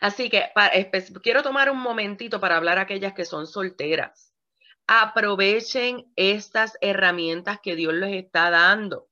Así 0.00 0.28
que 0.28 0.50
quiero 1.22 1.42
tomar 1.42 1.70
un 1.70 1.78
momentito 1.78 2.40
para 2.40 2.56
hablar 2.56 2.78
a 2.78 2.82
aquellas 2.82 3.14
que 3.14 3.24
son 3.24 3.46
solteras 3.46 4.35
aprovechen 4.86 6.12
estas 6.16 6.78
herramientas 6.80 7.60
que 7.60 7.76
Dios 7.76 7.94
les 7.94 8.24
está 8.24 8.50
dando 8.50 9.08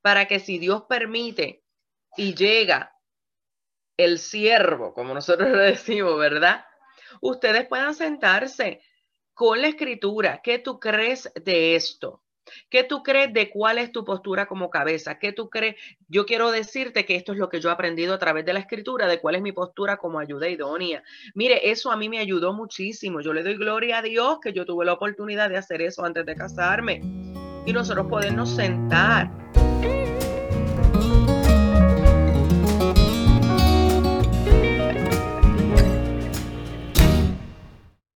para 0.00 0.26
que 0.26 0.40
si 0.40 0.58
Dios 0.58 0.84
permite 0.88 1.64
y 2.16 2.34
llega 2.34 2.96
el 3.96 4.18
siervo, 4.18 4.92
como 4.94 5.14
nosotros 5.14 5.50
lo 5.52 5.58
decimos, 5.58 6.18
¿verdad? 6.18 6.64
Ustedes 7.20 7.66
puedan 7.66 7.94
sentarse 7.94 8.82
con 9.34 9.60
la 9.60 9.68
escritura. 9.68 10.40
¿Qué 10.42 10.58
tú 10.58 10.80
crees 10.80 11.30
de 11.34 11.76
esto? 11.76 12.22
¿Qué 12.70 12.84
tú 12.84 13.02
crees 13.02 13.32
de 13.32 13.50
cuál 13.50 13.78
es 13.78 13.92
tu 13.92 14.04
postura 14.04 14.46
como 14.46 14.70
cabeza? 14.70 15.18
¿Qué 15.18 15.32
tú 15.32 15.48
crees? 15.48 15.76
Yo 16.08 16.26
quiero 16.26 16.50
decirte 16.50 17.04
que 17.04 17.16
esto 17.16 17.32
es 17.32 17.38
lo 17.38 17.48
que 17.48 17.60
yo 17.60 17.68
he 17.68 17.72
aprendido 17.72 18.14
a 18.14 18.18
través 18.18 18.44
de 18.44 18.52
la 18.52 18.60
escritura, 18.60 19.06
de 19.06 19.20
cuál 19.20 19.36
es 19.36 19.42
mi 19.42 19.52
postura 19.52 19.96
como 19.96 20.18
ayuda 20.18 20.48
idónea. 20.48 21.02
Mire, 21.34 21.70
eso 21.70 21.90
a 21.90 21.96
mí 21.96 22.08
me 22.08 22.18
ayudó 22.18 22.52
muchísimo. 22.52 23.20
Yo 23.20 23.32
le 23.32 23.42
doy 23.42 23.56
gloria 23.56 23.98
a 23.98 24.02
Dios 24.02 24.38
que 24.40 24.52
yo 24.52 24.64
tuve 24.64 24.84
la 24.84 24.94
oportunidad 24.94 25.48
de 25.48 25.56
hacer 25.56 25.82
eso 25.82 26.04
antes 26.04 26.26
de 26.26 26.34
casarme. 26.34 27.00
Y 27.66 27.72
nosotros 27.72 28.06
podernos 28.06 28.54
sentar 28.54 29.45